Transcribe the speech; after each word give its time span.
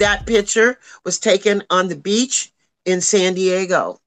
that 0.00 0.26
picture 0.26 0.78
was 1.04 1.20
taken 1.20 1.64
on 1.70 1.88
the 1.88 1.96
beach 1.96 2.52
in 2.86 3.00
San 3.02 3.34
Diego. 3.34 4.00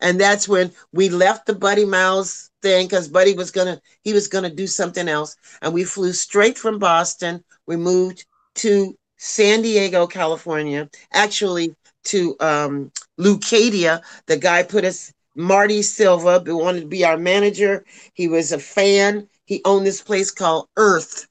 And 0.00 0.20
that's 0.20 0.48
when 0.48 0.72
we 0.92 1.08
left 1.08 1.46
the 1.46 1.54
Buddy 1.54 1.84
Miles 1.86 2.50
thing 2.62 2.86
because 2.86 3.08
Buddy 3.08 3.34
was 3.34 3.50
gonna 3.52 3.80
he 4.02 4.12
was 4.14 4.28
gonna 4.28 4.50
do 4.50 4.66
something 4.66 5.08
else. 5.08 5.36
And 5.62 5.74
we 5.74 5.84
flew 5.84 6.12
straight 6.12 6.58
from 6.58 6.78
Boston. 6.78 7.44
We 7.66 7.76
moved 7.76 8.26
to 8.56 8.96
San 9.18 9.62
Diego, 9.62 10.06
California, 10.06 10.90
actually 11.12 11.74
to 12.06 12.36
um 12.40 12.92
Leucadia. 13.18 14.02
The 14.26 14.38
guy 14.38 14.62
put 14.64 14.84
us 14.84 15.12
Marty 15.36 15.82
Silva, 15.82 16.42
who 16.44 16.58
wanted 16.58 16.82
to 16.82 16.86
be 16.88 17.04
our 17.04 17.18
manager. 17.18 17.84
He 18.14 18.28
was 18.28 18.52
a 18.52 18.58
fan. 18.58 19.28
He 19.46 19.62
owned 19.64 19.86
this 19.86 20.02
place 20.02 20.30
called 20.32 20.68
Earth 20.76 21.27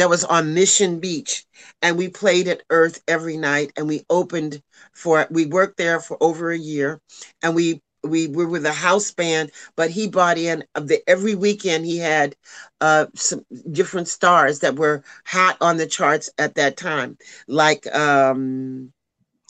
that 0.00 0.10
was 0.10 0.24
on 0.24 0.54
Mission 0.54 0.98
Beach. 0.98 1.44
And 1.82 1.98
we 1.98 2.08
played 2.08 2.48
at 2.48 2.62
Earth 2.70 3.02
every 3.06 3.36
night 3.36 3.72
and 3.76 3.86
we 3.86 4.04
opened 4.10 4.62
for 4.94 5.26
we 5.30 5.46
worked 5.46 5.76
there 5.76 6.00
for 6.00 6.16
over 6.22 6.50
a 6.50 6.58
year 6.58 7.00
and 7.42 7.54
we 7.54 7.82
we 8.02 8.28
were 8.28 8.48
with 8.48 8.64
a 8.66 8.72
house 8.72 9.10
band, 9.12 9.50
but 9.76 9.90
he 9.90 10.08
brought 10.08 10.38
in 10.38 10.64
the 10.74 11.02
every 11.06 11.34
weekend 11.34 11.84
he 11.84 11.98
had 11.98 12.34
uh, 12.80 13.06
some 13.14 13.44
different 13.70 14.08
stars 14.08 14.60
that 14.60 14.76
were 14.76 15.04
hot 15.26 15.58
on 15.60 15.76
the 15.76 15.86
charts 15.86 16.30
at 16.38 16.54
that 16.54 16.78
time, 16.78 17.18
like 17.46 17.86
um, 17.94 18.92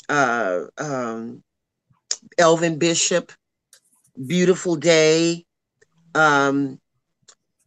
uh, 0.09 0.63
um, 0.79 1.43
Elvin 2.39 2.79
Bishop, 2.79 3.33
Beautiful 4.27 4.77
Day, 4.77 5.47
um, 6.15 6.81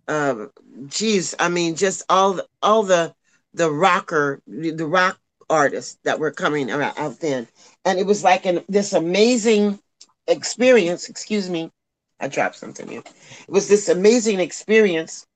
uh, 0.08 0.48
geez, 0.88 1.36
I 1.40 1.50
mean, 1.50 1.76
just 1.76 2.04
all 2.10 2.34
the, 2.34 2.48
all 2.62 2.84
the 2.84 3.14
the 3.54 3.70
rocker, 3.70 4.42
the 4.48 4.86
rock 4.86 5.20
artists 5.50 5.98
that 6.04 6.20
were 6.20 6.32
coming 6.32 6.72
out 6.72 7.20
then, 7.20 7.48
and 7.86 8.00
it 8.00 8.06
was 8.06 8.24
like 8.24 8.46
an 8.46 8.64
this 8.68 8.94
amazing 8.94 9.80
experience. 10.28 11.10
Excuse 11.10 11.50
me, 11.50 11.72
I 12.20 12.28
dropped 12.28 12.56
something 12.56 12.88
here. 12.88 13.04
It 13.06 13.50
was 13.50 13.68
this 13.68 13.90
amazing 13.90 14.40
experience 14.40 15.28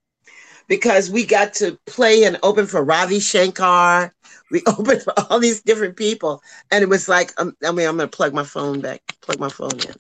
because 0.68 1.10
we 1.10 1.26
got 1.26 1.54
to 1.56 1.78
play 1.86 2.24
and 2.24 2.40
open 2.44 2.66
for 2.66 2.84
Ravi 2.84 3.20
Shankar. 3.20 4.14
We 4.50 4.62
opened 4.66 5.02
for 5.02 5.14
all 5.30 5.42
these 5.42 5.62
different 5.62 5.98
people, 5.98 6.42
and 6.72 6.82
it 6.82 6.88
was 6.88 7.10
like, 7.10 7.34
um, 7.38 7.54
I 7.66 7.74
mean, 7.74 7.86
I'm 7.86 7.98
gonna 7.98 8.08
plug 8.08 8.34
my 8.34 8.46
phone 8.46 8.80
back, 8.80 9.02
plug 9.20 9.42
my 9.42 9.50
phone 9.50 9.74
in, 9.74 9.94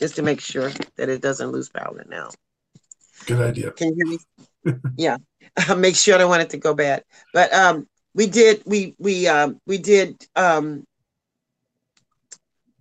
just 0.00 0.16
to 0.16 0.22
make 0.22 0.40
sure 0.40 0.72
that 0.96 1.08
it 1.08 1.22
doesn't 1.22 1.52
lose 1.52 1.68
power 1.68 2.04
now. 2.08 2.30
Good 3.26 3.40
idea. 3.40 3.70
Can 3.70 3.90
you 3.90 3.94
hear 3.94 4.06
me? 4.06 4.18
Yeah. 4.96 5.16
Make 5.76 5.96
sure 5.96 6.14
I 6.14 6.18
don't 6.18 6.28
want 6.30 6.42
it 6.42 6.50
to 6.50 6.58
go 6.58 6.74
bad. 6.74 7.04
But 7.32 7.52
um 7.52 7.86
we 8.14 8.26
did 8.26 8.62
we 8.66 8.94
we 8.98 9.26
um 9.28 9.60
we 9.66 9.78
did 9.78 10.26
um 10.36 10.84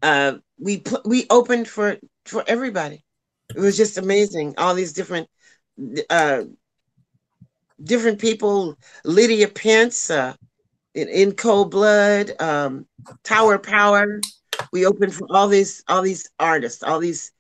uh 0.02 0.34
we 0.60 0.84
we 1.06 1.26
opened 1.30 1.68
for 1.68 1.98
for 2.26 2.44
everybody. 2.48 3.04
It 3.56 3.60
was 3.60 3.78
just 3.78 3.98
amazing. 3.98 4.56
All 4.58 4.76
these 4.76 4.94
different 4.94 5.28
uh 6.10 6.44
different 7.84 8.20
people, 8.20 8.78
Lydia 9.06 9.48
Pence, 9.48 10.10
uh 10.10 10.34
in, 10.96 11.08
in 11.10 11.32
cold 11.34 11.72
blood, 11.72 12.32
um 12.42 12.86
Tower 13.24 13.58
Power. 13.60 14.20
We 14.72 14.86
opened 14.86 15.14
for 15.16 15.28
all 15.32 15.48
these 15.48 15.84
all 15.88 16.02
these 16.02 16.30
artists, 16.40 16.84
all 16.84 17.00
these 17.00 17.32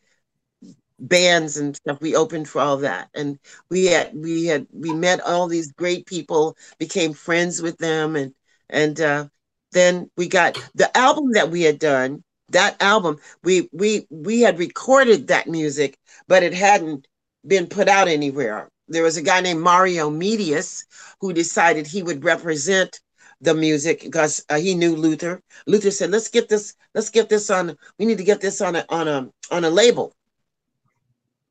bands 0.99 1.57
and 1.57 1.75
stuff 1.75 2.01
we 2.01 2.15
opened 2.15 2.47
for 2.47 2.61
all 2.61 2.77
that. 2.77 3.09
And 3.13 3.39
we 3.69 3.85
had 3.85 4.11
we 4.15 4.45
had 4.45 4.67
we 4.73 4.93
met 4.93 5.21
all 5.21 5.47
these 5.47 5.71
great 5.73 6.05
people 6.05 6.55
became 6.79 7.13
friends 7.13 7.61
with 7.61 7.77
them 7.77 8.15
and 8.15 8.33
and 8.69 8.99
uh 9.01 9.27
then 9.71 10.09
we 10.17 10.27
got 10.27 10.57
the 10.75 10.95
album 10.97 11.31
that 11.33 11.49
we 11.51 11.61
had 11.61 11.79
done 11.79 12.23
that 12.49 12.81
album 12.81 13.17
we 13.43 13.69
we 13.71 14.07
we 14.09 14.41
had 14.41 14.57
recorded 14.59 15.27
that 15.27 15.47
music 15.47 15.97
but 16.27 16.43
it 16.43 16.53
hadn't 16.53 17.07
been 17.47 17.67
put 17.67 17.87
out 17.87 18.07
anywhere. 18.07 18.69
There 18.87 19.03
was 19.03 19.17
a 19.17 19.21
guy 19.21 19.41
named 19.41 19.61
Mario 19.61 20.09
Medious 20.09 20.85
who 21.21 21.33
decided 21.33 21.85
he 21.85 22.03
would 22.03 22.23
represent 22.23 22.99
the 23.41 23.53
music 23.53 24.01
because 24.01 24.43
uh, 24.49 24.57
he 24.57 24.75
knew 24.75 24.95
luther. 24.95 25.41
Luther 25.67 25.91
said 25.91 26.11
let's 26.11 26.29
get 26.29 26.49
this 26.49 26.75
let's 26.93 27.09
get 27.09 27.29
this 27.29 27.49
on 27.49 27.77
we 27.97 28.05
need 28.05 28.17
to 28.17 28.23
get 28.23 28.41
this 28.41 28.61
on 28.61 28.75
a 28.75 28.85
on 28.89 29.07
a 29.07 29.29
on 29.51 29.63
a 29.63 29.69
label 29.69 30.13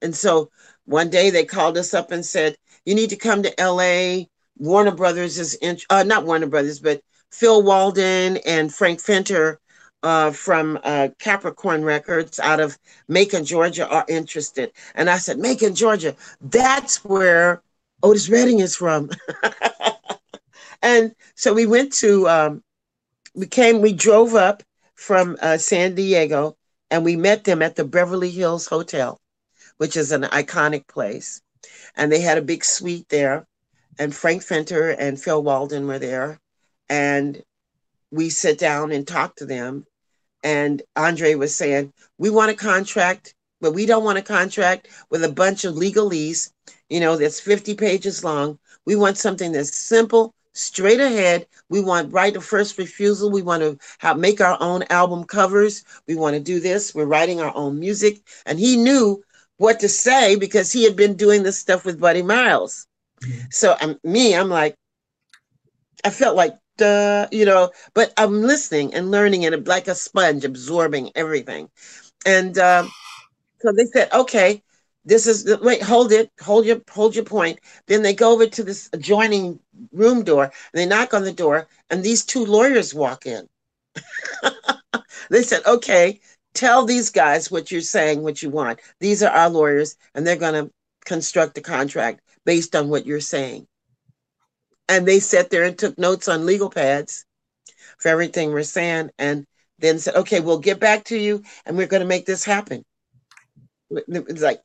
and 0.02 0.14
so 0.14 0.50
one 0.84 1.10
day 1.10 1.30
they 1.30 1.44
called 1.44 1.76
us 1.76 1.92
up 1.92 2.10
and 2.10 2.24
said, 2.24 2.56
You 2.84 2.94
need 2.94 3.10
to 3.10 3.16
come 3.16 3.42
to 3.42 3.54
LA. 3.58 4.24
Warner 4.56 4.94
Brothers 4.94 5.38
is 5.38 5.54
in, 5.54 5.78
uh, 5.90 6.02
not 6.02 6.24
Warner 6.24 6.46
Brothers, 6.46 6.80
but 6.80 7.02
Phil 7.30 7.62
Walden 7.62 8.38
and 8.46 8.74
Frank 8.74 9.00
Fenter 9.00 9.58
uh, 10.02 10.30
from 10.30 10.78
uh, 10.82 11.08
Capricorn 11.18 11.84
Records 11.84 12.38
out 12.40 12.60
of 12.60 12.78
Macon, 13.08 13.44
Georgia 13.44 13.88
are 13.88 14.04
interested. 14.08 14.72
And 14.94 15.10
I 15.10 15.18
said, 15.18 15.38
Macon, 15.38 15.74
Georgia, 15.74 16.16
that's 16.40 17.04
where 17.04 17.62
Otis 18.02 18.28
Redding 18.28 18.60
is 18.60 18.76
from. 18.76 19.10
and 20.82 21.14
so 21.34 21.52
we 21.52 21.66
went 21.66 21.92
to, 21.94 22.28
um, 22.28 22.62
we 23.34 23.46
came, 23.46 23.80
we 23.80 23.92
drove 23.92 24.34
up 24.34 24.62
from 24.94 25.36
uh, 25.42 25.58
San 25.58 25.94
Diego 25.94 26.56
and 26.90 27.04
we 27.04 27.16
met 27.16 27.44
them 27.44 27.60
at 27.62 27.76
the 27.76 27.84
Beverly 27.84 28.30
Hills 28.30 28.66
Hotel 28.66 29.20
which 29.78 29.96
is 29.96 30.12
an 30.12 30.22
iconic 30.22 30.86
place. 30.86 31.40
And 31.96 32.12
they 32.12 32.20
had 32.20 32.38
a 32.38 32.42
big 32.42 32.64
suite 32.64 33.08
there. 33.08 33.46
And 33.98 34.14
Frank 34.14 34.42
Fenter 34.42 34.94
and 34.96 35.20
Phil 35.20 35.42
Walden 35.42 35.86
were 35.86 35.98
there. 35.98 36.38
And 36.88 37.42
we 38.10 38.30
sit 38.30 38.58
down 38.58 38.92
and 38.92 39.06
talk 39.06 39.36
to 39.36 39.46
them. 39.46 39.86
And 40.44 40.82
Andre 40.94 41.34
was 41.34 41.54
saying, 41.54 41.92
We 42.16 42.30
want 42.30 42.50
a 42.50 42.54
contract, 42.54 43.34
but 43.60 43.72
we 43.72 43.86
don't 43.86 44.04
want 44.04 44.18
a 44.18 44.22
contract 44.22 44.88
with 45.10 45.24
a 45.24 45.32
bunch 45.32 45.64
of 45.64 45.74
legalese, 45.74 46.52
you 46.88 47.00
know, 47.00 47.16
that's 47.16 47.40
50 47.40 47.74
pages 47.74 48.22
long. 48.22 48.58
We 48.86 48.96
want 48.96 49.18
something 49.18 49.52
that's 49.52 49.76
simple, 49.76 50.32
straight 50.52 51.00
ahead. 51.00 51.46
We 51.68 51.80
want 51.80 52.12
right 52.12 52.34
of 52.36 52.44
first 52.44 52.78
refusal. 52.78 53.30
We 53.30 53.42
want 53.42 53.62
to 53.62 53.78
have, 53.98 54.18
make 54.18 54.40
our 54.40 54.56
own 54.60 54.84
album 54.90 55.24
covers. 55.24 55.84
We 56.06 56.14
want 56.14 56.34
to 56.34 56.40
do 56.40 56.60
this. 56.60 56.94
We're 56.94 57.04
writing 57.04 57.40
our 57.40 57.54
own 57.54 57.78
music. 57.78 58.22
And 58.46 58.58
he 58.58 58.76
knew 58.76 59.22
what 59.58 59.80
to 59.80 59.88
say 59.88 60.36
because 60.36 60.72
he 60.72 60.84
had 60.84 60.96
been 60.96 61.14
doing 61.14 61.42
this 61.42 61.58
stuff 61.58 61.84
with 61.84 62.00
Buddy 62.00 62.22
Miles. 62.22 62.86
Mm-hmm. 63.22 63.46
So 63.50 63.76
um, 63.80 63.98
me, 64.02 64.34
I'm 64.34 64.48
like, 64.48 64.74
I 66.04 66.10
felt 66.10 66.36
like, 66.36 66.54
duh, 66.78 67.26
you 67.30 67.44
know, 67.44 67.70
but 67.94 68.12
I'm 68.16 68.42
listening 68.42 68.94
and 68.94 69.10
learning 69.10 69.44
and 69.44 69.66
like 69.66 69.88
a 69.88 69.94
sponge, 69.94 70.44
absorbing 70.44 71.10
everything. 71.14 71.68
And 72.24 72.56
um, 72.58 72.90
so 73.60 73.72
they 73.72 73.86
said, 73.86 74.12
okay, 74.12 74.62
this 75.04 75.26
is 75.26 75.44
the 75.44 75.58
wait, 75.58 75.82
hold 75.82 76.12
it, 76.12 76.30
hold 76.40 76.66
your 76.66 76.80
hold 76.90 77.14
your 77.14 77.24
point. 77.24 77.58
Then 77.86 78.02
they 78.02 78.14
go 78.14 78.32
over 78.32 78.46
to 78.46 78.62
this 78.62 78.90
adjoining 78.92 79.58
room 79.92 80.22
door 80.22 80.44
and 80.44 80.52
they 80.74 80.86
knock 80.86 81.14
on 81.14 81.22
the 81.22 81.32
door, 81.32 81.66
and 81.90 82.02
these 82.02 82.24
two 82.24 82.44
lawyers 82.44 82.94
walk 82.94 83.26
in. 83.26 83.48
they 85.30 85.42
said, 85.42 85.64
okay, 85.66 86.20
tell 86.58 86.84
these 86.84 87.10
guys 87.10 87.50
what 87.50 87.70
you're 87.70 87.80
saying, 87.80 88.22
what 88.22 88.42
you 88.42 88.50
want. 88.50 88.80
These 88.98 89.22
are 89.22 89.30
our 89.30 89.48
lawyers, 89.48 89.96
and 90.14 90.26
they're 90.26 90.36
going 90.36 90.66
to 90.66 90.72
construct 91.04 91.56
a 91.56 91.60
contract 91.60 92.20
based 92.44 92.74
on 92.74 92.88
what 92.88 93.06
you're 93.06 93.20
saying. 93.20 93.68
And 94.88 95.06
they 95.06 95.20
sat 95.20 95.50
there 95.50 95.62
and 95.62 95.78
took 95.78 95.96
notes 95.98 96.26
on 96.26 96.46
legal 96.46 96.68
pads 96.68 97.24
for 97.98 98.08
everything 98.08 98.50
we're 98.50 98.64
saying, 98.64 99.10
and 99.18 99.46
then 99.78 100.00
said, 100.00 100.16
okay, 100.16 100.40
we'll 100.40 100.58
get 100.58 100.80
back 100.80 101.04
to 101.04 101.16
you, 101.16 101.44
and 101.64 101.76
we're 101.76 101.86
going 101.86 102.02
to 102.02 102.06
make 102.08 102.26
this 102.26 102.44
happen. 102.44 102.84
It's 103.90 104.42
like 104.42 104.60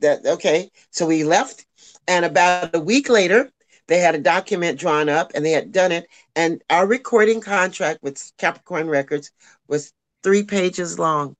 that, 0.00 0.24
okay. 0.24 0.70
So 0.90 1.06
we 1.06 1.24
left, 1.24 1.66
and 2.06 2.24
about 2.24 2.76
a 2.76 2.80
week 2.80 3.08
later, 3.08 3.50
they 3.88 3.98
had 3.98 4.14
a 4.14 4.18
document 4.18 4.78
drawn 4.78 5.08
up 5.08 5.32
and 5.34 5.44
they 5.44 5.50
had 5.50 5.70
done 5.70 5.92
it. 5.92 6.06
And 6.34 6.62
our 6.70 6.86
recording 6.86 7.40
contract 7.40 8.02
with 8.02 8.32
Capricorn 8.38 8.88
Records 8.88 9.30
was 9.68 9.92
three 10.24 10.42
pages 10.42 10.98
long. 10.98 11.36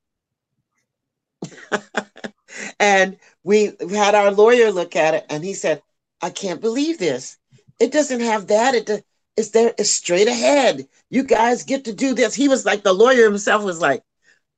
and 2.78 3.16
we 3.42 3.72
had 3.90 4.14
our 4.14 4.30
lawyer 4.30 4.70
look 4.70 4.94
at 4.94 5.14
it 5.14 5.26
and 5.28 5.42
he 5.44 5.54
said, 5.54 5.82
I 6.22 6.30
can't 6.30 6.60
believe 6.60 6.98
this. 6.98 7.36
It 7.80 7.90
doesn't 7.92 8.20
have 8.20 8.46
that. 8.48 8.74
It 8.74 9.04
it's 9.36 9.50
there, 9.50 9.74
it's 9.78 9.90
straight 9.90 10.28
ahead. 10.28 10.86
You 11.10 11.24
guys 11.24 11.64
get 11.64 11.86
to 11.86 11.92
do 11.92 12.14
this. 12.14 12.34
He 12.34 12.48
was 12.48 12.64
like, 12.64 12.84
the 12.84 12.92
lawyer 12.92 13.24
himself 13.24 13.64
was 13.64 13.80
like, 13.80 14.02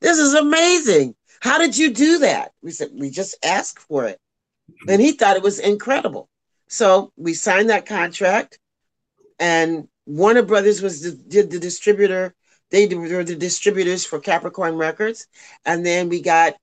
This 0.00 0.18
is 0.18 0.34
amazing. 0.34 1.14
How 1.40 1.58
did 1.58 1.78
you 1.78 1.94
do 1.94 2.18
that? 2.18 2.52
We 2.62 2.72
said, 2.72 2.90
We 2.92 3.10
just 3.10 3.36
asked 3.42 3.78
for 3.78 4.04
it. 4.04 4.20
And 4.88 5.00
he 5.00 5.12
thought 5.12 5.36
it 5.36 5.42
was 5.42 5.58
incredible. 5.58 6.28
So 6.68 7.12
we 7.16 7.34
signed 7.34 7.70
that 7.70 7.86
contract, 7.86 8.58
and 9.38 9.88
Warner 10.04 10.42
Brothers 10.42 10.82
was 10.82 11.14
did 11.14 11.50
the 11.50 11.60
distributor 11.60 12.34
they 12.70 12.86
were 12.94 13.24
the 13.24 13.36
distributors 13.36 14.04
for 14.04 14.18
Capricorn 14.18 14.76
Records, 14.76 15.26
and 15.64 15.84
then 15.84 16.08
we 16.08 16.20
got. 16.20 16.54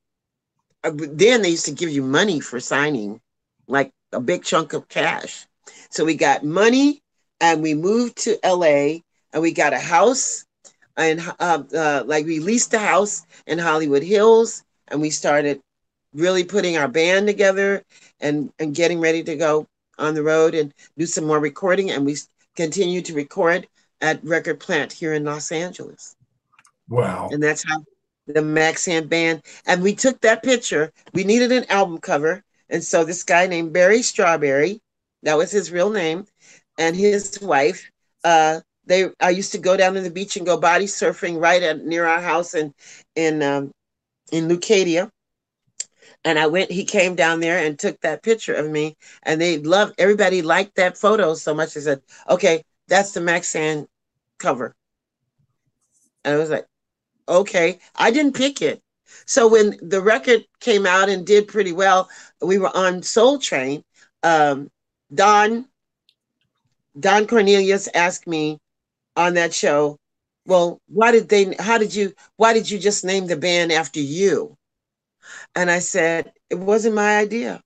Uh, 0.83 0.91
then 0.93 1.41
they 1.41 1.49
used 1.49 1.65
to 1.65 1.71
give 1.71 1.89
you 1.89 2.03
money 2.03 2.39
for 2.39 2.59
signing, 2.59 3.21
like 3.67 3.91
a 4.11 4.19
big 4.19 4.43
chunk 4.43 4.73
of 4.73 4.87
cash. 4.89 5.45
So 5.89 6.03
we 6.05 6.15
got 6.15 6.43
money, 6.43 7.01
and 7.39 7.61
we 7.61 7.73
moved 7.73 8.17
to 8.23 8.37
LA, 8.43 8.99
and 9.31 9.41
we 9.41 9.51
got 9.53 9.73
a 9.73 9.79
house, 9.79 10.45
and 10.97 11.21
uh, 11.39 11.63
uh, 11.73 12.03
like 12.05 12.25
we 12.25 12.39
leased 12.39 12.73
a 12.73 12.79
house 12.79 13.25
in 13.47 13.57
Hollywood 13.59 14.03
Hills, 14.03 14.63
and 14.89 15.01
we 15.01 15.09
started 15.09 15.61
really 16.13 16.43
putting 16.43 16.77
our 16.77 16.87
band 16.87 17.27
together 17.27 17.83
and 18.19 18.51
and 18.59 18.75
getting 18.75 18.99
ready 18.99 19.23
to 19.23 19.35
go 19.35 19.67
on 19.97 20.13
the 20.13 20.23
road 20.23 20.53
and 20.53 20.73
do 20.97 21.05
some 21.05 21.25
more 21.25 21.39
recording. 21.39 21.91
And 21.91 22.05
we 22.05 22.17
continue 22.55 23.01
to 23.01 23.13
record 23.13 23.67
at 24.03 24.23
Record 24.23 24.59
Plant 24.59 24.93
here 24.93 25.13
in 25.13 25.23
Los 25.23 25.51
Angeles. 25.51 26.15
Wow! 26.89 27.29
And 27.31 27.41
that's 27.41 27.63
how 27.67 27.83
the 28.27 28.41
Maxayn 28.41 29.09
band. 29.09 29.41
And 29.65 29.81
we 29.81 29.95
took 29.95 30.21
that 30.21 30.43
picture. 30.43 30.91
We 31.13 31.23
needed 31.23 31.51
an 31.51 31.65
album 31.69 31.97
cover, 31.97 32.43
and 32.69 32.83
so 32.83 33.03
this 33.03 33.23
guy 33.23 33.47
named 33.47 33.73
Barry 33.73 34.03
Strawberry, 34.03 34.81
that 35.23 35.37
was 35.37 35.49
his 35.51 35.71
real 35.71 35.89
name, 35.89 36.27
and 36.77 36.95
his 36.95 37.39
wife. 37.41 37.89
Uh, 38.23 38.59
they 38.85 39.09
I 39.19 39.31
used 39.31 39.53
to 39.53 39.57
go 39.57 39.75
down 39.75 39.95
to 39.95 40.01
the 40.01 40.11
beach 40.11 40.37
and 40.37 40.45
go 40.45 40.59
body 40.59 40.85
surfing 40.85 41.41
right 41.41 41.63
at 41.63 41.83
near 41.83 42.05
our 42.05 42.21
house 42.21 42.53
in 42.53 42.73
in 43.15 43.41
um, 43.41 43.71
in 44.31 44.47
Leucadia 44.47 45.09
and 46.25 46.39
I 46.39 46.47
went, 46.47 46.71
he 46.71 46.85
came 46.85 47.15
down 47.15 47.39
there 47.39 47.57
and 47.57 47.77
took 47.77 47.99
that 48.01 48.23
picture 48.23 48.53
of 48.53 48.69
me, 48.69 48.95
and 49.23 49.39
they 49.39 49.57
loved 49.59 49.95
everybody 49.97 50.41
liked 50.41 50.75
that 50.75 50.97
photo 50.97 51.33
so 51.35 51.53
much. 51.53 51.73
They 51.73 51.81
said, 51.81 52.01
okay, 52.29 52.63
that's 52.87 53.11
the 53.11 53.19
Maxayn 53.19 53.87
cover. 54.43 54.75
And 56.23 56.35
I 56.35 56.37
was 56.37 56.49
like, 56.49 56.67
okay, 57.27 57.79
I 57.95 58.11
didn't 58.11 58.35
pick 58.35 58.61
it. 58.61 58.81
So 59.25 59.47
when 59.47 59.77
the 59.81 60.01
record 60.01 60.45
came 60.59 60.85
out 60.85 61.09
and 61.09 61.25
did 61.25 61.47
pretty 61.47 61.71
well, 61.71 62.09
we 62.41 62.57
were 62.57 62.75
on 62.75 63.03
Soul 63.03 63.39
Train. 63.39 63.83
Um, 64.23 64.69
Don, 65.13 65.65
Don 66.99 67.27
Cornelius 67.27 67.87
asked 67.93 68.27
me 68.27 68.59
on 69.15 69.35
that 69.35 69.53
show, 69.53 69.97
well, 70.45 70.81
why 70.87 71.11
did 71.11 71.29
they, 71.29 71.55
how 71.59 71.77
did 71.77 71.95
you, 71.95 72.13
why 72.35 72.53
did 72.53 72.69
you 72.69 72.79
just 72.79 73.05
name 73.05 73.27
the 73.27 73.37
band 73.37 73.71
after 73.71 73.99
you? 73.99 74.57
And 75.55 75.71
I 75.71 75.79
said, 75.79 76.33
it 76.49 76.55
wasn't 76.55 76.95
my 76.95 77.17
idea. 77.17 77.61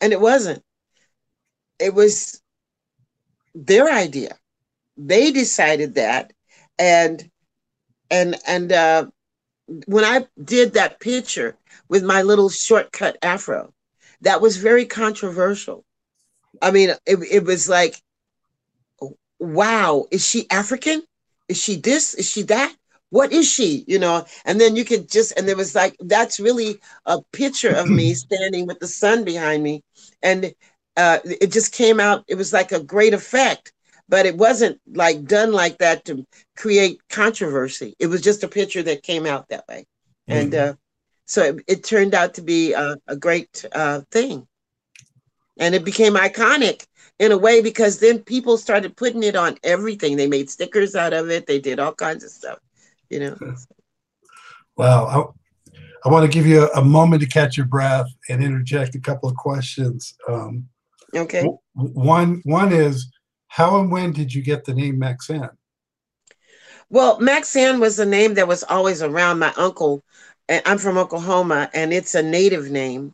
And 0.00 0.12
it 0.12 0.20
wasn't. 0.20 0.62
It 1.78 1.94
was 1.94 2.40
their 3.54 3.92
idea. 3.92 4.36
They 4.96 5.30
decided 5.30 5.94
that. 5.94 6.32
And 6.78 7.30
and 8.10 8.36
and 8.46 8.72
uh 8.72 9.06
when 9.86 10.04
I 10.04 10.26
did 10.42 10.74
that 10.74 11.00
picture 11.00 11.56
with 11.88 12.04
my 12.04 12.22
little 12.22 12.48
shortcut 12.50 13.16
afro, 13.22 13.72
that 14.22 14.40
was 14.40 14.56
very 14.56 14.86
controversial. 14.86 15.84
I 16.62 16.70
mean, 16.70 16.90
it, 17.06 17.18
it 17.30 17.44
was 17.44 17.68
like, 17.68 18.02
wow, 19.38 20.06
is 20.10 20.26
she 20.26 20.46
African? 20.50 21.02
Is 21.48 21.60
she 21.60 21.76
this? 21.76 22.14
Is 22.14 22.28
she 22.28 22.42
that? 22.44 22.74
what 23.10 23.30
is 23.30 23.46
she 23.48 23.84
you 23.86 23.98
know 23.98 24.24
and 24.44 24.60
then 24.60 24.74
you 24.74 24.84
could 24.84 25.08
just 25.08 25.32
and 25.38 25.46
there 25.46 25.56
was 25.56 25.74
like 25.74 25.94
that's 26.00 26.40
really 26.40 26.78
a 27.06 27.18
picture 27.32 27.72
of 27.72 27.90
me 27.90 28.14
standing 28.14 28.66
with 28.66 28.78
the 28.80 28.86
sun 28.86 29.22
behind 29.24 29.62
me 29.62 29.82
and 30.22 30.52
uh, 30.96 31.18
it 31.24 31.52
just 31.52 31.72
came 31.72 32.00
out 32.00 32.24
it 32.26 32.34
was 32.36 32.52
like 32.52 32.72
a 32.72 32.82
great 32.82 33.12
effect 33.12 33.72
but 34.12 34.26
it 34.26 34.36
wasn't 34.36 34.78
like 34.92 35.24
done 35.24 35.52
like 35.52 35.78
that 35.78 36.04
to 36.04 36.26
create 36.54 37.00
controversy 37.08 37.96
it 37.98 38.06
was 38.06 38.20
just 38.20 38.44
a 38.44 38.48
picture 38.48 38.82
that 38.82 39.02
came 39.02 39.26
out 39.26 39.48
that 39.48 39.64
way 39.68 39.86
mm-hmm. 40.28 40.38
and 40.38 40.54
uh, 40.54 40.74
so 41.24 41.42
it, 41.42 41.64
it, 41.66 41.84
turned 41.84 42.14
out 42.14 42.34
to 42.34 42.42
be 42.42 42.74
a, 42.74 42.96
a 43.08 43.16
great 43.16 43.64
uh, 43.74 44.02
thing 44.10 44.46
and 45.58 45.74
it 45.74 45.84
became 45.84 46.14
iconic 46.14 46.86
in 47.18 47.32
a 47.32 47.38
way 47.38 47.62
because 47.62 48.00
then 48.00 48.18
people 48.18 48.58
started 48.58 48.96
putting 48.96 49.22
it 49.22 49.34
on 49.34 49.56
everything 49.64 50.16
they 50.16 50.28
made 50.28 50.50
stickers 50.50 50.94
out 50.94 51.14
of 51.14 51.30
it 51.30 51.46
they 51.46 51.58
did 51.58 51.80
all 51.80 51.94
kinds 51.94 52.22
of 52.22 52.30
stuff 52.30 52.58
you 53.12 53.20
know. 53.20 53.36
Well, 54.76 55.06
I, 55.06 56.08
I 56.08 56.10
want 56.10 56.24
to 56.24 56.34
give 56.34 56.46
you 56.46 56.62
a, 56.64 56.80
a, 56.80 56.84
moment 56.84 57.20
to 57.22 57.28
catch 57.28 57.58
your 57.58 57.66
breath 57.66 58.06
and 58.28 58.42
interject 58.42 58.94
a 58.94 59.00
couple 59.00 59.28
of 59.28 59.36
questions. 59.36 60.16
Um, 60.26 60.66
okay. 61.14 61.46
One 61.74 62.40
one 62.44 62.72
is 62.72 63.11
how 63.52 63.78
and 63.78 63.92
when 63.92 64.12
did 64.12 64.32
you 64.32 64.40
get 64.40 64.64
the 64.64 64.72
name 64.72 64.98
Maxayn? 64.98 65.50
Well, 66.88 67.20
Maxayn 67.20 67.80
was 67.80 67.98
a 67.98 68.06
name 68.06 68.32
that 68.34 68.48
was 68.48 68.62
always 68.62 69.02
around 69.02 69.40
my 69.40 69.52
uncle. 69.58 70.02
I'm 70.48 70.78
from 70.78 70.96
Oklahoma, 70.96 71.68
and 71.74 71.92
it's 71.92 72.14
a 72.14 72.22
native 72.22 72.70
name, 72.70 73.12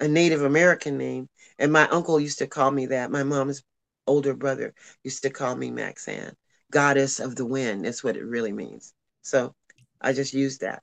a 0.00 0.08
Native 0.08 0.42
American 0.42 0.96
name. 0.96 1.28
And 1.58 1.70
my 1.70 1.86
uncle 1.88 2.18
used 2.18 2.38
to 2.38 2.46
call 2.46 2.70
me 2.70 2.86
that. 2.86 3.10
My 3.10 3.22
mom's 3.24 3.62
older 4.06 4.32
brother 4.32 4.72
used 5.04 5.22
to 5.24 5.30
call 5.30 5.54
me 5.54 5.70
Maxayn, 5.70 6.32
goddess 6.70 7.20
of 7.20 7.36
the 7.36 7.44
wind. 7.44 7.84
That's 7.84 8.02
what 8.02 8.16
it 8.16 8.24
really 8.24 8.52
means. 8.52 8.94
So 9.20 9.54
I 10.00 10.14
just 10.14 10.32
used 10.32 10.62
that 10.62 10.82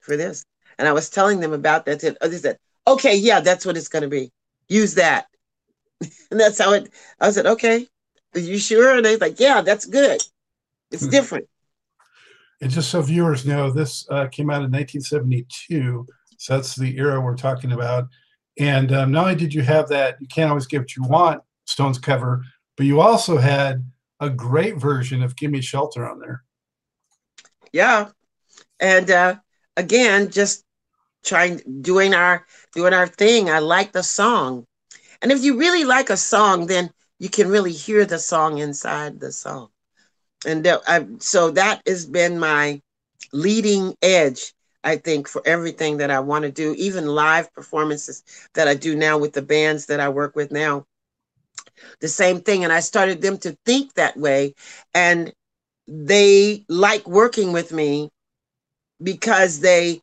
for 0.00 0.18
this. 0.18 0.44
And 0.78 0.86
I 0.86 0.92
was 0.92 1.08
telling 1.08 1.40
them 1.40 1.54
about 1.54 1.86
that. 1.86 2.00
They 2.00 2.36
said, 2.36 2.58
okay, 2.86 3.16
yeah, 3.16 3.40
that's 3.40 3.64
what 3.64 3.78
it's 3.78 3.88
going 3.88 4.02
to 4.02 4.08
be. 4.08 4.30
Use 4.68 4.96
that. 4.96 5.28
and 6.30 6.38
that's 6.38 6.58
how 6.58 6.74
it, 6.74 6.92
I 7.20 7.30
said, 7.30 7.46
okay, 7.46 7.88
are 8.34 8.40
you 8.40 8.58
sure? 8.58 8.96
And 8.96 9.04
they're 9.04 9.18
like, 9.18 9.40
yeah, 9.40 9.60
that's 9.62 9.84
good. 9.84 10.22
It's 10.90 11.02
mm-hmm. 11.02 11.10
different. 11.10 11.48
And 12.60 12.70
just 12.70 12.90
so 12.90 13.02
viewers 13.02 13.46
know, 13.46 13.70
this 13.70 14.06
uh, 14.10 14.26
came 14.28 14.50
out 14.50 14.64
in 14.64 14.72
1972. 14.72 16.06
So 16.38 16.54
that's 16.54 16.74
the 16.74 16.96
era 16.98 17.20
we're 17.20 17.36
talking 17.36 17.72
about. 17.72 18.08
And 18.58 18.92
um, 18.92 19.12
not 19.12 19.24
only 19.24 19.36
did 19.36 19.54
you 19.54 19.62
have 19.62 19.88
that, 19.88 20.16
you 20.20 20.26
can't 20.26 20.50
always 20.50 20.66
get 20.66 20.80
what 20.80 20.96
you 20.96 21.04
want 21.04 21.42
Stones 21.66 21.98
cover, 21.98 22.44
but 22.76 22.86
you 22.86 23.00
also 23.00 23.36
had 23.36 23.84
a 24.20 24.28
great 24.28 24.76
version 24.76 25.22
of 25.22 25.36
Gimme 25.36 25.60
Shelter 25.60 26.08
on 26.08 26.18
there 26.18 26.42
yeah 27.72 28.08
and 28.80 29.10
uh 29.10 29.34
again 29.76 30.30
just 30.30 30.64
trying 31.24 31.60
doing 31.80 32.14
our 32.14 32.46
doing 32.74 32.94
our 32.94 33.06
thing 33.06 33.50
i 33.50 33.58
like 33.58 33.92
the 33.92 34.02
song 34.02 34.64
and 35.20 35.32
if 35.32 35.42
you 35.42 35.58
really 35.58 35.84
like 35.84 36.10
a 36.10 36.16
song 36.16 36.66
then 36.66 36.90
you 37.18 37.28
can 37.28 37.48
really 37.48 37.72
hear 37.72 38.04
the 38.04 38.18
song 38.18 38.58
inside 38.58 39.20
the 39.20 39.32
song. 39.32 39.68
And 40.46 40.66
I, 40.86 41.06
so 41.18 41.50
that 41.52 41.82
has 41.86 42.06
been 42.06 42.38
my 42.38 42.80
leading 43.32 43.94
edge 44.02 44.54
i 44.84 44.96
think 44.96 45.28
for 45.28 45.42
everything 45.44 45.98
that 45.98 46.10
i 46.10 46.20
want 46.20 46.44
to 46.44 46.50
do 46.50 46.74
even 46.78 47.06
live 47.06 47.52
performances 47.52 48.22
that 48.54 48.68
i 48.68 48.74
do 48.74 48.96
now 48.96 49.18
with 49.18 49.32
the 49.32 49.42
bands 49.42 49.86
that 49.86 50.00
i 50.00 50.08
work 50.08 50.34
with 50.36 50.50
now. 50.52 50.84
The 52.00 52.08
same 52.08 52.40
thing 52.40 52.64
and 52.64 52.72
i 52.72 52.80
started 52.80 53.20
them 53.20 53.38
to 53.38 53.56
think 53.64 53.94
that 53.94 54.16
way 54.16 54.54
and 54.94 55.32
they 55.86 56.64
like 56.68 57.06
working 57.08 57.52
with 57.52 57.72
me 57.72 58.10
because 59.02 59.60
they 59.60 60.00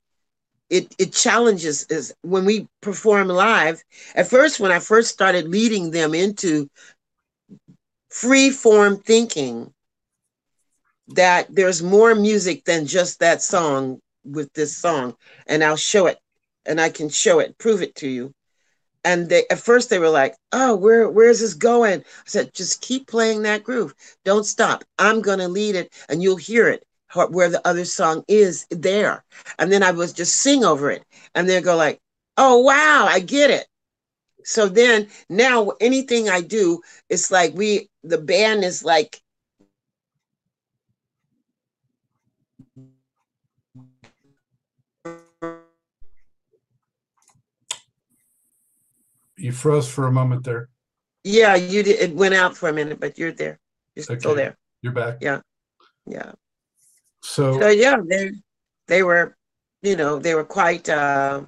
it 0.70 0.94
it 0.98 1.14
challenges 1.14 1.86
is 1.90 2.14
when 2.22 2.46
we 2.46 2.68
perform 2.82 3.28
live 3.28 3.84
at 4.16 4.28
first 4.28 4.60
when 4.60 4.72
i 4.72 4.80
first 4.80 5.10
started 5.10 5.48
leading 5.48 5.92
them 5.92 6.14
into 6.14 6.68
free 8.16 8.50
form 8.50 8.98
thinking 8.98 9.74
that 11.10 11.54
there's 11.54 11.84
more 11.84 12.16
music 12.16 12.64
than 12.64 12.88
just 12.88 13.20
that 13.20 13.42
song 13.42 14.00
with 14.24 14.52
this 14.54 14.76
song. 14.78 15.18
And 15.48 15.62
i'll 15.62 15.76
show 15.76 16.06
it 16.08 16.18
and 16.66 16.80
i 16.80 16.90
can 16.90 17.10
show 17.10 17.40
it 17.40 17.58
prove 17.58 17.82
it 17.82 17.94
to 17.96 18.08
you. 18.08 18.34
And 19.04 19.28
they 19.28 19.44
at 19.52 19.60
first 19.60 19.90
they 19.90 20.00
were 20.00 20.10
like 20.10 20.36
oh 20.54 20.78
where 20.78 21.10
where's 21.10 21.42
this 21.42 21.56
going? 21.56 22.00
I 22.00 22.04
said 22.26 22.54
just 22.54 22.82
keep 22.82 23.06
playing 23.06 23.42
that 23.42 23.66
groove. 23.66 23.94
Don't 24.24 24.46
stop. 24.46 24.86
I'm 24.98 25.22
going 25.22 25.40
to 25.40 25.50
lead 25.50 25.76
it 25.76 25.92
and 26.08 26.24
you'll 26.24 26.38
hear 26.38 26.70
it 26.70 26.86
where 27.30 27.50
the 27.50 27.68
other 27.68 27.86
song 27.86 28.24
is 28.30 28.66
there. 28.72 29.26
And 29.60 29.70
then 29.70 29.84
i 29.84 29.92
was 29.92 30.14
just 30.14 30.38
sing 30.38 30.64
over 30.64 30.90
it 30.90 31.04
and 31.36 31.50
they 31.50 31.60
go 31.60 31.76
like 31.76 32.00
oh 32.38 32.60
wow 32.60 33.08
i 33.10 33.20
get 33.20 33.52
it 33.52 33.68
so 34.46 34.70
then 34.70 35.08
now 35.30 35.72
anything 35.82 36.30
i 36.30 36.40
do 36.40 36.80
it's 37.10 37.30
like 37.32 37.54
we 37.56 37.90
the 38.04 38.18
band 38.18 38.64
is 38.64 38.84
like 38.84 39.22
you 49.38 49.52
froze 49.52 49.88
for 49.88 50.08
a 50.08 50.12
moment 50.12 50.44
there. 50.44 50.70
Yeah, 51.24 51.56
you 51.56 51.84
did. 51.84 52.00
It 52.00 52.16
went 52.16 52.34
out 52.34 52.56
for 52.58 52.70
a 52.70 52.74
minute, 52.74 53.00
but 53.00 53.18
you're 53.18 53.32
there. 53.32 53.60
You're 53.96 54.06
okay. 54.10 54.20
still 54.20 54.36
there. 54.36 54.58
You're 54.82 54.94
back. 54.94 55.18
Yeah, 55.22 55.42
yeah. 56.06 56.34
So, 57.22 57.60
so 57.60 57.70
yeah, 57.70 57.98
they 58.06 58.32
they 58.88 59.04
were, 59.04 59.36
you 59.82 59.96
know, 59.96 60.20
they 60.20 60.36
were 60.36 60.44
quite. 60.44 60.90
Uh, 60.90 61.46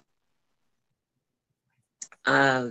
uh, 2.26 2.70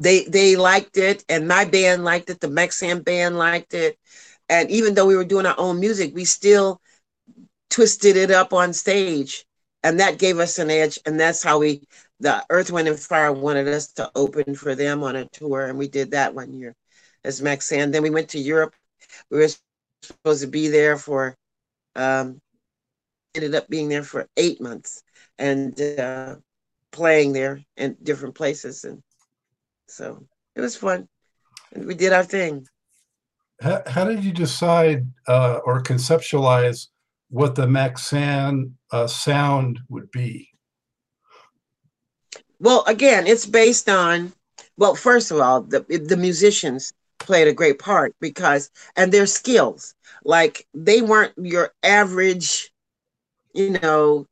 they 0.00 0.24
they 0.24 0.56
liked 0.56 0.98
it, 0.98 1.24
and 1.28 1.48
my 1.48 1.64
band 1.66 2.04
liked 2.04 2.30
it. 2.30 2.40
The 2.40 2.48
Maxayn 2.48 3.04
band 3.04 3.38
liked 3.38 3.74
it, 3.74 3.98
and 4.48 4.70
even 4.70 4.94
though 4.94 5.06
we 5.06 5.16
were 5.16 5.24
doing 5.24 5.46
our 5.46 5.58
own 5.58 5.80
music, 5.80 6.14
we 6.14 6.24
still 6.24 6.80
twisted 7.70 8.16
it 8.16 8.30
up 8.30 8.52
on 8.52 8.72
stage, 8.72 9.46
and 9.82 10.00
that 10.00 10.18
gave 10.18 10.38
us 10.38 10.58
an 10.58 10.70
edge. 10.70 10.98
And 11.06 11.20
that's 11.20 11.42
how 11.42 11.60
we 11.60 11.82
the 12.20 12.44
Earth, 12.50 12.72
Wind, 12.72 12.88
and 12.88 12.98
Fire 12.98 13.32
wanted 13.32 13.68
us 13.68 13.88
to 13.94 14.10
open 14.14 14.54
for 14.54 14.74
them 14.74 15.02
on 15.04 15.16
a 15.16 15.26
tour, 15.26 15.66
and 15.66 15.78
we 15.78 15.88
did 15.88 16.12
that 16.12 16.34
one 16.34 16.52
year 16.54 16.74
as 17.24 17.40
Maxayn. 17.40 17.92
Then 17.92 18.02
we 18.02 18.10
went 18.10 18.30
to 18.30 18.38
Europe. 18.38 18.74
We 19.30 19.38
were 19.38 19.48
supposed 20.02 20.42
to 20.42 20.48
be 20.48 20.68
there 20.68 20.96
for, 20.96 21.36
um, 21.96 22.40
ended 23.34 23.54
up 23.54 23.68
being 23.68 23.88
there 23.88 24.04
for 24.04 24.28
eight 24.36 24.60
months 24.60 25.02
and 25.38 25.80
uh, 25.98 26.36
playing 26.92 27.32
there 27.32 27.62
in 27.76 27.96
different 28.02 28.34
places. 28.34 28.84
And 28.84 29.02
so 29.90 30.24
it 30.54 30.60
was 30.60 30.76
fun. 30.76 31.08
And 31.72 31.86
we 31.86 31.94
did 31.94 32.12
our 32.12 32.24
thing. 32.24 32.66
How, 33.60 33.82
how 33.86 34.04
did 34.04 34.24
you 34.24 34.32
decide 34.32 35.06
uh, 35.28 35.60
or 35.64 35.82
conceptualize 35.82 36.86
what 37.28 37.54
the 37.54 37.66
Maxayn 37.66 38.72
uh, 38.90 39.06
sound 39.06 39.80
would 39.88 40.10
be? 40.10 40.48
Well, 42.58 42.84
again, 42.86 43.26
it's 43.26 43.46
based 43.46 43.88
on, 43.88 44.32
well, 44.76 44.94
first 44.94 45.30
of 45.30 45.40
all, 45.40 45.62
the, 45.62 45.80
the 45.80 46.16
musicians 46.16 46.92
played 47.18 47.48
a 47.48 47.52
great 47.52 47.78
part 47.78 48.14
because, 48.20 48.70
and 48.96 49.12
their 49.12 49.26
skills. 49.26 49.94
Like 50.24 50.66
they 50.74 51.02
weren't 51.02 51.34
your 51.36 51.72
average, 51.82 52.72
you 53.54 53.70
know, 53.70 54.26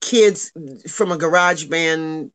kids 0.00 0.52
from 0.88 1.12
a 1.12 1.18
garage 1.18 1.64
band, 1.64 2.32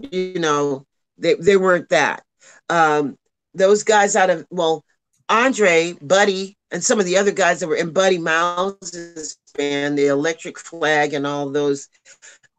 you 0.00 0.38
know, 0.38 0.86
they, 1.20 1.34
they 1.34 1.56
weren't 1.56 1.88
that. 1.90 2.24
Um, 2.68 3.16
those 3.54 3.82
guys 3.82 4.16
out 4.16 4.30
of, 4.30 4.46
well, 4.50 4.84
Andre, 5.28 5.94
Buddy, 6.00 6.56
and 6.70 6.82
some 6.82 6.98
of 7.00 7.06
the 7.06 7.16
other 7.16 7.32
guys 7.32 7.60
that 7.60 7.68
were 7.68 7.76
in 7.76 7.92
Buddy 7.92 8.18
Miles's 8.18 9.38
band, 9.56 9.98
the 9.98 10.06
Electric 10.06 10.58
Flag, 10.58 11.14
and 11.14 11.26
all 11.26 11.50
those 11.50 11.88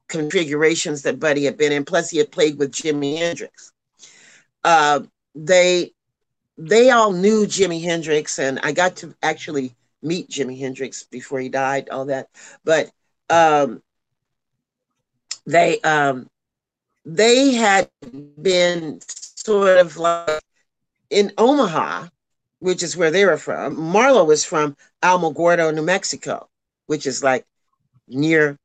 configurations 0.08 1.02
that 1.04 1.20
Buddy 1.20 1.46
had 1.46 1.58
been 1.58 1.72
in. 1.72 1.86
Plus, 1.86 2.10
he 2.10 2.18
had 2.18 2.32
played 2.32 2.58
with 2.58 2.72
Jimi 2.72 3.18
Hendrix. 3.18 3.72
Uh, 4.64 5.02
they 5.34 5.92
they 6.58 6.92
all 6.92 7.12
knew 7.12 7.46
Jimi 7.46 7.82
Hendrix, 7.82 8.38
and 8.38 8.60
I 8.62 8.74
got 8.74 8.98
to 8.98 9.16
actually 9.24 9.76
meet 10.04 10.30
Jimi 10.30 10.60
Hendrix 10.60 11.04
before 11.04 11.40
he 11.40 11.50
died. 11.50 11.90
All 11.90 12.06
that, 12.06 12.28
but 12.64 12.92
um, 13.30 13.82
they 15.46 15.80
um, 15.82 16.30
they 17.06 17.54
had 17.54 17.90
been 18.42 19.00
sort 19.08 19.78
of 19.78 19.98
like 19.98 20.42
in 21.10 21.32
Omaha, 21.38 22.08
which 22.60 22.84
is 22.84 22.96
where 22.96 23.12
they 23.12 23.26
were 23.26 23.38
from. 23.38 23.76
Marlo 23.76 24.26
was 24.26 24.46
from 24.46 24.76
Alamogordo, 25.04 25.74
New 25.74 25.84
Mexico, 25.84 26.50
which 26.88 27.06
is 27.06 27.24
like 27.24 27.46
near, 28.08 28.58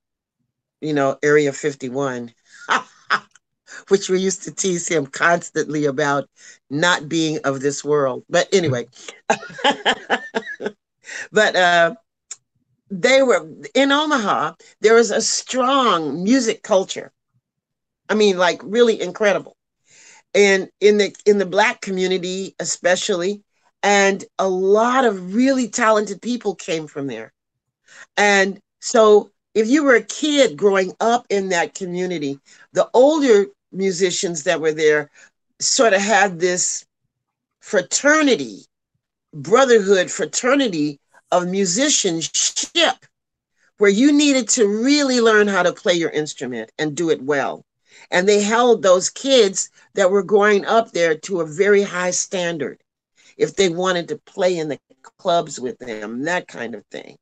you 0.80 0.92
know, 0.92 1.18
Area 1.22 1.52
51, 1.52 2.32
which 3.88 4.08
we 4.08 4.20
used 4.20 4.42
to 4.44 4.54
tease 4.54 4.88
him 4.88 5.06
constantly 5.06 5.86
about 5.86 6.28
not 6.70 7.08
being 7.08 7.38
of 7.44 7.60
this 7.60 7.84
world. 7.84 8.24
But 8.28 8.48
anyway, 8.52 8.86
but 11.32 11.56
uh, 11.56 11.94
they 12.90 13.22
were 13.22 13.48
in 13.74 13.92
Omaha, 13.92 14.54
there 14.80 14.94
was 14.94 15.10
a 15.10 15.20
strong 15.20 16.22
music 16.22 16.62
culture. 16.62 17.12
I 18.08 18.14
mean, 18.14 18.38
like 18.38 18.60
really 18.62 19.00
incredible. 19.00 19.56
And 20.34 20.68
in 20.80 20.98
the 20.98 21.14
in 21.24 21.38
the 21.38 21.46
black 21.46 21.80
community, 21.80 22.54
especially, 22.60 23.42
and 23.82 24.24
a 24.38 24.48
lot 24.48 25.04
of 25.04 25.34
really 25.34 25.68
talented 25.68 26.20
people 26.20 26.54
came 26.54 26.86
from 26.86 27.06
there. 27.06 27.32
And 28.16 28.60
so 28.80 29.30
if 29.54 29.68
you 29.68 29.84
were 29.84 29.94
a 29.94 30.02
kid 30.02 30.56
growing 30.56 30.92
up 31.00 31.26
in 31.30 31.48
that 31.48 31.74
community, 31.74 32.38
the 32.72 32.88
older 32.92 33.46
musicians 33.72 34.42
that 34.44 34.60
were 34.60 34.72
there 34.72 35.10
sort 35.60 35.94
of 35.94 36.00
had 36.00 36.38
this 36.38 36.84
fraternity, 37.60 38.60
brotherhood, 39.32 40.10
fraternity 40.10 41.00
of 41.32 41.48
musicianship 41.48 42.96
where 43.78 43.90
you 43.90 44.12
needed 44.12 44.48
to 44.48 44.66
really 44.66 45.20
learn 45.20 45.48
how 45.48 45.62
to 45.62 45.72
play 45.72 45.94
your 45.94 46.10
instrument 46.10 46.70
and 46.78 46.94
do 46.94 47.10
it 47.10 47.22
well. 47.22 47.64
And 48.10 48.28
they 48.28 48.42
held 48.42 48.82
those 48.82 49.10
kids 49.10 49.70
that 49.94 50.10
were 50.10 50.22
growing 50.22 50.64
up 50.64 50.92
there 50.92 51.16
to 51.18 51.40
a 51.40 51.46
very 51.46 51.82
high 51.82 52.10
standard 52.10 52.80
if 53.36 53.56
they 53.56 53.68
wanted 53.68 54.08
to 54.08 54.18
play 54.18 54.58
in 54.58 54.68
the 54.68 54.78
clubs 55.18 55.60
with 55.60 55.78
them, 55.78 56.22
that 56.24 56.48
kind 56.48 56.74
of 56.74 56.84
thing. 56.86 57.16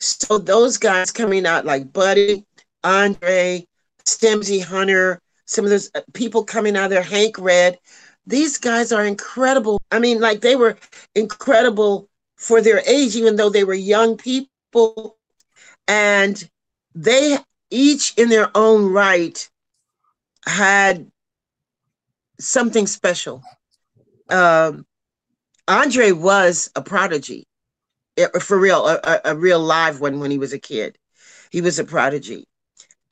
So 0.00 0.38
those 0.38 0.76
guys 0.76 1.10
coming 1.10 1.46
out 1.46 1.64
like 1.64 1.92
Buddy, 1.92 2.44
Andre, 2.84 3.66
Stemsy 4.04 4.62
Hunter, 4.62 5.20
some 5.44 5.64
of 5.64 5.70
those 5.70 5.90
uh, 5.94 6.02
people 6.14 6.44
coming 6.44 6.76
out 6.76 6.90
there, 6.90 7.02
Hank 7.02 7.38
Redd, 7.38 7.78
these 8.26 8.58
guys 8.58 8.92
are 8.92 9.06
incredible. 9.06 9.80
I 9.90 9.98
mean, 9.98 10.20
like 10.20 10.40
they 10.40 10.54
were 10.54 10.76
incredible 11.14 12.08
for 12.36 12.60
their 12.60 12.82
age, 12.86 13.16
even 13.16 13.36
though 13.36 13.50
they 13.50 13.64
were 13.64 13.74
young 13.74 14.16
people. 14.16 15.16
And 15.88 16.48
they 16.94 17.38
each 17.70 18.14
in 18.16 18.28
their 18.28 18.50
own 18.54 18.92
right 18.92 19.48
had 20.48 21.10
something 22.40 22.86
special. 22.86 23.42
Um, 24.30 24.86
Andre 25.66 26.12
was 26.12 26.70
a 26.74 26.82
prodigy, 26.82 27.46
for 28.40 28.58
real, 28.58 28.86
a, 28.86 29.20
a, 29.24 29.36
real 29.36 29.60
live 29.60 30.00
one 30.00 30.18
when 30.20 30.30
he 30.30 30.38
was 30.38 30.52
a 30.52 30.58
kid. 30.58 30.96
He 31.50 31.60
was 31.60 31.78
a 31.78 31.84
prodigy. 31.84 32.46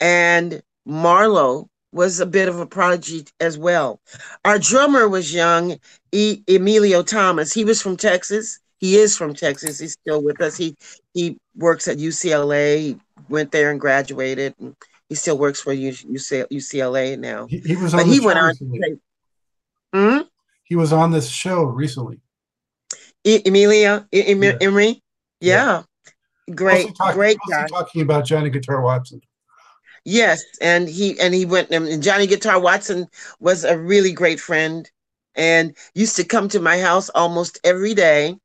And 0.00 0.62
Marlo 0.88 1.68
was 1.92 2.20
a 2.20 2.26
bit 2.26 2.48
of 2.48 2.58
a 2.58 2.66
prodigy 2.66 3.26
as 3.40 3.58
well. 3.58 4.00
Our 4.44 4.58
drummer 4.58 5.08
was 5.08 5.32
young, 5.32 5.78
e- 6.12 6.42
Emilio 6.48 7.02
Thomas. 7.02 7.52
He 7.52 7.64
was 7.64 7.80
from 7.80 7.96
Texas. 7.96 8.58
He 8.78 8.96
is 8.96 9.16
from 9.16 9.34
Texas. 9.34 9.78
He's 9.78 9.92
still 9.92 10.22
with 10.22 10.40
us. 10.40 10.56
He 10.56 10.76
he 11.14 11.38
works 11.54 11.88
at 11.88 11.96
UCLA. 11.96 12.78
He 12.78 13.00
went 13.28 13.50
there 13.50 13.70
and 13.70 13.80
graduated. 13.80 14.54
And 14.60 14.76
he 15.08 15.14
still 15.14 15.38
works 15.38 15.60
for 15.60 15.74
UCLA 15.74 17.18
now. 17.18 17.46
He, 17.46 17.58
he 17.58 17.76
was 17.76 17.94
on. 17.94 18.00
But 18.00 18.06
he 18.06 18.20
went 18.20 18.40
recently. 18.40 18.80
on. 19.92 20.20
Hmm? 20.20 20.22
He 20.64 20.76
was 20.76 20.92
on 20.92 21.12
this 21.12 21.28
show 21.28 21.64
recently. 21.64 22.20
Emilia 23.24 24.06
Emery. 24.12 25.02
Yeah. 25.40 25.82
yeah. 26.48 26.54
Great, 26.54 26.94
talk, 26.96 27.14
great 27.14 27.38
guy. 27.50 27.66
Talking 27.66 28.02
about 28.02 28.24
Johnny 28.24 28.50
Guitar 28.50 28.80
Watson. 28.80 29.20
Yes, 30.04 30.44
and 30.60 30.88
he 30.88 31.18
and 31.18 31.34
he 31.34 31.44
went 31.44 31.70
and 31.70 32.00
Johnny 32.00 32.28
Guitar 32.28 32.60
Watson 32.60 33.08
was 33.40 33.64
a 33.64 33.76
really 33.76 34.12
great 34.12 34.38
friend 34.38 34.88
and 35.34 35.76
used 35.94 36.14
to 36.16 36.24
come 36.24 36.48
to 36.48 36.60
my 36.60 36.78
house 36.78 37.08
almost 37.10 37.58
every 37.64 37.94
day 37.94 38.36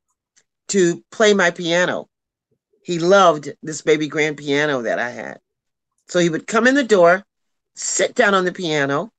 to 0.70 1.04
play 1.12 1.36
my 1.36 1.52
piano. 1.52 2.10
He 2.84 2.98
loved 2.98 3.52
this 3.62 3.84
baby 3.84 4.08
grand 4.08 4.38
piano 4.38 4.82
that 4.82 4.98
I 4.98 5.12
had. 5.12 5.40
So 6.12 6.20
he 6.20 6.30
would 6.30 6.46
come 6.46 6.68
in 6.68 6.76
the 6.76 6.84
door, 6.84 7.24
sit 7.74 8.16
down 8.16 8.34
on 8.34 8.44
the 8.44 8.52
piano. 8.52 9.12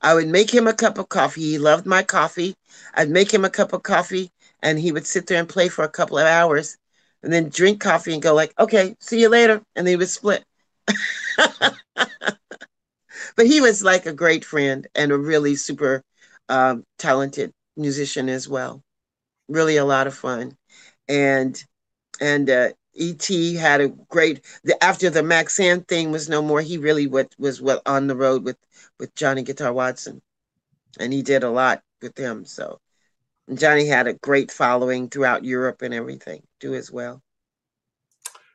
I 0.00 0.14
would 0.14 0.28
make 0.28 0.50
him 0.50 0.66
a 0.66 0.72
cup 0.72 0.96
of 0.96 1.10
coffee. 1.10 1.42
He 1.42 1.58
loved 1.58 1.84
my 1.84 2.02
coffee. 2.02 2.54
I'd 2.94 3.10
make 3.10 3.34
him 3.34 3.44
a 3.44 3.50
cup 3.50 3.74
of 3.74 3.82
coffee 3.82 4.30
and 4.62 4.78
he 4.78 4.92
would 4.92 5.06
sit 5.06 5.26
there 5.26 5.38
and 5.38 5.46
play 5.46 5.68
for 5.68 5.84
a 5.84 5.90
couple 5.90 6.16
of 6.16 6.26
hours 6.26 6.78
and 7.22 7.30
then 7.30 7.50
drink 7.50 7.82
coffee 7.82 8.14
and 8.14 8.22
go 8.22 8.32
like, 8.32 8.54
okay, 8.58 8.96
see 8.98 9.20
you 9.20 9.28
later. 9.28 9.60
And 9.74 9.86
they 9.86 9.94
would 9.94 10.08
split. 10.08 10.42
but 11.36 11.74
he 13.36 13.60
was 13.60 13.84
like 13.84 14.06
a 14.06 14.14
great 14.14 14.42
friend 14.42 14.86
and 14.94 15.12
a 15.12 15.18
really 15.18 15.54
super 15.54 16.02
um, 16.48 16.82
talented 16.96 17.52
musician 17.76 18.30
as 18.30 18.48
well. 18.48 18.80
Really 19.50 19.76
a 19.76 19.84
lot 19.84 20.06
of 20.06 20.14
fun. 20.14 20.56
And, 21.08 21.62
and, 22.22 22.48
uh, 22.48 22.70
E.T. 22.96 23.54
had 23.54 23.80
a 23.80 23.88
great 23.88 24.44
the, 24.64 24.82
after 24.82 25.10
the 25.10 25.22
Maxayn 25.22 25.86
thing 25.86 26.10
was 26.12 26.28
no 26.28 26.42
more. 26.42 26.60
He 26.60 26.78
really 26.78 27.06
what 27.06 27.34
was 27.38 27.60
what 27.60 27.82
on 27.86 28.06
the 28.06 28.16
road 28.16 28.44
with 28.44 28.58
with 28.98 29.14
Johnny 29.14 29.42
Guitar 29.42 29.72
Watson, 29.72 30.22
and 30.98 31.12
he 31.12 31.22
did 31.22 31.44
a 31.44 31.50
lot 31.50 31.82
with 32.02 32.16
him. 32.18 32.44
So 32.44 32.80
Johnny 33.54 33.86
had 33.86 34.06
a 34.06 34.14
great 34.14 34.50
following 34.50 35.08
throughout 35.08 35.44
Europe 35.44 35.82
and 35.82 35.94
everything 35.94 36.42
too 36.60 36.74
as 36.74 36.90
well. 36.90 37.22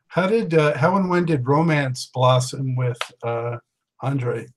How 0.07 0.27
did 0.27 0.53
uh, 0.53 0.77
how 0.77 0.97
and 0.97 1.09
when 1.09 1.25
did 1.25 1.47
romance 1.47 2.09
blossom 2.13 2.75
with 2.75 2.99
uh, 3.23 3.57
Andre? 4.01 4.47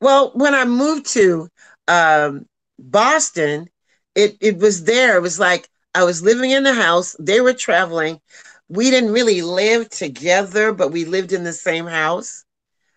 Well, 0.00 0.30
when 0.34 0.54
I 0.54 0.64
moved 0.64 1.06
to 1.12 1.48
um, 1.88 2.46
Boston, 2.78 3.68
it 4.14 4.38
it 4.40 4.56
was 4.56 4.84
there. 4.84 5.16
It 5.16 5.22
was 5.22 5.38
like 5.38 5.68
I 5.94 6.04
was 6.04 6.22
living 6.22 6.52
in 6.52 6.62
the 6.62 6.72
house. 6.72 7.14
They 7.18 7.40
were 7.40 7.52
traveling. 7.52 8.20
We 8.68 8.90
didn't 8.90 9.12
really 9.12 9.42
live 9.42 9.88
together, 9.88 10.72
but 10.72 10.92
we 10.92 11.04
lived 11.04 11.32
in 11.32 11.44
the 11.44 11.52
same 11.52 11.86
house 11.86 12.44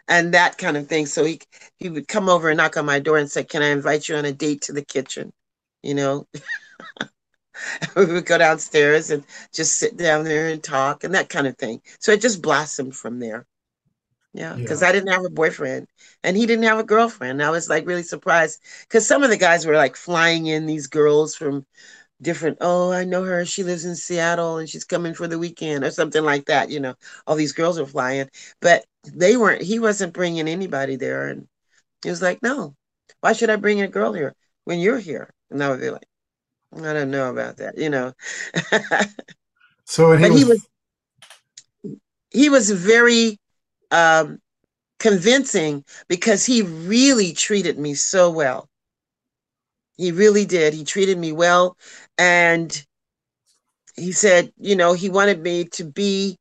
and 0.08 0.34
that 0.34 0.58
kind 0.58 0.78
of 0.78 0.88
thing. 0.88 1.06
So 1.06 1.24
he 1.24 1.40
he 1.78 1.90
would 1.90 2.08
come 2.08 2.30
over 2.30 2.50
and 2.50 2.58
knock 2.58 2.78
on 2.78 2.86
my 2.86 3.00
door 3.00 3.18
and 3.18 3.32
say, 3.32 3.44
"Can 3.44 3.64
I 3.64 3.70
invite 3.70 4.10
you 4.10 4.16
on 4.16 4.26
a 4.26 4.34
date 4.34 4.64
to 4.64 4.74
the 4.74 4.84
kitchen?" 4.84 5.32
You 5.84 5.96
know. 5.96 6.28
we 7.96 8.06
would 8.06 8.26
go 8.26 8.38
downstairs 8.38 9.12
and 9.12 9.24
just 9.54 9.76
sit 9.76 9.98
down 9.98 10.24
there 10.24 10.48
and 10.50 10.64
talk 10.64 11.04
and 11.04 11.14
that 11.14 11.30
kind 11.30 11.48
of 11.48 11.58
thing. 11.58 11.82
So 12.00 12.12
it 12.12 12.22
just 12.22 12.42
blossomed 12.42 12.96
from 12.96 13.20
there. 13.20 13.46
Yeah, 14.34 14.56
because 14.56 14.82
yeah. 14.82 14.88
I 14.88 14.92
didn't 14.94 15.12
have 15.12 15.26
a 15.26 15.30
boyfriend 15.30 15.88
and 16.24 16.38
he 16.38 16.46
didn't 16.46 16.64
have 16.64 16.80
a 16.80 16.84
girlfriend. 16.84 17.44
I 17.44 17.50
was 17.50 17.70
like 17.70 17.86
really 17.86 18.04
surprised 18.04 18.62
because 18.84 19.06
some 19.06 19.24
of 19.24 19.30
the 19.30 19.38
guys 19.38 19.66
were 19.66 19.76
like 19.76 19.98
flying 19.98 20.48
in 20.48 20.66
these 20.66 20.88
girls 20.88 21.36
from 21.36 21.66
different 22.22 22.58
oh 22.62 22.92
i 22.92 23.04
know 23.04 23.24
her. 23.24 23.46
She 23.46 23.64
lives 23.64 23.86
in 23.86 23.96
seattle 23.96 24.58
and 24.58 24.70
she's 24.70 24.84
coming 24.84 25.14
for 25.14 25.28
the 25.28 25.40
weekend 25.40 25.84
or 25.84 25.92
something 25.92 26.24
like 26.24 26.46
that 26.46 26.70
you 26.70 26.80
know. 26.80 26.96
All 27.28 27.36
these 27.36 27.54
girls 27.54 27.80
are 27.80 27.86
flying 27.86 28.30
but 28.62 28.86
they 29.14 29.38
weren't 29.38 29.62
he 29.62 29.80
wasn't 29.80 30.14
bringing 30.14 30.48
anybody 30.48 30.96
there 30.96 31.30
and 31.30 31.48
he 32.04 32.10
was 32.10 32.22
like 32.22 32.42
no. 32.44 32.76
Why 33.22 33.34
should 33.34 33.50
i 33.50 33.56
bring 33.56 33.82
a 33.82 33.88
girl 33.88 34.14
here 34.14 34.36
when 34.66 34.80
you're 34.80 35.00
here? 35.00 35.30
And 35.50 35.64
i 35.64 35.70
would 35.70 35.82
be 35.82 35.90
like 35.90 36.08
i 36.78 36.94
don't 36.94 37.12
know 37.12 37.30
about 37.30 37.58
that 37.58 37.78
you 37.78 37.90
know. 37.90 38.14
So 39.86 40.16
he 40.18 40.24
but 40.24 40.32
was, 40.32 40.40
he 40.40 40.46
was 40.46 40.68
he 42.32 42.50
was 42.50 42.72
very 42.72 43.40
um 43.92 44.40
convincing 45.00 45.84
because 46.08 46.46
he 46.46 46.62
really 46.62 47.34
treated 47.34 47.80
me 47.80 47.96
so 47.96 48.30
well 48.30 48.70
he 50.02 50.12
really 50.12 50.46
did. 50.46 50.74
He 50.74 50.84
treated 50.84 51.20
me 51.20 51.32
well. 51.32 51.78
And 52.18 52.86
he 53.96 54.12
said, 54.12 54.52
you 54.58 54.76
know, 54.76 54.94
he 54.94 55.10
wanted 55.10 55.42
me 55.42 55.66
to 55.66 55.84
be 55.84 56.38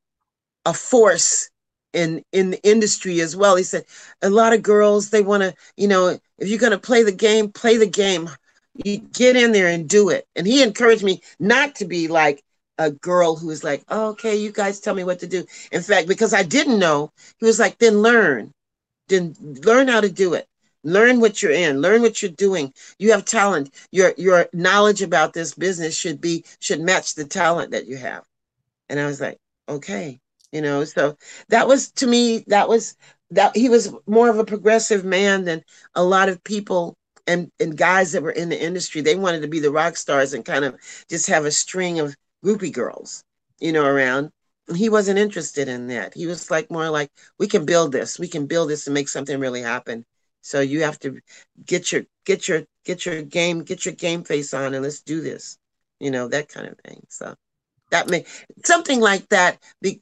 a 0.64 0.72
force 0.72 1.50
in 1.92 2.24
in 2.32 2.52
the 2.52 2.62
industry 2.62 3.20
as 3.20 3.36
well. 3.36 3.56
He 3.56 3.62
said, 3.64 3.84
a 4.22 4.30
lot 4.30 4.54
of 4.54 4.62
girls, 4.62 5.10
they 5.10 5.20
want 5.20 5.42
to, 5.42 5.54
you 5.76 5.88
know, 5.88 6.18
if 6.38 6.48
you're 6.48 6.58
going 6.58 6.72
to 6.72 6.78
play 6.78 7.02
the 7.02 7.12
game, 7.12 7.52
play 7.52 7.76
the 7.76 7.86
game. 7.86 8.30
You 8.82 8.98
get 8.98 9.36
in 9.36 9.52
there 9.52 9.68
and 9.68 9.86
do 9.86 10.08
it. 10.08 10.26
And 10.36 10.46
he 10.46 10.62
encouraged 10.62 11.04
me 11.04 11.20
not 11.38 11.74
to 11.76 11.84
be 11.84 12.08
like 12.08 12.42
a 12.78 12.90
girl 12.90 13.36
who 13.36 13.48
was 13.48 13.62
like, 13.62 13.84
oh, 13.88 14.10
okay, 14.10 14.36
you 14.36 14.52
guys 14.52 14.80
tell 14.80 14.94
me 14.94 15.04
what 15.04 15.18
to 15.18 15.26
do. 15.26 15.44
In 15.70 15.82
fact, 15.82 16.08
because 16.08 16.32
I 16.32 16.44
didn't 16.44 16.78
know, 16.78 17.12
he 17.38 17.44
was 17.44 17.58
like, 17.58 17.76
then 17.76 18.00
learn. 18.00 18.52
Then 19.08 19.34
learn 19.64 19.88
how 19.88 20.00
to 20.00 20.10
do 20.10 20.32
it 20.32 20.46
learn 20.84 21.20
what 21.20 21.42
you're 21.42 21.52
in. 21.52 21.80
Learn 21.80 22.02
what 22.02 22.22
you're 22.22 22.30
doing. 22.30 22.72
You 22.98 23.12
have 23.12 23.24
talent. 23.24 23.74
Your 23.90 24.12
your 24.16 24.48
knowledge 24.52 25.02
about 25.02 25.32
this 25.32 25.54
business 25.54 25.96
should 25.96 26.20
be 26.20 26.44
should 26.60 26.80
match 26.80 27.14
the 27.14 27.24
talent 27.24 27.72
that 27.72 27.86
you 27.86 27.96
have. 27.96 28.24
And 28.88 28.98
i 29.00 29.06
was 29.06 29.20
like 29.20 29.38
okay 29.68 30.18
you 30.52 30.60
know 30.60 30.84
so 30.84 31.16
that 31.48 31.68
was 31.68 31.92
to 31.92 32.06
me 32.06 32.44
that 32.48 32.68
was 32.68 32.96
that 33.30 33.56
he 33.56 33.68
was 33.68 33.94
more 34.06 34.28
of 34.28 34.38
a 34.38 34.44
progressive 34.44 35.04
man 35.04 35.44
than 35.44 35.62
a 35.94 36.02
lot 36.02 36.28
of 36.28 36.42
people 36.44 36.96
and 37.26 37.50
and 37.60 37.76
guys 37.76 38.12
that 38.12 38.22
were 38.22 38.32
in 38.32 38.48
the 38.48 38.60
industry. 38.60 39.00
They 39.00 39.14
wanted 39.14 39.42
to 39.42 39.48
be 39.48 39.60
the 39.60 39.70
rock 39.70 39.96
stars 39.96 40.32
and 40.34 40.44
kind 40.44 40.64
of 40.64 40.76
just 41.08 41.28
have 41.28 41.44
a 41.44 41.50
string 41.52 42.00
of 42.00 42.16
groupie 42.44 42.72
girls 42.72 43.22
you 43.60 43.72
know 43.72 43.84
around. 43.84 44.30
He 44.74 44.88
wasn't 44.88 45.18
interested 45.18 45.68
in 45.68 45.88
that. 45.88 46.14
He 46.14 46.26
was 46.26 46.50
like 46.50 46.70
more 46.70 46.90
like 46.90 47.10
we 47.38 47.46
can 47.48 47.64
build 47.64 47.92
this. 47.92 48.18
We 48.18 48.28
can 48.28 48.46
build 48.46 48.70
this 48.70 48.86
and 48.86 48.94
make 48.94 49.08
something 49.08 49.38
really 49.38 49.62
happen 49.62 50.04
so 50.40 50.60
you 50.60 50.82
have 50.82 50.98
to 51.00 51.20
get 51.64 51.92
your 51.92 52.02
get 52.24 52.48
your 52.48 52.62
get 52.84 53.06
your 53.06 53.22
game 53.22 53.62
get 53.62 53.84
your 53.84 53.94
game 53.94 54.24
face 54.24 54.54
on 54.54 54.74
and 54.74 54.82
let's 54.82 55.02
do 55.02 55.20
this. 55.20 55.58
You 55.98 56.10
know 56.10 56.28
that 56.28 56.48
kind 56.48 56.66
of 56.66 56.78
thing. 56.78 57.04
So 57.08 57.34
that 57.90 58.08
may 58.08 58.24
something 58.64 59.00
like 59.00 59.28
that 59.28 59.58
be, 59.82 60.00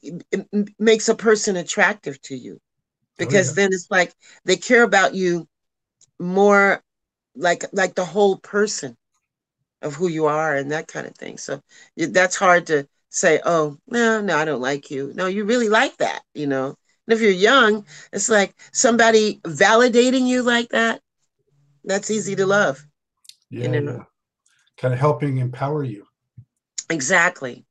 makes 0.77 1.09
a 1.09 1.15
person 1.15 1.55
attractive 1.55 2.21
to 2.23 2.35
you 2.35 2.55
oh, 2.55 2.61
because 3.17 3.49
oh, 3.49 3.51
yeah. 3.51 3.55
then 3.55 3.73
it's 3.73 3.91
like 3.91 4.13
they 4.45 4.55
care 4.55 4.83
about 4.83 5.13
you 5.13 5.47
more 6.19 6.81
like 7.35 7.65
like 7.73 7.95
the 7.95 8.05
whole 8.05 8.37
person 8.37 8.95
of 9.81 9.95
who 9.95 10.07
you 10.07 10.25
are 10.25 10.55
and 10.55 10.71
that 10.71 10.87
kind 10.87 11.07
of 11.07 11.15
thing 11.15 11.37
so 11.37 11.61
that's 11.95 12.35
hard 12.35 12.67
to 12.67 12.87
say 13.09 13.39
oh 13.45 13.77
no 13.87 14.21
no 14.21 14.37
i 14.37 14.45
don't 14.45 14.61
like 14.61 14.91
you 14.91 15.11
no 15.15 15.25
you 15.27 15.45
really 15.45 15.69
like 15.69 15.95
that 15.97 16.21
you 16.33 16.45
know 16.45 16.75
and 17.09 17.17
if 17.17 17.23
you're 17.23 17.31
young, 17.31 17.87
it's 18.13 18.29
like 18.29 18.53
somebody 18.71 19.39
validating 19.43 20.27
you 20.27 20.43
like 20.43 20.69
that. 20.69 21.01
That's 21.83 22.11
easy 22.11 22.35
to 22.35 22.45
love. 22.45 22.85
Yeah, 23.49 23.71
you 23.71 23.81
know? 23.81 23.91
yeah. 23.93 24.03
kind 24.77 24.93
of 24.93 24.99
helping 24.99 25.39
empower 25.39 25.83
you. 25.83 26.05
Exactly. 26.91 27.65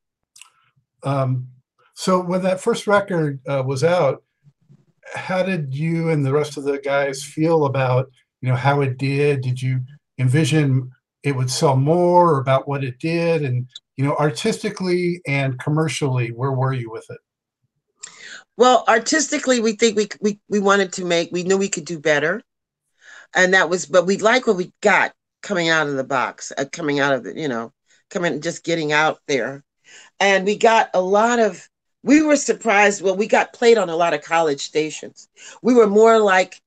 Um, 1.05 1.47
so 1.95 2.21
when 2.21 2.43
that 2.43 2.61
first 2.61 2.89
record 2.89 3.39
uh, 3.47 3.63
was 3.65 3.85
out, 3.85 4.25
how 5.15 5.45
did 5.45 5.73
you 5.73 6.11
and 6.11 6.27
the 6.27 6.33
rest 6.33 6.57
of 6.57 6.65
the 6.65 6.79
guys 6.79 7.23
feel 7.23 7.67
about 7.67 8.11
you 8.41 8.49
know 8.49 8.57
how 8.57 8.81
it 8.81 8.99
did? 8.99 9.41
Did 9.41 9.63
you 9.63 9.83
envision 10.19 10.91
it 11.23 11.37
would 11.37 11.51
sell 11.51 11.77
more, 11.77 12.35
or 12.35 12.41
about 12.41 12.67
what 12.67 12.83
it 12.83 12.99
did, 12.99 13.45
and 13.45 13.69
you 13.97 14.05
know 14.05 14.17
artistically 14.17 15.21
and 15.29 15.61
commercially, 15.61 16.33
where 16.33 16.53
were 16.53 16.73
you 16.73 16.91
with 16.91 17.07
it? 17.09 17.21
Well, 18.59 18.85
artistically, 18.89 19.61
we 19.61 19.75
think 19.75 19.97
we 19.97 20.09
we 20.21 20.41
we 20.49 20.59
wanted 20.59 20.93
to 20.95 21.05
make. 21.05 21.31
We 21.31 21.45
knew 21.45 21.57
we 21.57 21.69
could 21.69 21.85
do 21.85 22.01
better, 22.01 22.43
and 23.33 23.55
that 23.55 23.71
was. 23.71 23.87
But 23.87 24.05
we 24.05 24.19
like 24.19 24.49
what 24.49 24.57
we 24.57 24.73
got 24.81 25.15
coming 25.43 25.69
out 25.69 25.87
of 25.87 25.95
the 25.95 26.03
box, 26.03 26.53
uh, 26.59 26.65
coming 26.71 26.99
out 26.99 27.15
of 27.15 27.23
the, 27.23 27.39
you 27.39 27.47
know, 27.47 27.73
coming 28.11 28.41
just 28.41 28.65
getting 28.65 28.91
out 28.91 29.21
there, 29.29 29.63
and 30.19 30.45
we 30.45 30.57
got 30.57 30.91
a 30.93 31.01
lot 31.01 31.39
of. 31.39 31.69
We 32.03 32.21
were 32.21 32.35
surprised. 32.35 33.01
Well, 33.01 33.17
we 33.17 33.29
got 33.29 33.53
played 33.53 33.79
on 33.79 33.91
a 33.91 33.97
lot 33.97 34.13
of 34.13 34.23
college 34.23 34.63
stations. 34.63 35.29
We 35.63 35.75
were 35.75 35.87
more 35.87 36.19
like 36.19 36.61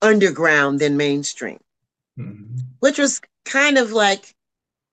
underground 0.00 0.80
than 0.80 0.96
mainstream, 0.96 1.60
mm-hmm. 2.18 2.60
which 2.80 2.98
was 2.98 3.20
kind 3.44 3.76
of 3.76 3.92
like, 3.92 4.34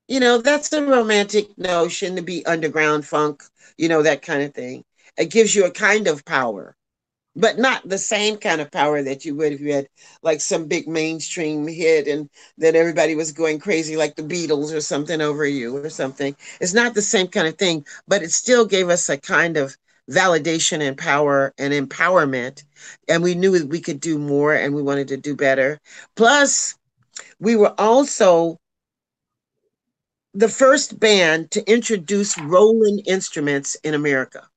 you 0.10 0.19
know, 0.19 0.39
that's 0.39 0.73
a 0.73 0.86
romantic 0.86 1.58
notion 1.58 2.17
to 2.17 2.21
be 2.21 2.45
underground 2.45 3.06
funk, 3.06 3.43
you 3.77 3.88
know, 3.88 4.01
that 4.01 4.21
kind 4.21 4.43
of 4.43 4.53
thing. 4.53 4.84
It 5.17 5.32
gives 5.32 5.56
you 5.56 5.65
a 5.65 5.71
kind 5.71 6.08
of 6.08 6.26
power, 6.26 6.76
but 7.36 7.58
not 7.58 7.88
the 7.88 7.97
same 7.97 8.38
kind 8.38 8.62
of 8.62 8.71
power 8.71 9.02
that 9.04 9.26
you 9.26 9.36
would 9.36 9.54
if 9.54 9.60
you 9.62 9.73
had 9.73 9.88
like 10.21 10.41
some 10.41 10.67
big 10.67 10.88
mainstream 10.88 11.67
hit 11.67 12.08
and 12.08 12.30
then 12.58 12.76
everybody 12.76 13.15
was 13.15 13.32
going 13.32 13.60
crazy 13.60 13.95
like 13.95 14.15
the 14.15 14.23
Beatles 14.23 14.73
or 14.73 14.82
something 14.82 15.21
over 15.21 15.45
you 15.45 15.78
or 15.78 15.89
something. 15.89 16.36
It's 16.62 16.73
not 16.73 16.93
the 16.95 17.02
same 17.02 17.28
kind 17.28 17.47
of 17.47 17.58
thing, 17.58 17.86
but 18.08 18.23
it 18.23 18.32
still 18.32 18.65
gave 18.65 18.89
us 18.89 19.10
a 19.10 19.17
kind 19.17 19.58
of 19.58 19.78
validation 20.10 20.82
and 20.82 20.97
power 20.97 21.54
and 21.58 21.73
empowerment. 21.73 22.63
And 23.08 23.23
we 23.23 23.36
knew 23.36 23.65
we 23.67 23.82
could 23.82 23.99
do 23.99 24.17
more 24.17 24.54
and 24.54 24.73
we 24.76 24.82
wanted 24.82 25.08
to 25.10 25.17
do 25.17 25.36
better. 25.36 25.80
Plus, 26.15 26.76
we 27.39 27.56
were 27.56 27.73
also 27.80 28.60
the 30.34 30.49
first 30.49 30.99
band 30.99 31.52
to 31.52 31.71
introduce 31.71 32.39
Roland 32.39 33.04
instruments 33.06 33.76
in 33.84 33.93
America 33.93 34.49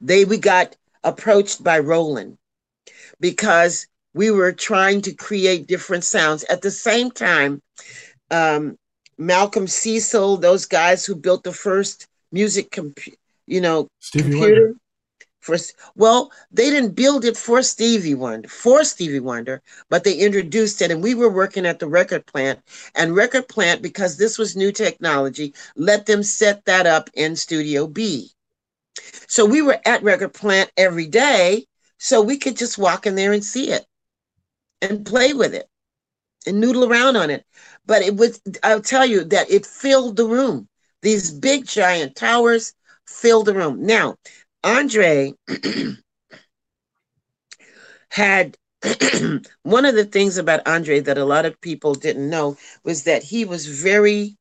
they 0.00 0.24
we 0.24 0.38
got 0.38 0.76
approached 1.04 1.62
by 1.62 1.78
Roland 1.78 2.38
because 3.20 3.86
we 4.14 4.30
were 4.30 4.52
trying 4.52 5.02
to 5.02 5.12
create 5.12 5.66
different 5.66 6.04
sounds 6.04 6.44
at 6.44 6.62
the 6.62 6.70
same 6.70 7.10
time. 7.10 7.62
Um, 8.30 8.78
Malcolm 9.18 9.66
Cecil, 9.66 10.38
those 10.38 10.66
guys 10.66 11.04
who 11.04 11.14
built 11.14 11.44
the 11.44 11.52
first 11.52 12.06
music, 12.32 12.70
compu- 12.70 13.14
you 13.46 13.60
know, 13.60 13.88
Stevie 14.00 14.30
computer. 14.30 14.62
Wonder. 14.62 14.74
For, 15.40 15.56
well, 15.94 16.32
they 16.50 16.70
didn't 16.70 16.96
build 16.96 17.24
it 17.24 17.36
for 17.36 17.62
Stevie 17.62 18.16
Wonder, 18.16 18.48
for 18.48 18.82
Stevie 18.82 19.20
Wonder, 19.20 19.62
but 19.88 20.02
they 20.02 20.14
introduced 20.14 20.82
it, 20.82 20.90
and 20.90 21.00
we 21.00 21.14
were 21.14 21.30
working 21.30 21.64
at 21.64 21.78
the 21.78 21.86
record 21.86 22.26
plant. 22.26 22.58
And 22.96 23.14
record 23.14 23.46
plant, 23.46 23.80
because 23.80 24.16
this 24.16 24.38
was 24.38 24.56
new 24.56 24.72
technology, 24.72 25.54
let 25.76 26.06
them 26.06 26.24
set 26.24 26.64
that 26.64 26.86
up 26.86 27.10
in 27.14 27.36
Studio 27.36 27.86
B. 27.86 28.32
So 29.28 29.44
we 29.44 29.62
were 29.62 29.78
at 29.84 30.02
Record 30.02 30.34
Plant 30.34 30.70
every 30.76 31.06
day, 31.06 31.66
so 31.98 32.22
we 32.22 32.38
could 32.38 32.56
just 32.56 32.78
walk 32.78 33.06
in 33.06 33.14
there 33.14 33.32
and 33.32 33.44
see 33.44 33.70
it 33.70 33.84
and 34.82 35.06
play 35.06 35.32
with 35.32 35.54
it 35.54 35.68
and 36.46 36.60
noodle 36.60 36.90
around 36.90 37.16
on 37.16 37.30
it. 37.30 37.44
But 37.86 38.02
it 38.02 38.16
was, 38.16 38.40
I'll 38.62 38.80
tell 38.80 39.06
you 39.06 39.24
that 39.24 39.50
it 39.50 39.66
filled 39.66 40.16
the 40.16 40.26
room. 40.26 40.68
These 41.02 41.32
big 41.32 41.66
giant 41.66 42.16
towers 42.16 42.72
filled 43.06 43.46
the 43.46 43.54
room. 43.54 43.84
Now, 43.84 44.16
Andre 44.64 45.34
had 48.10 48.56
one 49.62 49.84
of 49.84 49.94
the 49.94 50.04
things 50.04 50.38
about 50.38 50.66
Andre 50.66 51.00
that 51.00 51.18
a 51.18 51.24
lot 51.24 51.46
of 51.46 51.60
people 51.60 51.94
didn't 51.94 52.28
know 52.28 52.56
was 52.84 53.04
that 53.04 53.22
he 53.22 53.44
was 53.44 53.66
very, 53.66 54.36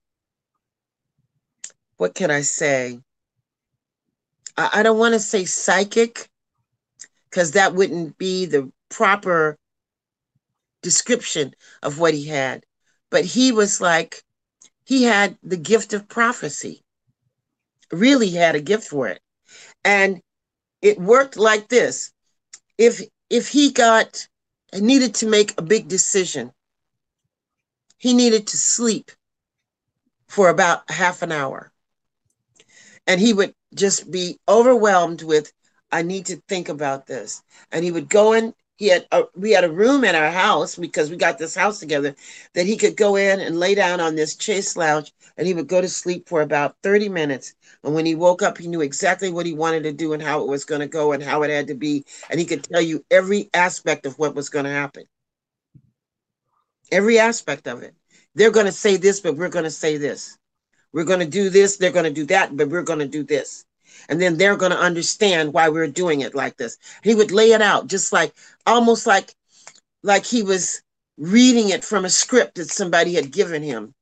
what 1.97 2.15
can 2.15 2.31
I 2.31 2.41
say? 2.41 2.99
I, 4.57 4.83
don't 4.83 4.97
want 4.97 5.13
to 5.13 5.19
say 5.19 5.45
psychic 5.45 6.29
because 7.29 7.51
that 7.51 7.73
wouldn't 7.73 8.17
be 8.17 8.45
the 8.45 8.71
proper 8.89 9.57
description 10.81 11.53
of 11.83 11.99
what 11.99 12.13
he 12.13 12.25
had. 12.25 12.63
But 13.09 13.25
he 13.25 13.51
was 13.51 13.81
like, 13.81 14.23
he 14.85 15.03
had 15.03 15.37
the 15.43 15.57
gift 15.57 15.93
of 15.93 16.07
prophecy, 16.07 16.83
really 17.91 18.29
had 18.29 18.55
a 18.55 18.61
gift 18.61 18.87
for 18.87 19.07
it. 19.07 19.21
And 19.83 20.21
it 20.81 20.99
worked 20.99 21.37
like 21.37 21.67
this. 21.67 22.11
If 22.77 23.01
if 23.29 23.49
he 23.49 23.71
got 23.71 24.27
and 24.71 24.85
needed 24.85 25.15
to 25.15 25.27
make 25.27 25.53
a 25.57 25.63
big 25.63 25.87
decision, 25.87 26.51
he 27.97 28.13
needed 28.13 28.47
to 28.47 28.57
sleep 28.57 29.11
for 30.27 30.49
about 30.49 30.89
half 30.91 31.21
an 31.21 31.31
hour. 31.31 31.71
And 33.07 33.19
he 33.19 33.33
would 33.33 33.53
just 33.75 34.11
be 34.11 34.39
overwhelmed 34.47 35.23
with, 35.23 35.53
I 35.91 36.01
need 36.01 36.25
to 36.27 36.37
think 36.47 36.69
about 36.69 37.07
this. 37.07 37.43
And 37.71 37.83
he 37.83 37.91
would 37.91 38.09
go 38.09 38.33
in 38.33 38.53
he 38.77 38.87
had 38.89 39.07
a, 39.11 39.23
we 39.35 39.51
had 39.51 39.63
a 39.63 39.71
room 39.71 40.03
in 40.03 40.15
our 40.15 40.29
house 40.29 40.75
because 40.75 41.09
we 41.09 41.15
got 41.15 41.37
this 41.37 41.55
house 41.55 41.79
together 41.79 42.13
that 42.53 42.65
he 42.65 42.75
could 42.75 42.97
go 42.97 43.15
in 43.15 43.39
and 43.39 43.59
lay 43.59 43.73
down 43.73 44.01
on 44.01 44.15
this 44.15 44.35
chase 44.35 44.75
lounge 44.75 45.13
and 45.37 45.47
he 45.47 45.53
would 45.53 45.67
go 45.67 45.79
to 45.79 45.87
sleep 45.87 46.27
for 46.27 46.41
about 46.41 46.75
30 46.83 47.07
minutes. 47.07 47.53
And 47.83 47.95
when 47.95 48.05
he 48.05 48.15
woke 48.15 48.41
up 48.41 48.57
he 48.57 48.67
knew 48.67 48.81
exactly 48.81 49.31
what 49.31 49.45
he 49.45 49.53
wanted 49.53 49.83
to 49.83 49.93
do 49.93 50.11
and 50.11 50.21
how 50.21 50.41
it 50.41 50.49
was 50.49 50.65
going 50.65 50.81
to 50.81 50.87
go 50.87 51.13
and 51.13 51.23
how 51.23 51.43
it 51.43 51.51
had 51.51 51.67
to 51.67 51.73
be. 51.73 52.03
And 52.29 52.39
he 52.39 52.45
could 52.45 52.63
tell 52.63 52.81
you 52.81 53.05
every 53.09 53.49
aspect 53.53 54.05
of 54.05 54.19
what 54.19 54.35
was 54.35 54.49
going 54.49 54.65
to 54.65 54.71
happen. 54.71 55.05
Every 56.91 57.17
aspect 57.17 57.67
of 57.67 57.81
it. 57.81 57.95
They're 58.35 58.51
going 58.51 58.65
to 58.65 58.71
say 58.73 58.97
this 58.97 59.21
but 59.21 59.37
we're 59.37 59.49
going 59.49 59.65
to 59.65 59.71
say 59.71 59.95
this. 59.95 60.37
We're 60.91 61.05
going 61.05 61.19
to 61.19 61.25
do 61.25 61.49
this 61.49 61.77
they're 61.77 61.91
going 61.91 62.05
to 62.05 62.11
do 62.11 62.25
that 62.25 62.55
but 62.55 62.69
we're 62.69 62.83
going 62.83 62.99
to 62.99 63.07
do 63.07 63.23
this 63.23 63.64
and 64.09 64.21
then 64.21 64.37
they're 64.37 64.57
going 64.57 64.71
to 64.71 64.79
understand 64.79 65.53
why 65.53 65.69
we're 65.69 65.87
doing 65.87 66.21
it 66.21 66.35
like 66.35 66.57
this. 66.57 66.77
He 67.03 67.15
would 67.15 67.31
lay 67.31 67.51
it 67.51 67.61
out 67.61 67.87
just 67.87 68.13
like 68.13 68.33
almost 68.65 69.07
like 69.07 69.33
like 70.03 70.25
he 70.25 70.43
was 70.43 70.81
reading 71.17 71.69
it 71.69 71.83
from 71.83 72.05
a 72.05 72.09
script 72.09 72.55
that 72.55 72.69
somebody 72.69 73.13
had 73.15 73.31
given 73.31 73.63
him. 73.63 73.93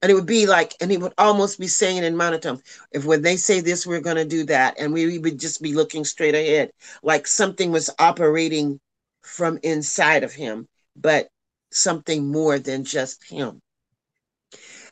And 0.00 0.10
it 0.10 0.14
would 0.14 0.26
be 0.26 0.46
like 0.46 0.74
and 0.80 0.90
he 0.90 0.96
would 0.96 1.14
almost 1.16 1.60
be 1.60 1.68
saying 1.68 2.02
in 2.02 2.16
monotone 2.16 2.60
if 2.90 3.04
when 3.04 3.22
they 3.22 3.36
say 3.36 3.60
this 3.60 3.86
we're 3.86 4.00
going 4.00 4.16
to 4.16 4.24
do 4.24 4.44
that 4.46 4.78
and 4.78 4.92
we 4.92 5.18
would 5.18 5.38
just 5.38 5.62
be 5.62 5.74
looking 5.74 6.04
straight 6.04 6.34
ahead 6.34 6.72
like 7.04 7.26
something 7.28 7.70
was 7.70 7.88
operating 8.00 8.80
from 9.22 9.60
inside 9.62 10.24
of 10.24 10.32
him 10.32 10.66
but 10.96 11.28
something 11.70 12.26
more 12.26 12.58
than 12.58 12.82
just 12.82 13.22
him 13.22 13.60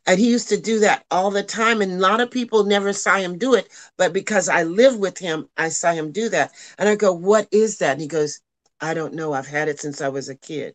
and 0.07 0.19
he 0.19 0.31
used 0.31 0.49
to 0.49 0.61
do 0.61 0.81
that 0.81 1.05
all 1.11 1.31
the 1.31 1.43
time. 1.43 1.83
And 1.83 1.93
a 1.93 1.97
lot 1.97 2.21
of 2.21 2.31
people 2.31 2.65
never 2.65 2.93
saw 2.93 3.17
him 3.17 3.39
do 3.39 3.55
it. 3.55 3.69
But 3.97 4.13
because 4.13 4.49
I 4.49 4.65
live 4.65 4.99
with 4.99 5.19
him, 5.19 5.49
I 5.57 5.69
saw 5.69 5.93
him 5.93 6.13
do 6.13 6.29
that. 6.31 6.53
And 6.79 6.89
I 6.89 6.97
go, 6.97 7.13
What 7.13 7.49
is 7.53 7.79
that? 7.79 7.93
And 7.93 8.01
he 8.01 8.09
goes, 8.09 8.41
I 8.81 8.95
don't 8.95 9.15
know. 9.15 9.33
I've 9.33 9.47
had 9.47 9.69
it 9.69 9.79
since 9.81 10.01
I 10.01 10.09
was 10.09 10.29
a 10.29 10.35
kid. 10.35 10.75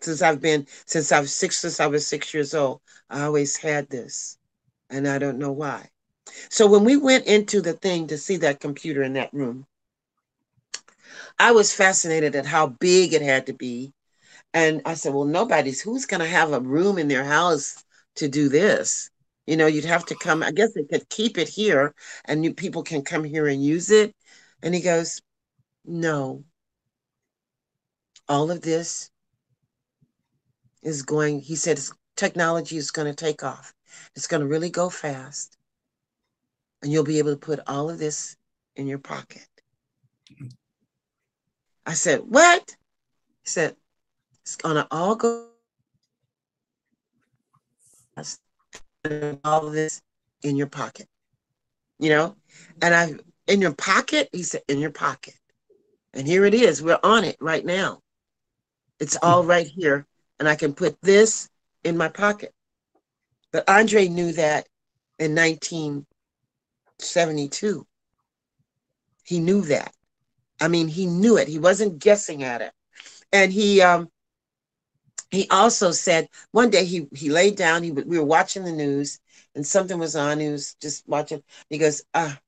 Since 0.00 0.22
I've 0.22 0.40
been, 0.40 0.66
since 0.86 1.12
I 1.12 1.20
was 1.20 1.32
six, 1.34 1.58
since 1.58 1.80
I 1.80 1.86
was 1.86 2.06
six 2.06 2.34
years 2.34 2.54
old, 2.54 2.80
I 3.10 3.24
always 3.24 3.56
had 3.56 3.88
this. 3.88 4.38
And 4.90 5.08
I 5.08 5.18
don't 5.18 5.38
know 5.38 5.52
why. 5.52 5.90
So 6.50 6.66
when 6.66 6.84
we 6.84 6.96
went 6.96 7.26
into 7.26 7.60
the 7.60 7.72
thing 7.72 8.06
to 8.08 8.18
see 8.18 8.36
that 8.38 8.60
computer 8.60 9.02
in 9.02 9.14
that 9.14 9.32
room, 9.32 9.66
I 11.38 11.52
was 11.52 11.72
fascinated 11.72 12.36
at 12.36 12.46
how 12.46 12.68
big 12.68 13.14
it 13.14 13.22
had 13.22 13.46
to 13.46 13.52
be 13.52 13.92
and 14.54 14.82
I 14.84 14.94
said, 14.94 15.14
well, 15.14 15.24
nobody's, 15.24 15.80
who's 15.80 16.06
going 16.06 16.20
to 16.20 16.26
have 16.26 16.52
a 16.52 16.60
room 16.60 16.98
in 16.98 17.08
their 17.08 17.24
house 17.24 17.84
to 18.16 18.28
do 18.28 18.48
this? 18.48 19.10
You 19.46 19.56
know, 19.56 19.66
you'd 19.66 19.84
have 19.84 20.04
to 20.06 20.14
come, 20.14 20.42
I 20.42 20.52
guess 20.52 20.74
they 20.74 20.84
could 20.84 21.08
keep 21.08 21.38
it 21.38 21.48
here 21.48 21.94
and 22.24 22.56
people 22.56 22.82
can 22.82 23.02
come 23.02 23.24
here 23.24 23.46
and 23.46 23.64
use 23.64 23.90
it. 23.90 24.14
And 24.62 24.74
he 24.74 24.80
goes, 24.80 25.22
no. 25.84 26.44
All 28.28 28.50
of 28.50 28.60
this 28.60 29.10
is 30.82 31.02
going, 31.02 31.40
he 31.40 31.56
said, 31.56 31.80
technology 32.16 32.76
is 32.76 32.90
going 32.90 33.08
to 33.08 33.14
take 33.14 33.42
off. 33.42 33.72
It's 34.14 34.26
going 34.26 34.40
to 34.40 34.46
really 34.46 34.70
go 34.70 34.90
fast. 34.90 35.56
And 36.82 36.92
you'll 36.92 37.04
be 37.04 37.18
able 37.18 37.32
to 37.32 37.38
put 37.38 37.60
all 37.66 37.90
of 37.90 37.98
this 37.98 38.36
in 38.76 38.86
your 38.86 38.98
pocket. 38.98 39.46
I 41.86 41.94
said, 41.94 42.20
what? 42.20 42.76
He 43.42 43.48
said, 43.48 43.76
it's 44.48 44.56
gonna 44.56 44.88
all 44.90 45.14
go 45.14 45.48
all 49.44 49.68
this 49.68 50.00
in 50.42 50.56
your 50.56 50.68
pocket. 50.68 51.06
You 51.98 52.08
know? 52.08 52.34
And 52.80 52.94
I 52.94 53.12
in 53.46 53.60
your 53.60 53.74
pocket, 53.74 54.30
he 54.32 54.42
said, 54.42 54.62
in 54.68 54.78
your 54.78 54.90
pocket. 54.90 55.34
And 56.14 56.26
here 56.26 56.46
it 56.46 56.54
is. 56.54 56.82
We're 56.82 56.98
on 57.02 57.24
it 57.24 57.36
right 57.40 57.62
now. 57.62 58.00
It's 58.98 59.18
all 59.22 59.44
right 59.44 59.66
here. 59.66 60.06
And 60.38 60.48
I 60.48 60.56
can 60.56 60.72
put 60.72 60.98
this 61.02 61.50
in 61.84 61.98
my 61.98 62.08
pocket. 62.08 62.54
But 63.52 63.68
Andre 63.68 64.08
knew 64.08 64.32
that 64.32 64.66
in 65.18 65.34
1972. 65.34 67.86
He 69.24 69.40
knew 69.40 69.60
that. 69.62 69.92
I 70.58 70.68
mean, 70.68 70.88
he 70.88 71.04
knew 71.04 71.36
it. 71.36 71.48
He 71.48 71.58
wasn't 71.58 71.98
guessing 71.98 72.44
at 72.44 72.62
it. 72.62 72.72
And 73.30 73.52
he 73.52 73.82
um 73.82 74.08
he 75.30 75.48
also 75.50 75.90
said 75.90 76.28
one 76.52 76.70
day 76.70 76.84
he 76.84 77.06
he 77.12 77.30
laid 77.30 77.56
down. 77.56 77.82
He 77.82 77.90
we 77.90 78.18
were 78.18 78.24
watching 78.24 78.64
the 78.64 78.72
news 78.72 79.20
and 79.54 79.66
something 79.66 79.98
was 79.98 80.16
on. 80.16 80.40
He 80.40 80.48
was 80.48 80.74
just 80.80 81.06
watching. 81.08 81.42
He 81.68 81.78
goes, 81.78 82.02
ah, 82.14 82.38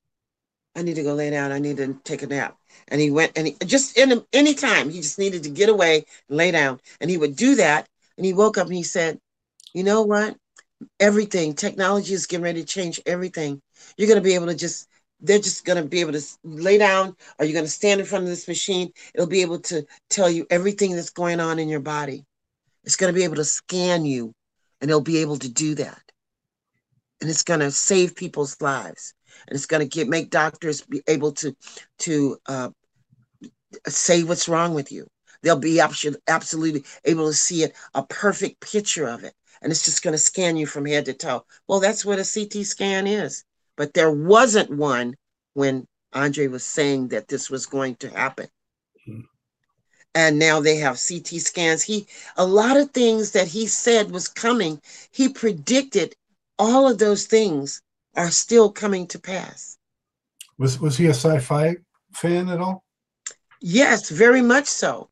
I 0.74 0.82
need 0.82 0.94
to 0.96 1.02
go 1.02 1.14
lay 1.14 1.30
down. 1.30 1.52
I 1.52 1.58
need 1.58 1.76
to 1.78 1.94
take 2.04 2.22
a 2.22 2.26
nap. 2.26 2.56
And 2.88 3.00
he 3.00 3.10
went 3.10 3.32
and 3.36 3.48
he 3.48 3.56
just 3.64 3.98
in 3.98 4.24
any 4.32 4.54
time 4.54 4.90
he 4.90 5.00
just 5.00 5.18
needed 5.18 5.42
to 5.42 5.50
get 5.50 5.68
away 5.68 6.04
and 6.28 6.38
lay 6.38 6.50
down. 6.50 6.80
And 7.00 7.10
he 7.10 7.18
would 7.18 7.36
do 7.36 7.56
that. 7.56 7.88
And 8.16 8.24
he 8.24 8.32
woke 8.32 8.58
up 8.58 8.66
and 8.66 8.76
he 8.76 8.82
said, 8.82 9.18
you 9.74 9.84
know 9.84 10.02
what? 10.02 10.36
Everything 10.98 11.54
technology 11.54 12.14
is 12.14 12.26
getting 12.26 12.44
ready 12.44 12.60
to 12.60 12.66
change 12.66 13.00
everything. 13.06 13.60
You're 13.96 14.08
going 14.08 14.20
to 14.20 14.24
be 14.24 14.34
able 14.34 14.46
to 14.46 14.54
just 14.54 14.88
they're 15.20 15.38
just 15.38 15.64
going 15.64 15.82
to 15.82 15.88
be 15.88 16.00
able 16.00 16.12
to 16.12 16.22
lay 16.44 16.78
down 16.78 17.14
or 17.38 17.44
you're 17.44 17.52
going 17.52 17.64
to 17.64 17.70
stand 17.70 18.00
in 18.00 18.06
front 18.06 18.24
of 18.24 18.30
this 18.30 18.48
machine 18.48 18.90
it'll 19.14 19.26
be 19.26 19.42
able 19.42 19.58
to 19.58 19.84
tell 20.08 20.30
you 20.30 20.46
everything 20.50 20.94
that's 20.94 21.10
going 21.10 21.40
on 21.40 21.58
in 21.58 21.68
your 21.68 21.80
body 21.80 22.24
it's 22.90 22.96
going 22.96 23.14
to 23.14 23.16
be 23.16 23.22
able 23.22 23.37
to 23.37 23.44
scan 23.44 24.05
you 24.05 24.35
and 24.81 24.90
it'll 24.90 25.00
be 25.00 25.18
able 25.18 25.38
to 25.38 25.48
do 25.48 25.76
that. 25.76 26.03
And 27.20 27.31
it's 27.31 27.44
going 27.44 27.61
to 27.61 27.70
save 27.70 28.16
people's 28.16 28.61
lives. 28.61 29.14
And 29.46 29.55
it's 29.55 29.66
going 29.66 29.81
to 29.81 29.88
get 29.88 30.09
make 30.09 30.29
doctors 30.29 30.81
be 30.81 31.00
able 31.07 31.31
to 31.35 31.55
to 32.00 32.38
uh, 32.46 32.70
say 33.87 34.24
what's 34.24 34.48
wrong 34.48 34.74
with 34.74 34.90
you. 34.90 35.07
They'll 35.42 35.57
be 35.57 35.79
absolutely 35.79 36.83
able 37.05 37.29
to 37.29 37.33
see 37.33 37.62
it, 37.62 37.76
a 37.94 38.03
perfect 38.03 38.59
picture 38.59 39.07
of 39.07 39.22
it. 39.22 39.35
And 39.62 39.70
it's 39.70 39.85
just 39.85 40.03
going 40.03 40.14
to 40.14 40.18
scan 40.18 40.57
you 40.57 40.66
from 40.66 40.85
head 40.85 41.05
to 41.05 41.14
toe. 41.14 41.44
Well, 41.68 41.79
that's 41.79 42.05
what 42.05 42.18
a 42.18 42.24
CT 42.24 42.66
scan 42.66 43.07
is. 43.07 43.44
But 43.76 43.94
there 43.94 44.11
wasn't 44.11 44.76
one 44.76 45.14
when 45.55 45.87
Andre 46.12 46.48
was 46.48 46.66
saying 46.66 47.09
that 47.09 47.29
this 47.29 47.50
was 47.50 47.66
going 47.66 47.94
to 47.96 48.11
happen. 48.11 48.48
And 50.14 50.38
now 50.38 50.60
they 50.60 50.76
have 50.76 51.00
CT 51.08 51.40
scans. 51.40 51.82
He 51.82 52.06
a 52.36 52.44
lot 52.44 52.76
of 52.76 52.90
things 52.90 53.30
that 53.32 53.48
he 53.48 53.66
said 53.66 54.10
was 54.10 54.28
coming, 54.28 54.80
he 55.12 55.28
predicted 55.28 56.14
all 56.58 56.88
of 56.88 56.98
those 56.98 57.26
things 57.26 57.80
are 58.16 58.30
still 58.30 58.70
coming 58.70 59.06
to 59.08 59.18
pass. 59.18 59.78
Was 60.58 60.80
was 60.80 60.96
he 60.96 61.06
a 61.06 61.14
sci-fi 61.14 61.76
fan 62.12 62.48
at 62.48 62.60
all? 62.60 62.84
Yes, 63.60 64.10
very 64.10 64.42
much 64.42 64.66
so. 64.66 65.10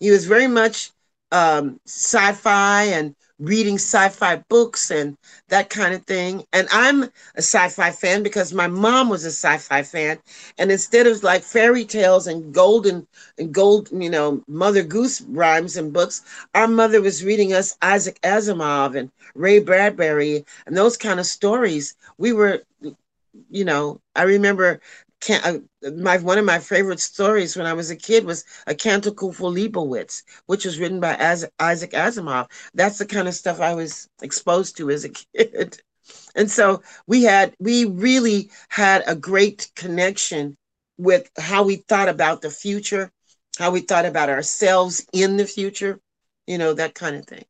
He 0.00 0.10
was 0.10 0.26
very 0.26 0.46
much 0.46 0.90
um, 1.30 1.80
sci-fi 1.86 2.84
and 2.84 3.14
reading 3.40 3.76
sci-fi 3.76 4.36
books 4.48 4.90
and 4.90 5.16
that 5.48 5.70
kind 5.70 5.94
of 5.94 6.04
thing. 6.04 6.44
And 6.52 6.68
I'm 6.72 7.04
a 7.04 7.10
sci-fi 7.38 7.90
fan 7.90 8.22
because 8.22 8.52
my 8.52 8.68
mom 8.68 9.08
was 9.08 9.24
a 9.24 9.28
sci-fi 9.30 9.82
fan. 9.82 10.18
And 10.58 10.70
instead 10.70 11.06
of 11.06 11.22
like 11.24 11.42
fairy 11.42 11.84
tales 11.84 12.26
and 12.26 12.54
golden 12.54 13.06
and 13.38 13.52
gold, 13.52 13.88
you 13.92 14.10
know, 14.10 14.42
Mother 14.48 14.82
Goose 14.82 15.22
rhymes 15.22 15.76
and 15.76 15.92
books, 15.92 16.22
our 16.54 16.68
mother 16.68 17.00
was 17.00 17.24
reading 17.24 17.52
us 17.52 17.76
Isaac 17.82 18.20
Asimov 18.22 18.96
and 18.96 19.10
Ray 19.34 19.60
Bradbury 19.60 20.44
and 20.66 20.76
those 20.76 20.96
kind 20.96 21.20
of 21.20 21.26
stories. 21.26 21.96
We 22.18 22.32
were, 22.32 22.62
you 23.50 23.64
know, 23.64 24.00
I 24.14 24.22
remember 24.22 24.80
can 25.20 25.64
uh, 25.84 25.90
my 25.90 26.18
one 26.18 26.38
of 26.38 26.44
my 26.44 26.58
favorite 26.58 27.00
stories 27.00 27.56
when 27.56 27.66
I 27.66 27.74
was 27.74 27.90
a 27.90 27.96
kid 27.96 28.24
was 28.24 28.44
a 28.66 28.74
Canticle 28.74 29.32
for 29.32 29.50
Leibowitz, 29.50 30.22
which 30.46 30.64
was 30.64 30.78
written 30.78 31.00
by 31.00 31.16
Isaac 31.58 31.92
Asimov. 31.92 32.48
That's 32.74 32.98
the 32.98 33.06
kind 33.06 33.28
of 33.28 33.34
stuff 33.34 33.60
I 33.60 33.74
was 33.74 34.08
exposed 34.22 34.76
to 34.78 34.90
as 34.90 35.04
a 35.04 35.10
kid. 35.36 35.80
And 36.34 36.50
so 36.50 36.82
we 37.06 37.24
had 37.24 37.54
we 37.58 37.84
really 37.84 38.50
had 38.68 39.04
a 39.06 39.14
great 39.14 39.70
connection 39.76 40.56
with 40.98 41.30
how 41.38 41.62
we 41.62 41.76
thought 41.76 42.08
about 42.08 42.42
the 42.42 42.50
future, 42.50 43.10
how 43.58 43.70
we 43.70 43.80
thought 43.80 44.06
about 44.06 44.30
ourselves 44.30 45.06
in 45.12 45.36
the 45.36 45.46
future, 45.46 46.00
you 46.46 46.58
know, 46.58 46.74
that 46.74 46.94
kind 46.94 47.16
of 47.16 47.26
thing. 47.26 47.44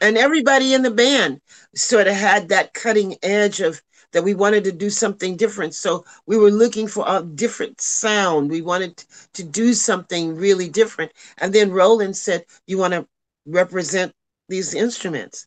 And 0.00 0.16
everybody 0.16 0.74
in 0.74 0.82
the 0.82 0.90
band 0.90 1.40
sort 1.74 2.06
of 2.06 2.14
had 2.14 2.48
that 2.48 2.72
cutting 2.72 3.16
edge 3.22 3.60
of 3.60 3.82
that 4.12 4.24
we 4.24 4.34
wanted 4.34 4.64
to 4.64 4.72
do 4.72 4.90
something 4.90 5.36
different. 5.36 5.74
So 5.74 6.04
we 6.26 6.36
were 6.38 6.50
looking 6.50 6.86
for 6.86 7.04
a 7.08 7.22
different 7.22 7.80
sound. 7.80 8.50
We 8.50 8.62
wanted 8.62 9.04
to 9.34 9.42
do 9.44 9.74
something 9.74 10.36
really 10.36 10.68
different. 10.68 11.12
And 11.38 11.52
then 11.52 11.72
Roland 11.72 12.16
said, 12.16 12.44
You 12.66 12.78
want 12.78 12.94
to 12.94 13.06
represent 13.46 14.12
these 14.48 14.74
instruments? 14.74 15.46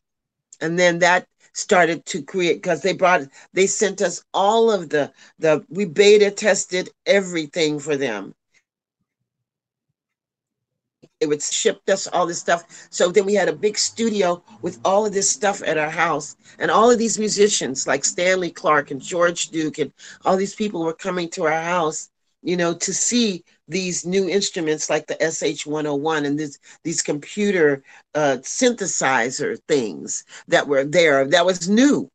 And 0.62 0.80
then 0.80 0.99
that 0.99 1.28
started 1.54 2.06
to 2.06 2.21
create 2.21 2.56
because 2.56 2.82
they 2.82 2.93
brought 2.93 3.21
they 3.54 3.67
sent 3.67 4.01
us 4.01 4.23
all 4.34 4.71
of 4.71 4.89
the 4.89 5.12
the 5.39 5.65
we 5.69 5.86
beta 5.86 6.30
tested 6.32 6.89
everything 7.06 7.80
for 7.80 7.95
them 7.95 8.36
it 11.19 11.28
would 11.28 11.41
ship 11.41 11.82
us 11.88 12.08
all 12.08 12.25
this 12.25 12.39
stuff. 12.39 12.88
So 12.89 13.12
then 13.12 13.25
we 13.25 13.34
had 13.34 13.49
a 13.49 13.56
big 13.56 13.78
studio 13.78 14.43
with 14.62 14.80
all 14.84 15.06
of 15.06 15.13
this 15.13 15.30
stuff 15.30 15.62
at 15.65 15.78
our 15.78 15.89
house. 15.89 16.36
And 16.60 16.69
all 16.69 16.91
of 16.91 16.99
these 16.99 17.17
musicians 17.17 17.88
like 17.88 18.06
Stanley 18.06 18.51
Clarke 18.51 18.91
and 18.91 19.01
George 19.01 19.49
Duke 19.49 19.80
and 19.80 19.91
all 20.25 20.38
these 20.38 20.56
people 20.56 20.84
were 20.84 20.93
coming 20.93 21.30
to 21.30 21.43
our 21.43 21.62
house 21.62 22.10
you 22.45 22.56
know, 22.56 22.75
to 22.75 22.93
see 22.93 23.43
these 23.67 24.06
new 24.06 24.30
instruments 24.30 24.88
like 24.89 25.08
the 25.08 25.15
SH101 25.15 26.25
and 26.25 26.39
this, 26.39 26.60
these 26.84 27.01
computer 27.01 27.84
uh, 28.13 28.38
synthesizer 28.41 29.58
things 29.67 30.23
that 30.47 30.67
were 30.67 30.86
there 30.86 31.25
that 31.25 31.45
was 31.45 31.67
new. 31.67 32.08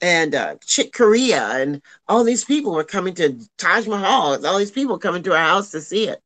And 0.00 0.34
uh, 0.34 0.56
Chick 0.64 0.92
Corea 0.92 1.48
and 1.60 1.82
all 2.08 2.22
these 2.22 2.44
people 2.44 2.72
were 2.72 2.84
coming 2.84 3.14
to 3.14 3.36
Taj 3.58 3.88
Mahal. 3.88 4.46
All 4.46 4.58
these 4.58 4.70
people 4.70 4.98
coming 4.98 5.22
to 5.24 5.32
our 5.32 5.44
house 5.44 5.70
to 5.72 5.80
see 5.80 6.08
it, 6.08 6.20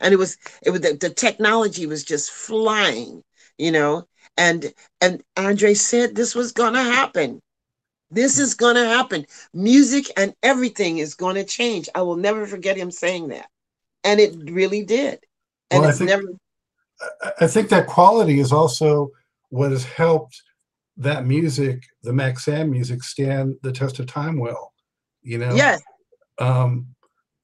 and 0.00 0.12
it 0.12 0.16
was 0.16 0.36
it 0.62 0.70
was 0.70 0.80
the, 0.80 0.94
the 0.94 1.10
technology 1.10 1.86
was 1.86 2.04
just 2.04 2.30
flying, 2.30 3.22
you 3.58 3.72
know. 3.72 4.06
And 4.36 4.72
and 5.00 5.22
Andre 5.36 5.74
said 5.74 6.14
this 6.14 6.34
was 6.34 6.52
gonna 6.52 6.82
happen. 6.82 7.40
This 8.10 8.38
is 8.38 8.54
gonna 8.54 8.84
happen. 8.84 9.26
Music 9.52 10.06
and 10.16 10.34
everything 10.42 10.98
is 10.98 11.14
gonna 11.14 11.44
change. 11.44 11.88
I 11.94 12.02
will 12.02 12.16
never 12.16 12.46
forget 12.46 12.76
him 12.76 12.90
saying 12.90 13.28
that 13.28 13.48
and 14.06 14.20
it 14.20 14.50
really 14.50 14.84
did. 14.84 15.18
And 15.70 15.82
well, 15.82 15.90
it's 15.90 16.00
I 16.00 16.06
think, 16.06 16.10
never. 16.10 17.34
I 17.40 17.46
think 17.48 17.68
that 17.70 17.88
quality 17.88 18.38
is 18.38 18.52
also 18.52 19.10
what 19.50 19.72
has 19.72 19.84
helped 19.84 20.40
that 20.96 21.26
music, 21.26 21.82
the 22.02 22.12
max 22.12 22.46
Maxayn 22.46 22.70
music, 22.70 23.02
stand 23.02 23.56
the 23.62 23.72
test 23.72 23.98
of 23.98 24.06
time 24.06 24.38
well. 24.38 24.72
You 25.22 25.38
know. 25.38 25.54
Yes. 25.54 25.82
Um, 26.38 26.86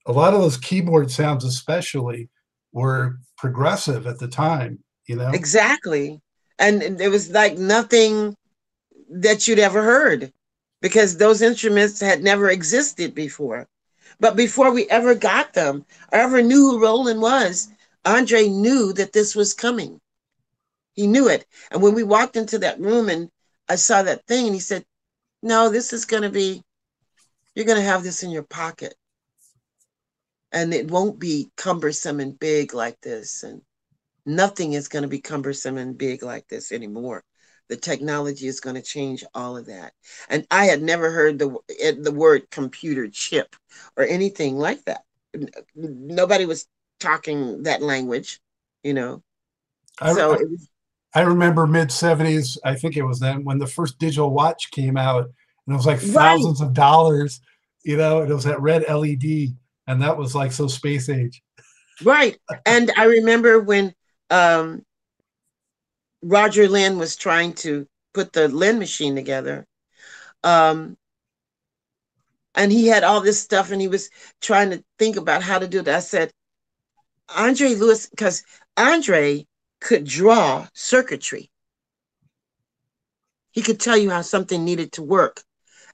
a 0.06 0.12
lot 0.12 0.34
of 0.34 0.40
those 0.40 0.56
keyboard 0.56 1.10
sounds, 1.10 1.44
especially, 1.44 2.28
were 2.72 3.18
progressive 3.36 4.06
at 4.06 4.18
the 4.18 4.28
time. 4.28 4.78
You 5.06 5.16
know. 5.16 5.30
Exactly, 5.30 6.20
and 6.58 6.82
it 6.82 7.10
was 7.10 7.30
like 7.30 7.58
nothing 7.58 8.36
that 9.10 9.46
you'd 9.46 9.58
ever 9.58 9.82
heard 9.82 10.32
because 10.80 11.16
those 11.16 11.42
instruments 11.42 12.00
had 12.00 12.22
never 12.22 12.50
existed 12.50 13.14
before. 13.14 13.68
But 14.20 14.36
before 14.36 14.72
we 14.72 14.88
ever 14.88 15.14
got 15.14 15.52
them 15.52 15.84
or 16.12 16.18
ever 16.18 16.42
knew 16.42 16.70
who 16.70 16.82
Roland 16.82 17.20
was, 17.20 17.68
Andre 18.04 18.48
knew 18.48 18.92
that 18.94 19.12
this 19.12 19.34
was 19.34 19.54
coming. 19.54 20.00
He 20.94 21.06
knew 21.06 21.28
it. 21.28 21.46
And 21.70 21.82
when 21.82 21.94
we 21.94 22.02
walked 22.02 22.36
into 22.36 22.58
that 22.58 22.80
room 22.80 23.08
and 23.08 23.30
I 23.68 23.76
saw 23.76 24.02
that 24.02 24.26
thing, 24.26 24.46
and 24.46 24.54
he 24.54 24.60
said, 24.60 24.84
No, 25.42 25.70
this 25.70 25.92
is 25.92 26.04
going 26.04 26.24
to 26.24 26.30
be, 26.30 26.62
you're 27.54 27.64
going 27.64 27.78
to 27.78 27.84
have 27.84 28.02
this 28.02 28.22
in 28.22 28.30
your 28.30 28.42
pocket. 28.42 28.94
And 30.52 30.74
it 30.74 30.90
won't 30.90 31.18
be 31.18 31.50
cumbersome 31.56 32.20
and 32.20 32.38
big 32.38 32.74
like 32.74 33.00
this. 33.00 33.42
And 33.42 33.62
nothing 34.26 34.74
is 34.74 34.88
going 34.88 35.02
to 35.02 35.08
be 35.08 35.20
cumbersome 35.20 35.78
and 35.78 35.96
big 35.96 36.22
like 36.22 36.46
this 36.48 36.72
anymore 36.72 37.24
the 37.72 37.76
technology 37.78 38.46
is 38.46 38.60
going 38.60 38.76
to 38.76 38.82
change 38.82 39.24
all 39.34 39.56
of 39.56 39.64
that. 39.64 39.94
And 40.28 40.46
I 40.50 40.66
had 40.66 40.82
never 40.82 41.10
heard 41.10 41.38
the 41.38 41.56
eh, 41.80 41.94
the 41.98 42.12
word 42.12 42.50
computer 42.50 43.08
chip 43.08 43.56
or 43.96 44.04
anything 44.04 44.58
like 44.58 44.84
that. 44.84 45.04
Nobody 45.74 46.44
was 46.44 46.66
talking 47.00 47.62
that 47.62 47.80
language, 47.80 48.40
you 48.82 48.92
know. 48.92 49.22
I, 50.02 50.12
so 50.12 50.34
I, 50.34 50.36
was, 50.36 50.68
I 51.14 51.20
remember 51.22 51.66
mid 51.66 51.88
70s, 51.88 52.58
I 52.62 52.74
think 52.74 52.98
it 52.98 53.04
was 53.04 53.20
then 53.20 53.42
when 53.42 53.58
the 53.58 53.66
first 53.66 53.98
digital 53.98 54.30
watch 54.30 54.70
came 54.70 54.98
out 54.98 55.24
and 55.66 55.74
it 55.74 55.76
was 55.76 55.86
like 55.86 56.00
thousands 56.00 56.60
right. 56.60 56.66
of 56.66 56.74
dollars, 56.74 57.40
you 57.84 57.96
know, 57.96 58.20
it 58.20 58.28
was 58.28 58.44
that 58.44 58.60
red 58.60 58.84
LED 58.86 59.56
and 59.86 60.02
that 60.02 60.16
was 60.16 60.34
like 60.34 60.52
so 60.52 60.66
space 60.66 61.08
age. 61.08 61.42
Right. 62.02 62.38
And 62.66 62.90
I 62.96 63.04
remember 63.04 63.60
when 63.60 63.94
um 64.30 64.84
Roger 66.22 66.68
Linn 66.68 66.98
was 66.98 67.16
trying 67.16 67.52
to 67.54 67.86
put 68.14 68.32
the 68.32 68.48
Linn 68.48 68.78
machine 68.78 69.14
together. 69.14 69.66
Um, 70.44 70.96
and 72.54 72.70
he 72.70 72.86
had 72.86 73.02
all 73.02 73.20
this 73.20 73.40
stuff 73.40 73.70
and 73.70 73.80
he 73.80 73.88
was 73.88 74.10
trying 74.40 74.70
to 74.70 74.84
think 74.98 75.16
about 75.16 75.42
how 75.42 75.58
to 75.58 75.66
do 75.66 75.80
it. 75.80 75.88
I 75.88 76.00
said, 76.00 76.32
Andre 77.34 77.74
Lewis, 77.74 78.08
because 78.08 78.44
Andre 78.76 79.46
could 79.80 80.04
draw 80.04 80.68
circuitry. 80.74 81.50
He 83.52 83.62
could 83.62 83.80
tell 83.80 83.96
you 83.96 84.10
how 84.10 84.22
something 84.22 84.64
needed 84.64 84.92
to 84.92 85.02
work. 85.02 85.42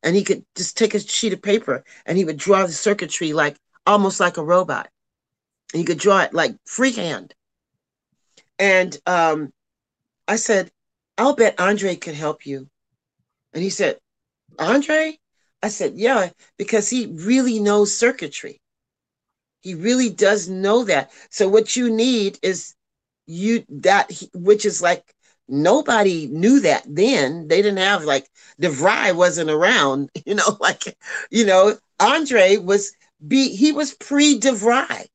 And 0.02 0.14
he 0.14 0.24
could 0.24 0.44
just 0.56 0.76
take 0.76 0.94
a 0.94 1.00
sheet 1.00 1.32
of 1.32 1.42
paper 1.42 1.84
and 2.06 2.18
he 2.18 2.24
would 2.24 2.36
draw 2.36 2.66
the 2.66 2.72
circuitry 2.72 3.32
like 3.32 3.56
almost 3.88 4.20
like 4.20 4.36
a 4.36 4.44
robot. 4.44 4.88
And 5.72 5.80
he 5.80 5.84
could 5.84 5.98
draw 5.98 6.20
it 6.20 6.34
like 6.34 6.54
freehand. 6.64 7.34
And 8.58 8.96
um, 9.06 9.52
I 10.26 10.36
said, 10.36 10.70
I'll 11.16 11.34
bet 11.34 11.58
Andre 11.58 11.96
could 11.96 12.14
help 12.14 12.46
you. 12.46 12.68
And 13.52 13.62
he 13.62 13.70
said, 13.70 13.98
Andre? 14.58 15.18
I 15.62 15.68
said, 15.68 15.94
yeah, 15.96 16.30
because 16.58 16.88
he 16.88 17.06
really 17.06 17.58
knows 17.58 17.96
circuitry. 17.96 18.60
He 19.62 19.74
really 19.74 20.10
does 20.10 20.48
know 20.48 20.84
that. 20.84 21.10
So 21.30 21.48
what 21.48 21.74
you 21.74 21.90
need 21.90 22.38
is 22.42 22.74
you 23.26 23.64
that 23.68 24.10
which 24.32 24.64
is 24.64 24.80
like 24.80 25.14
nobody 25.48 26.28
knew 26.28 26.60
that 26.60 26.84
then. 26.86 27.48
They 27.48 27.62
didn't 27.62 27.78
have 27.78 28.04
like 28.04 28.28
DeVry 28.60 29.14
wasn't 29.14 29.50
around, 29.50 30.10
you 30.26 30.34
know, 30.34 30.56
like 30.60 30.96
you 31.30 31.44
know, 31.44 31.76
Andre 31.98 32.58
was 32.58 32.92
be 33.26 33.54
he 33.54 33.72
was 33.72 33.94
pre 33.94 34.38
DeVry, 34.38 35.06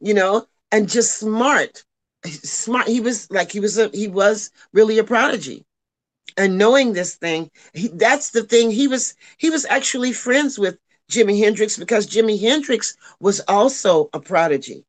you 0.00 0.14
know, 0.14 0.46
and 0.72 0.88
just 0.88 1.18
smart 1.18 1.84
smart. 2.26 2.88
He 2.88 3.00
was 3.00 3.30
like 3.30 3.52
he 3.52 3.60
was 3.60 3.78
a 3.78 3.88
he 3.94 4.08
was 4.08 4.50
really 4.72 4.98
a 4.98 5.04
prodigy. 5.04 5.64
And 6.36 6.58
knowing 6.58 6.92
this 6.92 7.16
thing, 7.16 7.50
he, 7.74 7.88
that's 7.88 8.30
the 8.30 8.44
thing. 8.44 8.70
He 8.70 8.88
was 8.88 9.14
he 9.38 9.50
was 9.50 9.64
actually 9.66 10.12
friends 10.12 10.58
with 10.58 10.78
Jimi 11.10 11.38
Hendrix 11.40 11.76
because 11.76 12.06
Jimi 12.06 12.40
Hendrix 12.40 12.96
was 13.20 13.40
also 13.48 14.10
a 14.12 14.20
prodigy, 14.20 14.84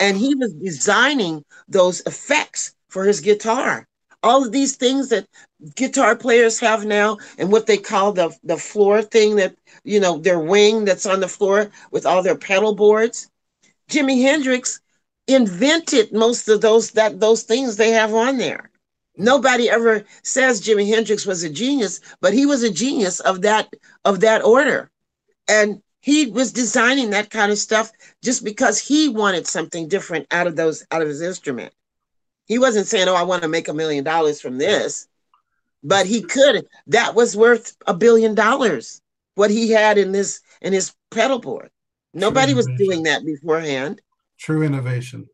and 0.00 0.16
he 0.16 0.34
was 0.34 0.52
designing 0.54 1.44
those 1.68 2.00
effects 2.06 2.74
for 2.88 3.04
his 3.04 3.20
guitar. 3.20 3.88
All 4.22 4.44
of 4.44 4.52
these 4.52 4.76
things 4.76 5.08
that 5.08 5.26
guitar 5.76 6.16
players 6.16 6.60
have 6.60 6.84
now, 6.84 7.18
and 7.38 7.50
what 7.50 7.66
they 7.66 7.78
call 7.78 8.12
the 8.12 8.36
the 8.44 8.56
floor 8.56 9.02
thing 9.02 9.36
that 9.36 9.56
you 9.84 10.00
know 10.00 10.18
their 10.18 10.40
wing 10.40 10.84
that's 10.84 11.06
on 11.06 11.20
the 11.20 11.28
floor 11.28 11.70
with 11.90 12.06
all 12.06 12.22
their 12.22 12.36
pedal 12.36 12.74
boards. 12.74 13.30
Jimi 13.90 14.22
Hendrix 14.22 14.80
invented 15.26 16.12
most 16.12 16.48
of 16.48 16.60
those 16.60 16.92
that 16.92 17.20
those 17.20 17.42
things 17.44 17.76
they 17.76 17.90
have 17.90 18.14
on 18.14 18.38
there. 18.38 18.70
Nobody 19.16 19.68
ever 19.68 20.04
says 20.22 20.62
Jimi 20.62 20.88
Hendrix 20.88 21.26
was 21.26 21.42
a 21.42 21.50
genius, 21.50 22.00
but 22.20 22.32
he 22.32 22.46
was 22.46 22.62
a 22.62 22.70
genius 22.72 23.20
of 23.20 23.42
that 23.42 23.72
of 24.04 24.20
that 24.20 24.44
order. 24.44 24.90
And 25.48 25.82
he 26.00 26.26
was 26.26 26.52
designing 26.52 27.10
that 27.10 27.30
kind 27.30 27.52
of 27.52 27.58
stuff 27.58 27.92
just 28.22 28.44
because 28.44 28.78
he 28.78 29.08
wanted 29.08 29.46
something 29.46 29.88
different 29.88 30.26
out 30.30 30.46
of 30.46 30.56
those 30.56 30.84
out 30.90 31.02
of 31.02 31.08
his 31.08 31.22
instrument. 31.22 31.72
He 32.50 32.58
wasn't 32.58 32.88
saying, 32.88 33.06
"Oh, 33.06 33.14
I 33.14 33.22
want 33.22 33.42
to 33.42 33.48
make 33.48 33.68
a 33.68 33.72
million 33.72 34.02
dollars 34.02 34.40
from 34.40 34.58
this." 34.58 35.06
But 35.84 36.06
he 36.06 36.20
could. 36.20 36.66
That 36.88 37.14
was 37.14 37.36
worth 37.36 37.76
a 37.86 37.94
billion 37.94 38.34
dollars. 38.34 39.00
What 39.36 39.52
he 39.52 39.70
had 39.70 39.98
in 39.98 40.10
this 40.10 40.40
in 40.60 40.72
his 40.72 40.92
pedal 41.12 41.38
board. 41.38 41.70
Nobody 42.12 42.52
was 42.52 42.66
doing 42.76 43.04
that 43.04 43.24
beforehand. 43.24 44.02
True 44.36 44.64
innovation. 44.64 45.28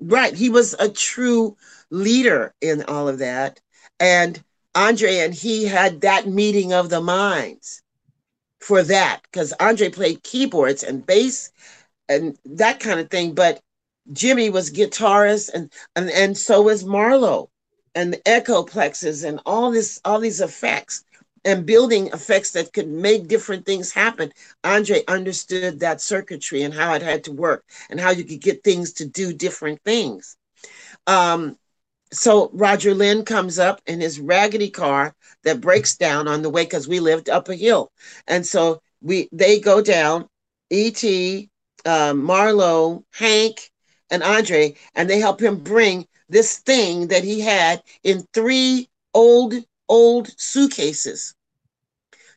Right. 0.00 0.32
He 0.34 0.48
was 0.48 0.74
a 0.78 0.88
true 0.88 1.58
leader 1.90 2.54
in 2.62 2.84
all 2.84 3.06
of 3.06 3.18
that. 3.18 3.60
And 4.00 4.42
Andre 4.74 5.18
and 5.18 5.34
he 5.34 5.66
had 5.66 6.00
that 6.00 6.26
meeting 6.26 6.72
of 6.72 6.88
the 6.88 7.02
minds 7.02 7.82
for 8.60 8.82
that 8.82 9.20
because 9.24 9.52
Andre 9.60 9.90
played 9.90 10.22
keyboards 10.22 10.82
and 10.82 11.04
bass 11.04 11.52
and 12.08 12.38
that 12.46 12.80
kind 12.80 12.98
of 12.98 13.10
thing. 13.10 13.34
But 13.34 13.60
Jimi 14.10 14.50
was 14.52 14.70
guitarist 14.70 15.50
and 15.54 15.72
and, 15.96 16.10
and 16.10 16.36
so 16.36 16.62
was 16.62 16.84
Marlo 16.84 17.48
and 17.94 18.12
the 18.12 18.18
Echoplexes 18.18 19.24
and 19.26 19.40
all 19.46 19.70
this 19.70 20.00
all 20.04 20.20
these 20.20 20.40
effects 20.40 21.04
and 21.44 21.66
building 21.66 22.08
effects 22.08 22.52
that 22.52 22.72
could 22.72 22.88
make 22.88 23.28
different 23.28 23.66
things 23.66 23.92
happen. 23.92 24.32
Andre 24.62 25.02
understood 25.08 25.80
that 25.80 26.00
circuitry 26.00 26.62
and 26.62 26.72
how 26.72 26.94
it 26.94 27.02
had 27.02 27.24
to 27.24 27.32
work 27.32 27.64
and 27.90 28.00
how 28.00 28.10
you 28.10 28.24
could 28.24 28.40
get 28.40 28.62
things 28.62 28.92
to 28.94 29.06
do 29.06 29.32
different 29.32 29.80
things. 29.84 30.36
Um, 31.06 31.56
so 32.12 32.50
Roger 32.52 32.94
Linn 32.94 33.24
comes 33.24 33.58
up 33.58 33.80
in 33.86 34.00
his 34.00 34.20
raggedy 34.20 34.70
car 34.70 35.14
that 35.44 35.60
breaks 35.60 35.96
down 35.96 36.28
on 36.28 36.42
the 36.42 36.50
way 36.50 36.64
because 36.64 36.86
we 36.86 37.00
lived 37.00 37.28
up 37.28 37.48
a 37.48 37.54
hill, 37.54 37.90
and 38.28 38.46
so 38.46 38.82
we 39.00 39.28
they 39.32 39.58
go 39.60 39.80
down. 39.80 40.28
E.T., 40.70 41.50
um, 41.84 42.22
Marlo, 42.22 43.04
Hank, 43.12 43.70
and 44.12 44.22
Andre, 44.22 44.76
and 44.94 45.10
they 45.10 45.18
help 45.18 45.40
him 45.40 45.56
bring 45.56 46.06
this 46.28 46.58
thing 46.58 47.08
that 47.08 47.24
he 47.24 47.40
had 47.40 47.82
in 48.04 48.24
three 48.32 48.88
old 49.14 49.54
old 49.88 50.30
suitcases 50.38 51.34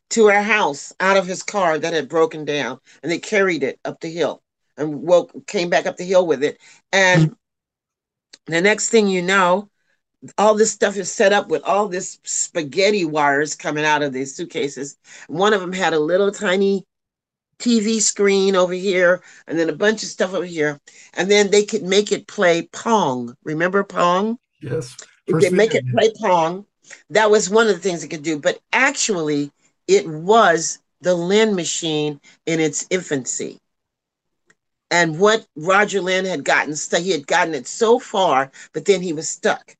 to 0.09 0.29
our 0.29 0.41
house 0.41 0.93
out 0.99 1.17
of 1.17 1.27
his 1.27 1.43
car 1.43 1.77
that 1.77 1.93
had 1.93 2.09
broken 2.09 2.45
down 2.45 2.79
and 3.03 3.11
they 3.11 3.19
carried 3.19 3.63
it 3.63 3.79
up 3.85 3.99
the 3.99 4.09
hill 4.09 4.41
and 4.77 5.01
woke 5.01 5.31
came 5.47 5.69
back 5.69 5.85
up 5.85 5.97
the 5.97 6.03
hill 6.03 6.25
with 6.25 6.43
it. 6.43 6.57
And 6.91 7.31
mm. 7.31 7.35
the 8.47 8.61
next 8.61 8.89
thing 8.89 9.07
you 9.07 9.21
know 9.21 9.69
all 10.37 10.55
this 10.55 10.71
stuff 10.71 10.97
is 10.97 11.11
set 11.11 11.33
up 11.33 11.49
with 11.49 11.63
all 11.63 11.87
this 11.87 12.19
spaghetti 12.23 13.05
wires 13.05 13.55
coming 13.55 13.85
out 13.85 14.01
of 14.01 14.11
these 14.11 14.35
suitcases. 14.35 14.97
One 15.27 15.53
of 15.53 15.61
them 15.61 15.73
had 15.73 15.93
a 15.93 15.99
little 15.99 16.31
tiny 16.31 16.85
TV 17.59 18.01
screen 18.01 18.55
over 18.55 18.73
here, 18.73 19.21
and 19.47 19.57
then 19.57 19.69
a 19.69 19.75
bunch 19.75 20.03
of 20.03 20.09
stuff 20.09 20.33
over 20.33 20.45
here, 20.45 20.79
and 21.13 21.29
then 21.29 21.51
they 21.51 21.63
could 21.63 21.83
make 21.83 22.11
it 22.11 22.27
play 22.27 22.63
Pong. 22.71 23.35
Remember 23.43 23.83
Pong? 23.83 24.37
Yes. 24.61 24.95
If 25.27 25.41
they 25.41 25.49
make 25.49 25.73
it 25.73 25.85
play 25.91 26.11
Pong, 26.19 26.65
that 27.09 27.31
was 27.31 27.49
one 27.49 27.67
of 27.67 27.73
the 27.73 27.81
things 27.81 28.03
it 28.03 28.09
could 28.09 28.23
do. 28.23 28.39
But 28.39 28.59
actually, 28.73 29.51
it 29.87 30.07
was 30.07 30.79
the 31.01 31.15
Linn 31.15 31.55
machine 31.55 32.19
in 32.45 32.59
its 32.59 32.85
infancy. 32.89 33.59
And 34.91 35.19
what 35.19 35.45
Roger 35.55 36.01
Linn 36.01 36.25
had 36.25 36.43
gotten, 36.43 36.75
he 37.01 37.11
had 37.11 37.27
gotten 37.27 37.53
it 37.53 37.67
so 37.67 37.99
far, 37.99 38.51
but 38.73 38.85
then 38.85 39.01
he 39.01 39.13
was 39.13 39.27
stuck. 39.27 39.75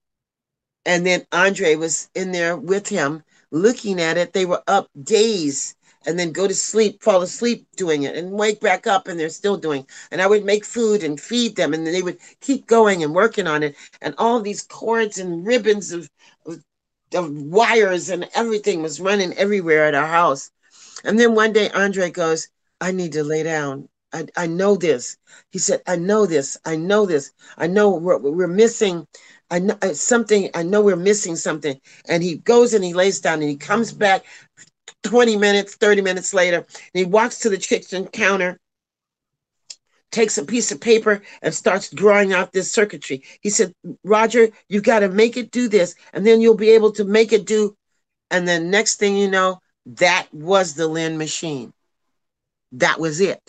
And 0.85 1.05
then 1.05 1.25
Andre 1.31 1.75
was 1.75 2.09
in 2.15 2.31
there 2.31 2.57
with 2.57 2.87
him 2.87 3.23
looking 3.51 4.01
at 4.01 4.17
it. 4.17 4.33
They 4.33 4.45
were 4.45 4.63
up 4.67 4.89
days 5.01 5.74
and 6.05 6.17
then 6.17 6.31
go 6.31 6.47
to 6.47 6.53
sleep, 6.53 7.01
fall 7.03 7.21
asleep 7.21 7.67
doing 7.75 8.03
it, 8.03 8.15
and 8.15 8.31
wake 8.31 8.59
back 8.61 8.87
up 8.87 9.07
and 9.07 9.19
they're 9.19 9.29
still 9.29 9.57
doing. 9.57 9.85
And 10.11 10.21
I 10.21 10.27
would 10.27 10.45
make 10.45 10.65
food 10.65 11.03
and 11.03 11.19
feed 11.19 11.55
them, 11.55 11.73
and 11.73 11.85
they 11.85 12.01
would 12.01 12.19
keep 12.41 12.67
going 12.67 13.03
and 13.03 13.13
working 13.13 13.47
on 13.47 13.63
it. 13.63 13.75
And 14.01 14.15
all 14.17 14.41
these 14.41 14.63
cords 14.63 15.17
and 15.17 15.45
ribbons 15.45 15.91
of, 15.91 16.09
of, 16.45 16.63
of 17.13 17.31
wires 17.31 18.09
and 18.09 18.29
everything 18.35 18.81
was 18.81 18.99
running 19.01 19.33
everywhere 19.33 19.85
at 19.85 19.95
our 19.95 20.07
house. 20.07 20.51
And 21.03 21.19
then 21.19 21.35
one 21.35 21.53
day 21.53 21.69
Andre 21.69 22.11
goes, 22.11 22.49
I 22.81 22.91
need 22.91 23.13
to 23.13 23.23
lay 23.23 23.43
down. 23.43 23.89
I, 24.13 24.27
I 24.37 24.47
know 24.47 24.75
this. 24.75 25.17
He 25.51 25.59
said, 25.59 25.81
I 25.87 25.97
know 25.97 26.25
this. 26.25 26.57
I 26.65 26.75
know 26.77 27.05
this. 27.05 27.31
I 27.57 27.67
know 27.67 27.95
we're, 27.95 28.17
we're 28.17 28.47
missing 28.47 29.07
I 29.51 29.59
know 29.59 29.77
uh, 29.81 29.93
something. 29.93 30.49
I 30.53 30.63
know 30.63 30.81
we're 30.81 30.95
missing 30.95 31.35
something. 31.35 31.79
And 32.09 32.23
he 32.23 32.37
goes 32.37 32.73
and 32.73 32.83
he 32.83 32.93
lays 32.93 33.19
down 33.19 33.41
and 33.41 33.49
he 33.49 33.57
comes 33.57 33.91
back 33.91 34.23
20 35.05 35.37
minutes, 35.37 35.75
30 35.75 36.01
minutes 36.01 36.33
later. 36.33 36.57
And 36.57 36.65
he 36.93 37.05
walks 37.05 37.39
to 37.39 37.49
the 37.49 37.57
kitchen 37.57 38.07
counter, 38.07 38.59
takes 40.11 40.37
a 40.37 40.45
piece 40.45 40.71
of 40.71 40.81
paper 40.81 41.21
and 41.41 41.53
starts 41.53 41.89
drawing 41.91 42.33
out 42.33 42.51
this 42.51 42.71
circuitry. 42.71 43.23
He 43.41 43.49
said, 43.49 43.73
Roger, 44.03 44.49
you 44.67 44.81
got 44.81 44.99
to 44.99 45.09
make 45.09 45.37
it 45.37 45.51
do 45.51 45.67
this, 45.67 45.95
and 46.13 46.25
then 46.25 46.41
you'll 46.41 46.55
be 46.55 46.71
able 46.71 46.91
to 46.93 47.05
make 47.05 47.31
it 47.33 47.45
do. 47.45 47.75
And 48.31 48.47
then 48.47 48.71
next 48.71 48.95
thing 48.97 49.15
you 49.15 49.29
know, 49.29 49.61
that 49.85 50.27
was 50.33 50.73
the 50.73 50.87
Linn 50.87 51.17
machine. 51.17 51.71
That 52.71 52.99
was 52.99 53.21
it. 53.21 53.39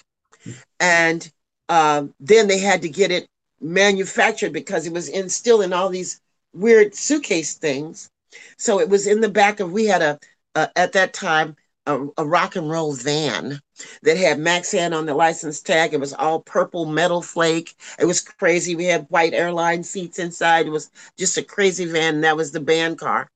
And 0.78 1.28
uh, 1.68 2.06
then 2.20 2.46
they 2.48 2.58
had 2.58 2.82
to 2.82 2.88
get 2.88 3.10
it 3.10 3.26
manufactured 3.60 4.52
because 4.52 4.86
it 4.86 4.92
was 4.92 5.08
in 5.08 5.28
still 5.30 5.62
in 5.62 5.72
all 5.72 5.88
these 5.88 6.20
weird 6.52 6.94
suitcase 6.94 7.54
things. 7.54 8.10
So 8.58 8.80
it 8.80 8.88
was 8.88 9.06
in 9.06 9.20
the 9.20 9.30
back 9.30 9.60
of 9.60 9.72
we 9.72 9.86
had 9.86 10.02
a, 10.02 10.18
a 10.56 10.76
at 10.76 10.92
that 10.92 11.12
time 11.12 11.56
a, 11.86 12.06
a, 12.18 12.26
rock 12.26 12.56
and 12.56 12.68
roll 12.68 12.94
van 12.94 13.60
that 14.02 14.16
had 14.16 14.38
Max 14.38 14.72
Maxayn 14.72 14.96
on 14.96 15.06
the 15.06 15.14
license 15.14 15.60
tag. 15.60 15.94
It 15.94 16.00
was 16.00 16.12
all 16.12 16.40
purple 16.40 16.86
metal 16.86 17.22
flake. 17.22 17.76
It 17.98 18.06
was 18.06 18.20
crazy. 18.20 18.74
We 18.74 18.86
had 18.86 19.06
white 19.08 19.34
airline 19.34 19.84
seats 19.84 20.18
inside. 20.18 20.66
It 20.66 20.70
was 20.70 20.90
just 21.16 21.38
a 21.38 21.42
crazy 21.42 21.84
van. 21.84 22.22
That 22.22 22.36
was 22.36 22.50
the 22.50 22.60
band 22.60 22.98
car. 22.98 23.30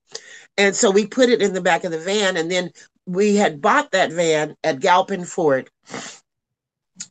And 0.58 0.74
so 0.74 0.90
we 0.90 1.06
put 1.06 1.28
it 1.28 1.42
in 1.42 1.52
the 1.52 1.60
back 1.60 1.84
of 1.84 1.92
the 1.92 1.98
van. 1.98 2.36
And 2.36 2.50
then 2.50 2.72
we 3.06 3.36
had 3.36 3.60
bought 3.60 3.92
that 3.92 4.12
van 4.12 4.56
at 4.64 4.80
Galpin 4.80 5.24
Ford 5.24 5.70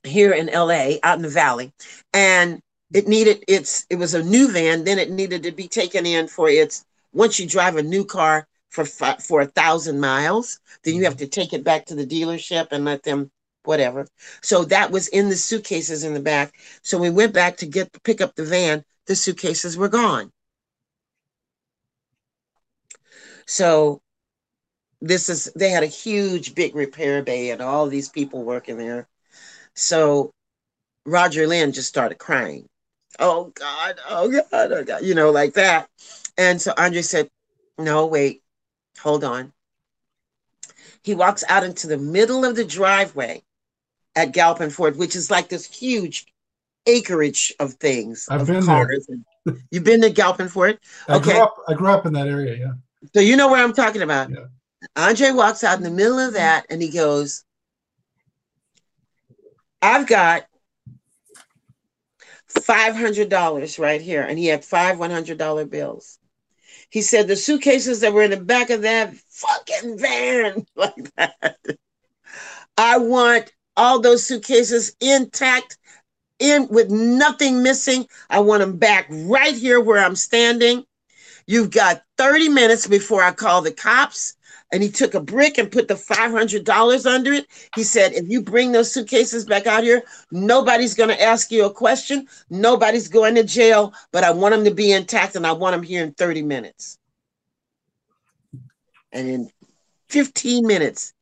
here 0.03 0.33
in 0.33 0.47
LA, 0.47 0.97
out 1.03 1.17
in 1.17 1.23
the 1.23 1.29
valley. 1.29 1.71
And 2.13 2.61
it 2.93 3.07
needed 3.07 3.43
its 3.47 3.85
it 3.89 3.97
was 3.97 4.13
a 4.13 4.23
new 4.23 4.51
van 4.51 4.83
then 4.83 4.97
it 4.97 5.11
needed 5.11 5.43
to 5.43 5.51
be 5.51 5.67
taken 5.67 6.07
in 6.07 6.27
for 6.27 6.49
its 6.49 6.85
once 7.13 7.39
you 7.39 7.47
drive 7.47 7.75
a 7.75 7.83
new 7.83 8.03
car 8.03 8.47
for 8.69 8.85
for 8.85 9.41
a 9.41 9.45
thousand 9.45 9.99
miles 9.99 10.59
then 10.83 10.95
you 10.95 11.03
have 11.03 11.13
mm-hmm. 11.13 11.25
to 11.25 11.27
take 11.27 11.53
it 11.53 11.63
back 11.63 11.85
to 11.85 11.95
the 11.95 12.05
dealership 12.05 12.67
and 12.71 12.85
let 12.85 13.03
them 13.03 13.31
whatever. 13.63 14.07
So 14.41 14.63
that 14.65 14.91
was 14.91 15.07
in 15.09 15.29
the 15.29 15.35
suitcases 15.35 16.03
in 16.03 16.13
the 16.13 16.19
back. 16.19 16.53
So 16.81 16.97
we 16.97 17.09
went 17.09 17.33
back 17.33 17.57
to 17.57 17.65
get 17.65 17.91
pick 18.03 18.21
up 18.21 18.35
the 18.35 18.45
van. 18.45 18.83
The 19.05 19.15
suitcases 19.15 19.77
were 19.77 19.89
gone. 19.89 20.31
So 23.45 24.01
this 25.01 25.29
is 25.29 25.51
they 25.55 25.69
had 25.69 25.83
a 25.83 25.87
huge 25.87 26.55
big 26.55 26.75
repair 26.75 27.23
bay 27.23 27.51
and 27.51 27.61
all 27.61 27.87
these 27.87 28.09
people 28.09 28.43
working 28.43 28.77
there. 28.77 29.07
So 29.75 30.31
Roger 31.05 31.47
Linn 31.47 31.71
just 31.71 31.89
started 31.89 32.17
crying. 32.17 32.67
Oh 33.19 33.51
God, 33.55 33.99
oh 34.09 34.29
God, 34.29 34.71
oh 34.71 34.83
God, 34.83 35.03
you 35.03 35.15
know, 35.15 35.31
like 35.31 35.53
that. 35.53 35.89
And 36.37 36.61
so 36.61 36.73
Andre 36.77 37.01
said, 37.01 37.29
no, 37.77 38.05
wait, 38.05 38.43
hold 39.01 39.23
on. 39.23 39.53
He 41.01 41.15
walks 41.15 41.43
out 41.47 41.63
into 41.63 41.87
the 41.87 41.97
middle 41.97 42.45
of 42.45 42.55
the 42.55 42.65
driveway 42.65 43.43
at 44.15 44.33
Galpin 44.33 44.69
Ford, 44.69 44.97
which 44.97 45.15
is 45.15 45.31
like 45.31 45.49
this 45.49 45.65
huge 45.65 46.25
acreage 46.85 47.53
of 47.59 47.73
things. 47.73 48.27
I've 48.29 48.41
of 48.41 48.47
been 48.47 48.65
cars. 48.65 49.07
there. 49.07 49.55
You've 49.71 49.83
been 49.83 50.01
to 50.01 50.09
Galpin 50.09 50.49
Ford? 50.49 50.79
Okay. 51.07 51.17
I 51.17 51.19
grew, 51.19 51.41
up, 51.41 51.55
I 51.67 51.73
grew 51.73 51.89
up 51.89 52.05
in 52.05 52.13
that 52.13 52.27
area, 52.27 52.57
yeah. 52.57 52.73
So 53.13 53.21
you 53.21 53.37
know 53.37 53.49
where 53.49 53.63
I'm 53.63 53.73
talking 53.73 54.01
about. 54.01 54.29
Yeah. 54.29 54.45
Andre 54.95 55.31
walks 55.31 55.63
out 55.63 55.77
in 55.77 55.83
the 55.83 55.91
middle 55.91 56.19
of 56.19 56.33
that 56.33 56.65
and 56.69 56.81
he 56.81 56.89
goes, 56.89 57.43
I've 59.81 60.07
got 60.07 60.45
$500 62.53 63.79
right 63.79 64.01
here. 64.01 64.23
And 64.23 64.37
he 64.37 64.47
had 64.47 64.65
five 64.65 64.97
$100 64.97 65.69
bills. 65.69 66.18
He 66.89 67.01
said 67.01 67.27
the 67.27 67.35
suitcases 67.35 68.01
that 68.01 68.13
were 68.13 68.23
in 68.23 68.31
the 68.31 68.37
back 68.37 68.69
of 68.69 68.81
that 68.81 69.13
fucking 69.29 69.99
van, 69.99 70.65
like 70.75 71.15
that. 71.15 71.57
I 72.77 72.97
want 72.97 73.51
all 73.77 73.99
those 73.99 74.23
suitcases 74.23 74.95
intact, 74.99 75.77
in 76.39 76.67
with 76.69 76.89
nothing 76.89 77.63
missing. 77.63 78.07
I 78.29 78.39
want 78.39 78.61
them 78.61 78.77
back 78.77 79.07
right 79.09 79.55
here 79.55 79.79
where 79.79 80.03
I'm 80.03 80.15
standing. 80.15 80.85
You've 81.45 81.71
got 81.71 82.03
30 82.17 82.49
minutes 82.49 82.87
before 82.87 83.21
I 83.21 83.31
call 83.31 83.61
the 83.61 83.71
cops 83.71 84.35
and 84.71 84.83
he 84.83 84.89
took 84.89 85.15
a 85.15 85.19
brick 85.19 85.57
and 85.57 85.71
put 85.71 85.87
the 85.87 85.95
$500 85.95 87.05
under 87.05 87.33
it. 87.33 87.47
He 87.75 87.83
said, 87.83 88.13
if 88.13 88.29
you 88.29 88.41
bring 88.41 88.71
those 88.71 88.91
suitcases 88.91 89.45
back 89.45 89.65
out 89.65 89.83
here, 89.83 90.03
nobody's 90.31 90.93
going 90.93 91.09
to 91.09 91.21
ask 91.21 91.51
you 91.51 91.65
a 91.65 91.73
question. 91.73 92.27
Nobody's 92.49 93.07
going 93.07 93.35
to 93.35 93.43
jail, 93.43 93.93
but 94.11 94.23
I 94.23 94.31
want 94.31 94.53
them 94.53 94.65
to 94.65 94.73
be 94.73 94.91
intact 94.91 95.35
and 95.35 95.45
I 95.47 95.53
want 95.53 95.73
them 95.73 95.83
here 95.83 96.03
in 96.03 96.13
30 96.13 96.43
minutes. 96.43 96.97
And 99.11 99.27
in 99.27 99.49
15 100.09 100.67
minutes, 100.67 101.13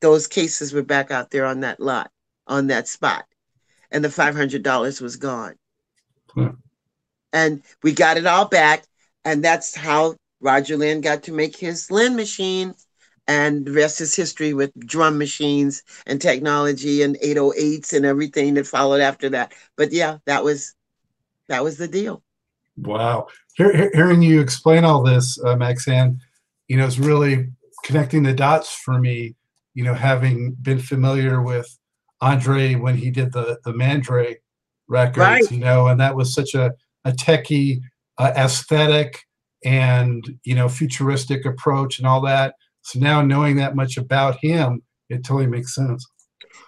those 0.00 0.26
cases 0.26 0.72
were 0.72 0.82
back 0.82 1.10
out 1.10 1.30
there 1.30 1.46
on 1.46 1.60
that 1.60 1.80
lot, 1.80 2.10
on 2.46 2.66
that 2.66 2.86
spot. 2.86 3.24
And 3.90 4.04
the 4.04 4.08
$500 4.08 5.00
was 5.00 5.16
gone. 5.16 5.54
Hmm. 6.34 6.48
And 7.32 7.62
we 7.82 7.92
got 7.92 8.18
it 8.18 8.26
all 8.26 8.46
back. 8.46 8.84
And 9.24 9.42
that's 9.42 9.74
how 9.74 10.16
Roger 10.40 10.76
Linn 10.76 11.00
got 11.00 11.24
to 11.24 11.32
make 11.32 11.56
his 11.56 11.90
Linn 11.90 12.14
machine 12.14 12.74
and 13.30 13.64
the 13.64 13.70
rest 13.70 14.00
is 14.00 14.16
history 14.16 14.54
with 14.54 14.72
drum 14.86 15.16
machines 15.16 15.84
and 16.04 16.20
technology 16.20 17.02
and 17.02 17.16
808s 17.20 17.92
and 17.92 18.04
everything 18.04 18.54
that 18.54 18.66
followed 18.66 19.00
after 19.00 19.28
that. 19.28 19.52
But 19.76 19.92
yeah, 19.92 20.18
that 20.26 20.42
was 20.42 20.74
that 21.46 21.62
was 21.62 21.78
the 21.78 21.86
deal. 21.86 22.24
Wow, 22.76 23.28
hearing 23.56 24.20
you 24.20 24.40
explain 24.40 24.84
all 24.84 25.04
this, 25.04 25.38
uh, 25.44 25.54
Maxayn, 25.54 26.18
you 26.66 26.76
know, 26.76 26.86
it's 26.86 26.98
really 26.98 27.48
connecting 27.84 28.24
the 28.24 28.32
dots 28.32 28.74
for 28.74 28.98
me. 28.98 29.36
You 29.74 29.84
know, 29.84 29.94
having 29.94 30.56
been 30.60 30.80
familiar 30.80 31.40
with 31.40 31.68
Andre 32.20 32.74
when 32.74 32.96
he 32.96 33.12
did 33.12 33.32
the 33.32 33.60
the 33.64 33.72
Mandre 33.72 34.38
records, 34.88 35.18
right. 35.18 35.50
you 35.52 35.60
know, 35.60 35.86
and 35.86 36.00
that 36.00 36.16
was 36.16 36.34
such 36.34 36.54
a 36.54 36.72
a 37.04 37.12
techie 37.12 37.80
uh, 38.18 38.32
aesthetic 38.36 39.22
and 39.64 40.36
you 40.42 40.56
know 40.56 40.68
futuristic 40.68 41.44
approach 41.44 41.98
and 41.98 42.08
all 42.08 42.22
that 42.22 42.54
so 42.82 42.98
now 42.98 43.22
knowing 43.22 43.56
that 43.56 43.76
much 43.76 43.96
about 43.96 44.36
him, 44.40 44.82
it 45.08 45.24
totally 45.24 45.46
makes 45.46 45.74
sense. 45.74 46.06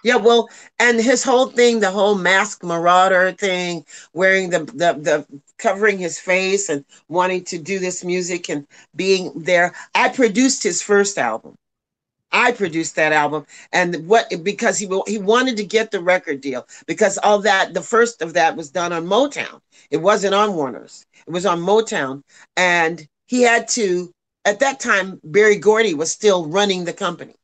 Yeah, 0.03 0.17
well, 0.17 0.49
and 0.79 0.99
his 0.99 1.23
whole 1.23 1.47
thing, 1.47 1.79
the 1.79 1.91
whole 1.91 2.15
mask 2.15 2.63
marauder 2.63 3.31
thing, 3.31 3.85
wearing 4.13 4.49
the, 4.49 4.59
the 4.65 4.93
the 4.99 5.25
covering 5.57 5.97
his 5.97 6.19
face 6.19 6.67
and 6.69 6.83
wanting 7.07 7.45
to 7.45 7.57
do 7.57 7.79
this 7.79 8.03
music 8.03 8.49
and 8.49 8.67
being 8.95 9.31
there. 9.35 9.73
I 9.95 10.09
produced 10.09 10.61
his 10.61 10.81
first 10.81 11.17
album. 11.17 11.55
I 12.33 12.51
produced 12.51 12.95
that 12.95 13.13
album, 13.13 13.45
and 13.71 14.07
what 14.07 14.31
because 14.43 14.77
he 14.79 14.87
he 15.07 15.19
wanted 15.19 15.55
to 15.57 15.63
get 15.63 15.91
the 15.91 16.01
record 16.01 16.41
deal 16.41 16.67
because 16.87 17.17
all 17.19 17.39
that 17.39 17.73
the 17.73 17.81
first 17.81 18.21
of 18.21 18.33
that 18.33 18.57
was 18.57 18.71
done 18.71 18.91
on 18.91 19.05
Motown. 19.05 19.61
It 19.91 19.97
wasn't 19.97 20.33
on 20.33 20.55
Warner's. 20.55 21.05
It 21.27 21.31
was 21.31 21.45
on 21.45 21.61
Motown, 21.61 22.23
and 22.57 23.07
he 23.27 23.43
had 23.43 23.67
to 23.69 24.11
at 24.45 24.59
that 24.59 24.79
time, 24.79 25.19
Berry 25.23 25.57
Gordy 25.57 25.93
was 25.93 26.11
still 26.11 26.47
running 26.47 26.85
the 26.85 26.93
company. 26.93 27.35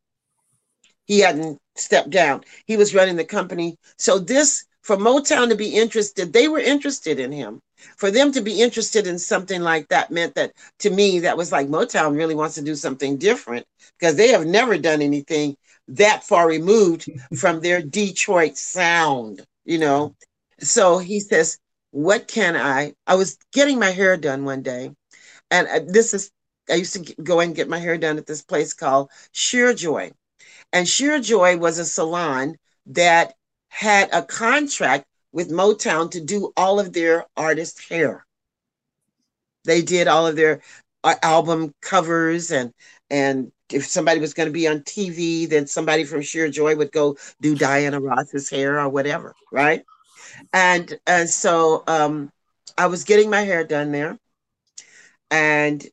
He 1.05 1.19
hadn't 1.19 1.59
stepped 1.75 2.09
down. 2.09 2.43
He 2.65 2.77
was 2.77 2.93
running 2.95 3.15
the 3.15 3.25
company. 3.25 3.77
So 3.97 4.19
this, 4.19 4.65
for 4.81 4.95
Motown 4.97 5.49
to 5.49 5.55
be 5.55 5.75
interested, 5.75 6.31
they 6.31 6.47
were 6.47 6.59
interested 6.59 7.19
in 7.19 7.31
him. 7.31 7.61
for 7.97 8.11
them 8.11 8.31
to 8.33 8.41
be 8.41 8.61
interested 8.61 9.07
in 9.07 9.17
something 9.17 9.61
like 9.61 9.87
that 9.89 10.11
meant 10.11 10.35
that 10.35 10.51
to 10.79 10.89
me 10.89 11.19
that 11.19 11.37
was 11.37 11.51
like 11.51 11.67
Motown 11.69 12.15
really 12.15 12.35
wants 12.35 12.55
to 12.55 12.61
do 12.61 12.75
something 12.75 13.17
different 13.17 13.65
because 13.97 14.15
they 14.17 14.29
have 14.29 14.45
never 14.45 14.77
done 14.77 15.01
anything 15.01 15.55
that 15.87 16.23
far 16.25 16.47
removed 16.47 17.09
from 17.37 17.61
their 17.61 17.81
Detroit 17.99 18.57
sound, 18.57 19.45
you 19.65 19.77
know. 19.79 20.15
So 20.59 20.97
he 20.99 21.19
says, 21.21 21.57
"What 21.91 22.27
can 22.27 22.55
I?" 22.57 22.93
I 23.07 23.15
was 23.15 23.37
getting 23.53 23.79
my 23.79 23.91
hair 23.91 24.17
done 24.17 24.43
one 24.45 24.61
day, 24.61 24.91
and 25.51 25.67
uh, 25.67 25.79
this 25.87 26.13
is 26.13 26.31
I 26.69 26.75
used 26.75 26.93
to 26.93 27.15
go 27.23 27.39
and 27.39 27.55
get 27.55 27.69
my 27.69 27.79
hair 27.79 27.97
done 27.97 28.17
at 28.17 28.25
this 28.27 28.41
place 28.41 28.73
called 28.73 29.09
Sheer 29.31 29.73
Joy, 29.73 30.11
and 30.73 30.87
Sheer 30.87 31.19
Joy 31.19 31.57
was 31.57 31.79
a 31.79 31.85
salon 31.85 32.55
that 32.87 33.33
had 33.69 34.09
a 34.13 34.23
contract 34.23 35.05
with 35.31 35.51
Motown 35.51 36.11
to 36.11 36.21
do 36.21 36.51
all 36.57 36.79
of 36.79 36.93
their 36.93 37.25
artist 37.37 37.87
hair. 37.89 38.25
They 39.65 39.81
did 39.81 40.07
all 40.07 40.25
of 40.27 40.35
their 40.35 40.61
uh, 41.03 41.15
album 41.23 41.73
covers 41.81 42.51
and 42.51 42.73
and 43.09 43.51
if 43.71 43.85
somebody 43.85 44.19
was 44.19 44.33
going 44.33 44.47
to 44.47 44.53
be 44.53 44.67
on 44.67 44.81
TV, 44.81 45.47
then 45.47 45.67
somebody 45.67 46.03
from 46.03 46.21
Sheer 46.21 46.49
Joy 46.49 46.75
would 46.75 46.91
go 46.91 47.17
do 47.41 47.55
Diana 47.55 47.99
Ross's 47.99 48.49
hair 48.49 48.79
or 48.79 48.89
whatever, 48.89 49.35
right? 49.51 49.83
And 50.53 50.99
and 51.05 51.29
so 51.29 51.83
um, 51.87 52.31
I 52.77 52.87
was 52.87 53.03
getting 53.03 53.29
my 53.29 53.41
hair 53.41 53.63
done 53.63 53.91
there, 53.91 54.17
and 55.31 55.85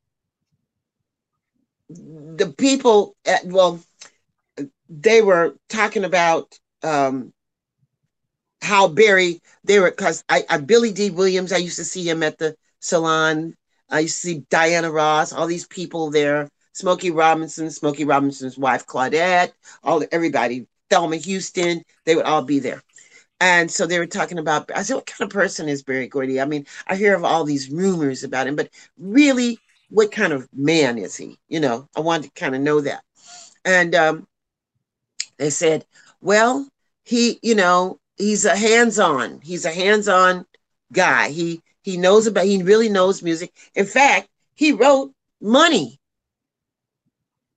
the 1.88 2.54
people 2.56 3.16
at, 3.24 3.44
well, 3.46 3.80
they 4.88 5.22
were 5.22 5.56
talking 5.68 6.04
about 6.04 6.58
um, 6.82 7.32
how 8.62 8.88
Barry 8.88 9.40
they 9.64 9.78
were 9.78 9.90
because 9.90 10.24
I, 10.28 10.44
I 10.48 10.58
Billy 10.58 10.92
Dee 10.92 11.10
Williams 11.10 11.52
I 11.52 11.58
used 11.58 11.76
to 11.76 11.84
see 11.84 12.08
him 12.08 12.22
at 12.22 12.38
the 12.38 12.56
salon. 12.80 13.54
I 13.90 14.00
used 14.00 14.20
to 14.22 14.26
see 14.28 14.46
Diana 14.50 14.90
Ross, 14.90 15.32
all 15.32 15.46
these 15.46 15.66
people 15.66 16.10
there. 16.10 16.48
Smokey 16.72 17.10
Robinson, 17.10 17.70
Smokey 17.70 18.04
Robinson's 18.04 18.58
wife 18.58 18.86
Claudette, 18.86 19.52
all 19.82 20.02
everybody, 20.12 20.66
Thelma 20.90 21.16
Houston, 21.16 21.82
they 22.04 22.14
would 22.14 22.26
all 22.26 22.42
be 22.42 22.58
there. 22.58 22.82
And 23.40 23.70
so 23.70 23.86
they 23.86 23.98
were 23.98 24.06
talking 24.06 24.38
about. 24.38 24.70
I 24.74 24.82
said, 24.82 24.94
"What 24.94 25.06
kind 25.06 25.28
of 25.28 25.34
person 25.34 25.68
is 25.68 25.82
Berry 25.82 26.08
Gordy?" 26.08 26.40
I 26.40 26.46
mean, 26.46 26.66
I 26.86 26.96
hear 26.96 27.14
of 27.14 27.24
all 27.24 27.44
these 27.44 27.70
rumors 27.70 28.24
about 28.24 28.46
him, 28.46 28.56
but 28.56 28.70
really, 28.98 29.58
what 29.90 30.12
kind 30.12 30.32
of 30.32 30.48
man 30.52 30.98
is 30.98 31.16
he? 31.16 31.38
You 31.48 31.60
know, 31.60 31.88
I 31.96 32.00
wanted 32.00 32.34
to 32.34 32.40
kind 32.40 32.54
of 32.54 32.60
know 32.60 32.80
that. 32.80 33.02
And 33.64 33.94
um, 33.94 34.26
they 35.38 35.50
said, 35.50 35.84
"Well, 36.20 36.68
he, 37.04 37.38
you 37.42 37.54
know, 37.54 37.98
he's 38.16 38.44
a 38.44 38.56
hands-on. 38.56 39.40
He's 39.42 39.64
a 39.64 39.72
hands-on 39.72 40.46
guy. 40.92 41.30
He 41.30 41.62
he 41.82 41.96
knows 41.96 42.26
about. 42.26 42.46
He 42.46 42.62
really 42.62 42.88
knows 42.88 43.22
music. 43.22 43.52
In 43.74 43.86
fact, 43.86 44.28
he 44.54 44.72
wrote 44.72 45.12
"Money," 45.40 45.98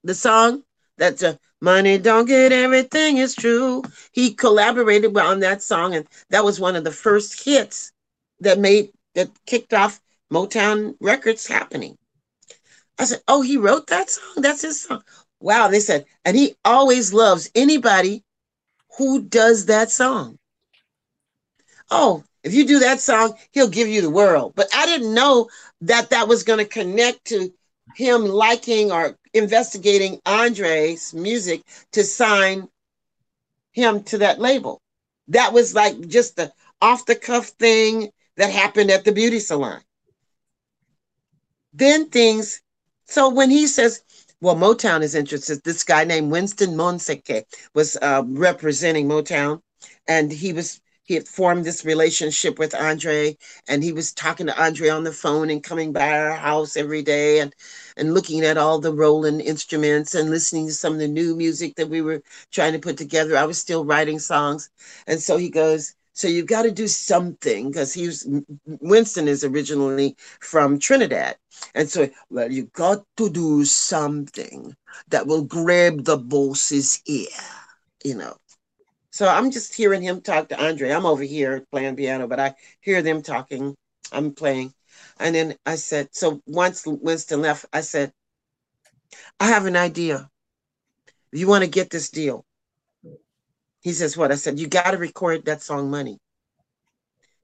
the 0.03 0.15
song 0.15 0.63
that's 0.97 1.23
a 1.23 1.39
money 1.61 1.97
don't 1.97 2.25
get 2.25 2.51
everything 2.51 3.17
is 3.17 3.35
true. 3.35 3.83
He 4.11 4.33
collaborated 4.33 5.17
on 5.17 5.39
that 5.41 5.61
song, 5.63 5.95
and 5.95 6.07
that 6.29 6.43
was 6.43 6.59
one 6.59 6.75
of 6.75 6.83
the 6.83 6.91
first 6.91 7.43
hits 7.43 7.91
that 8.39 8.59
made 8.59 8.91
that 9.15 9.29
kicked 9.45 9.73
off 9.73 10.01
Motown 10.31 10.95
Records 10.99 11.47
happening. 11.47 11.97
I 12.99 13.05
said, 13.05 13.21
"Oh, 13.27 13.41
he 13.41 13.57
wrote 13.57 13.87
that 13.87 14.09
song. 14.11 14.43
That's 14.43 14.61
his 14.61 14.81
song." 14.81 15.03
Wow, 15.39 15.69
they 15.69 15.79
said, 15.79 16.05
and 16.25 16.37
he 16.37 16.55
always 16.65 17.13
loves 17.13 17.49
anybody 17.55 18.23
who 18.97 19.23
does 19.23 19.67
that 19.67 19.89
song 19.89 20.37
oh, 21.91 22.23
if 22.43 22.53
you 22.53 22.65
do 22.65 22.79
that 22.79 23.01
song, 23.01 23.35
he'll 23.51 23.69
give 23.69 23.87
you 23.87 24.01
the 24.01 24.09
world. 24.09 24.53
But 24.55 24.67
I 24.73 24.85
didn't 24.85 25.13
know 25.13 25.49
that 25.81 26.09
that 26.11 26.27
was 26.27 26.43
going 26.43 26.59
to 26.59 26.65
connect 26.65 27.25
to 27.25 27.51
him 27.95 28.25
liking 28.25 28.91
or 28.91 29.17
investigating 29.33 30.19
Andre's 30.25 31.13
music 31.13 31.63
to 31.93 32.03
sign 32.03 32.67
him 33.71 34.03
to 34.03 34.19
that 34.19 34.39
label. 34.39 34.81
That 35.27 35.53
was 35.53 35.75
like 35.75 36.07
just 36.07 36.35
the 36.35 36.51
off 36.81 37.05
the 37.05 37.15
cuff 37.15 37.47
thing 37.47 38.09
that 38.37 38.51
happened 38.51 38.89
at 38.89 39.03
the 39.03 39.11
beauty 39.11 39.39
salon. 39.39 39.81
Then 41.73 42.09
things, 42.09 42.61
so 43.09 43.29
when 43.29 43.49
he 43.49 43.67
says, 43.67 44.03
well, 44.41 44.55
Motown 44.55 45.01
is 45.01 45.15
interested, 45.15 45.63
this 45.63 45.83
guy 45.83 46.03
named 46.03 46.31
Winston 46.31 46.75
Monseque 46.77 47.43
was 47.73 47.97
uh, 48.01 48.23
representing 48.27 49.07
Motown, 49.07 49.61
and 50.07 50.31
he 50.31 50.53
was 50.53 50.79
he 51.03 51.15
had 51.15 51.27
formed 51.27 51.65
this 51.65 51.83
relationship 51.85 52.59
with 52.59 52.75
Andre, 52.75 53.35
and 53.67 53.83
he 53.83 53.93
was 53.93 54.13
talking 54.13 54.45
to 54.45 54.63
Andre 54.63 54.89
on 54.89 55.03
the 55.03 55.11
phone 55.11 55.49
and 55.49 55.63
coming 55.63 55.91
by 55.91 56.19
our 56.19 56.35
house 56.35 56.77
every 56.77 57.01
day 57.01 57.39
and 57.39 57.55
and 57.97 58.13
looking 58.13 58.45
at 58.45 58.57
all 58.57 58.79
the 58.79 58.93
Roland 58.93 59.41
instruments 59.41 60.13
and 60.13 60.29
listening 60.29 60.67
to 60.67 60.73
some 60.73 60.93
of 60.93 60.99
the 60.99 61.07
new 61.07 61.35
music 61.35 61.75
that 61.77 61.89
we 61.89 62.01
were 62.01 62.21
trying 62.51 62.73
to 62.73 62.79
put 62.79 62.97
together. 62.97 63.35
I 63.35 63.45
was 63.45 63.57
still 63.59 63.85
writing 63.85 64.19
songs, 64.19 64.69
and 65.07 65.19
so 65.19 65.37
he 65.37 65.49
goes, 65.49 65.95
"So 66.19 66.27
you've 66.27 66.47
got 66.47 66.63
to 66.63 66.71
do 66.71 66.87
something," 66.89 67.71
because 67.71 67.93
he 67.93 68.07
was 68.07 68.27
Winston 68.65 69.29
is 69.29 69.45
originally 69.45 70.17
from 70.41 70.77
Trinidad, 70.77 71.37
and 71.73 71.89
so 71.89 72.09
well, 72.29 72.51
you 72.51 72.65
got 72.73 73.05
to 73.17 73.29
do 73.29 73.63
something 73.63 74.75
that 75.07 75.27
will 75.27 75.43
grab 75.43 76.03
the 76.03 76.17
boss's 76.17 77.01
ear, 77.05 77.29
you 78.03 78.15
know. 78.15 78.35
So 79.11 79.27
I'm 79.29 79.49
just 79.51 79.73
hearing 79.73 80.01
him 80.01 80.21
talk 80.21 80.49
to 80.49 80.61
Andre. 80.61 80.91
I'm 80.91 81.05
over 81.05 81.23
here 81.23 81.65
playing 81.71 81.95
piano, 81.95 82.27
but 82.27 82.39
I 82.39 82.55
hear 82.81 83.01
them 83.01 83.21
talking. 83.21 83.75
I'm 84.11 84.33
playing. 84.33 84.73
And 85.19 85.33
then 85.33 85.55
I 85.65 85.75
said, 85.75 86.09
so 86.11 86.41
once 86.45 86.83
Winston 86.85 87.41
left, 87.41 87.65
I 87.71 87.81
said, 87.81 88.11
I 89.39 89.47
have 89.47 89.65
an 89.67 89.77
idea. 89.77 90.29
You 91.31 91.47
want 91.47 91.63
to 91.63 91.69
get 91.69 91.89
this 91.89 92.09
deal? 92.09 92.45
He 93.81 93.93
says, 93.93 94.17
What? 94.17 94.31
I 94.31 94.35
said, 94.35 94.59
You 94.59 94.67
got 94.67 94.91
to 94.91 94.97
record 94.97 95.45
that 95.45 95.61
song, 95.61 95.89
Money. 95.89 96.19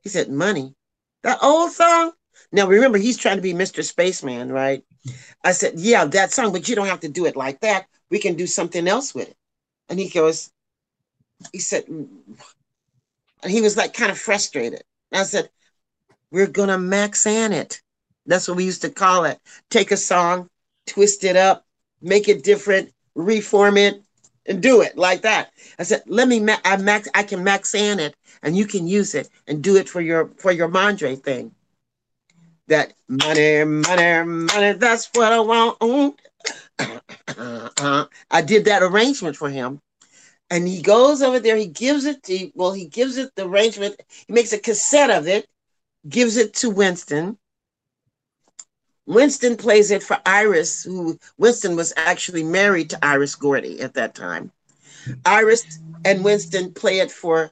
He 0.02 0.10
said, 0.10 0.30
Money? 0.30 0.74
That 1.24 1.40
old 1.42 1.72
song? 1.72 2.12
Now, 2.52 2.68
remember, 2.68 2.98
he's 2.98 3.18
trying 3.18 3.38
to 3.38 3.42
be 3.42 3.54
Mr. 3.54 3.84
Spaceman, 3.84 4.52
right? 4.52 4.84
I 5.44 5.52
said, 5.52 5.74
Yeah, 5.76 6.06
that 6.06 6.32
song, 6.32 6.52
but 6.52 6.68
you 6.68 6.76
don't 6.76 6.88
have 6.88 7.02
to 7.02 7.10
do 7.10 7.26
it 7.26 7.36
like 7.36 7.62
that. 7.62 7.88
We 8.10 8.20
can 8.20 8.36
do 8.36 8.48
something 8.48 8.88
else 8.88 9.16
with 9.16 9.30
it. 9.30 9.38
And 9.90 10.00
he 10.00 10.10
goes, 10.10 10.52
he 11.52 11.60
said, 11.60 11.86
and 11.88 13.52
he 13.52 13.62
was 13.62 13.78
like 13.78 13.94
kind 13.94 14.12
of 14.12 14.18
frustrated. 14.18 14.84
I 15.12 15.24
said, 15.24 15.50
we're 16.32 16.48
going 16.48 16.70
to 16.70 16.78
max 16.78 17.26
Maxayn 17.26 17.52
it. 17.52 17.82
That's 18.26 18.48
what 18.48 18.58
we 18.58 18.66
used 18.66 18.82
to 18.82 18.90
call 18.90 19.26
it. 19.26 19.40
Take 19.70 19.92
a 19.92 19.98
song, 19.98 20.50
twist 20.88 21.24
it 21.24 21.36
up, 21.36 21.66
make 22.02 22.28
it 22.28 22.44
different, 22.44 22.92
reform 23.14 23.78
it, 23.78 24.02
and 24.46 24.62
do 24.62 24.82
it 24.82 24.98
like 24.98 25.22
that. 25.24 25.52
I 25.80 25.84
said, 25.84 26.04
let 26.08 26.28
me, 26.28 26.40
ma- 26.40 26.58
I 26.64 26.78
max, 26.78 27.08
I 27.16 27.24
can 27.24 27.44
max 27.44 27.74
in 27.76 28.00
it, 28.00 28.16
and 28.44 28.56
you 28.56 28.66
can 28.66 28.88
use 28.88 29.16
it 29.16 29.30
and 29.48 29.64
do 29.64 29.76
it 29.76 29.90
for 29.90 30.02
your 30.02 30.30
for 30.38 30.52
your 30.52 30.70
Mandre 30.70 31.22
thing. 31.22 31.52
That 32.68 32.94
money, 33.08 33.64
money, 33.64 34.24
money. 34.24 34.74
That's 34.74 35.10
what 35.14 35.32
I 35.32 35.40
want. 35.40 36.20
I 38.32 38.42
did 38.42 38.66
that 38.66 38.84
arrangement 38.84 39.36
for 39.36 39.50
him 39.50 39.82
and 40.50 40.68
he 40.68 40.82
goes 40.82 41.22
over 41.22 41.40
there. 41.40 41.58
He 41.58 41.68
gives 41.68 42.06
it 42.06 42.24
to 42.24 42.52
well, 42.56 42.74
he 42.74 42.86
gives 42.86 43.18
it 43.18 43.36
the 43.36 43.48
arrangement. 43.48 44.00
He 44.28 44.34
makes 44.34 44.54
a 44.54 44.60
cassette 44.60 45.10
of 45.10 45.28
it, 45.28 45.48
gives 46.08 46.38
it 46.38 46.54
to 46.56 46.70
Winston. 46.70 47.38
Winston 49.06 49.56
plays 49.56 49.92
it 49.92 50.04
for 50.04 50.20
Iris, 50.26 50.84
who 50.84 51.20
Winston 51.38 51.76
was 51.76 51.94
actually 51.96 52.44
married 52.44 52.90
to 52.90 53.06
Iris 53.06 53.36
Gordy 53.36 53.82
at 53.82 53.94
that 53.94 54.16
time. 54.16 54.52
Iris 55.26 55.80
and 56.04 56.24
Winston 56.24 56.74
play 56.74 57.00
it 57.00 57.12
for 57.12 57.52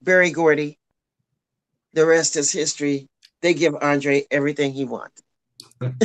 Berry 0.00 0.30
Gordy. 0.30 0.78
The 1.92 2.06
rest 2.06 2.36
is 2.36 2.52
history. 2.52 3.08
They 3.42 3.54
give 3.54 3.74
Andre 3.74 4.26
everything 4.30 4.72
he 4.72 4.84
wants. 4.84 5.22
it 5.80 5.96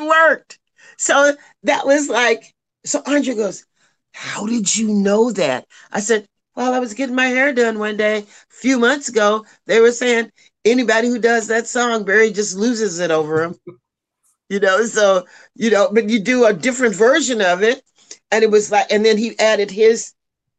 worked. 0.00 0.58
So 0.96 1.34
that 1.62 1.86
was 1.86 2.08
like, 2.08 2.52
so 2.84 3.02
Andre 3.06 3.34
goes, 3.34 3.64
how 4.12 4.46
did 4.46 4.76
you 4.76 4.88
know 4.88 5.30
that? 5.32 5.66
I 5.92 6.00
said, 6.00 6.26
Well, 6.56 6.74
I 6.74 6.80
was 6.80 6.94
getting 6.94 7.14
my 7.14 7.26
hair 7.26 7.52
done 7.52 7.78
one 7.78 7.96
day 7.96 8.18
a 8.18 8.24
few 8.48 8.78
months 8.78 9.08
ago. 9.08 9.44
They 9.66 9.80
were 9.80 9.92
saying 9.92 10.32
anybody 10.64 11.08
who 11.08 11.18
does 11.18 11.48
that 11.48 11.66
song, 11.66 12.04
Barry 12.04 12.30
just 12.30 12.56
loses 12.56 12.98
it 12.98 13.10
over 13.10 13.42
him. 13.42 13.56
you 14.48 14.60
know, 14.60 14.84
so, 14.84 15.26
you 15.54 15.70
know, 15.70 15.90
but 15.92 16.08
you 16.08 16.20
do 16.20 16.46
a 16.46 16.52
different 16.52 16.94
version 16.94 17.40
of 17.40 17.62
it. 17.62 17.82
And 18.30 18.44
it 18.44 18.50
was 18.50 18.70
like, 18.70 18.90
and 18.90 19.04
then 19.04 19.16
he 19.16 19.38
added 19.38 19.70
his, 19.70 20.12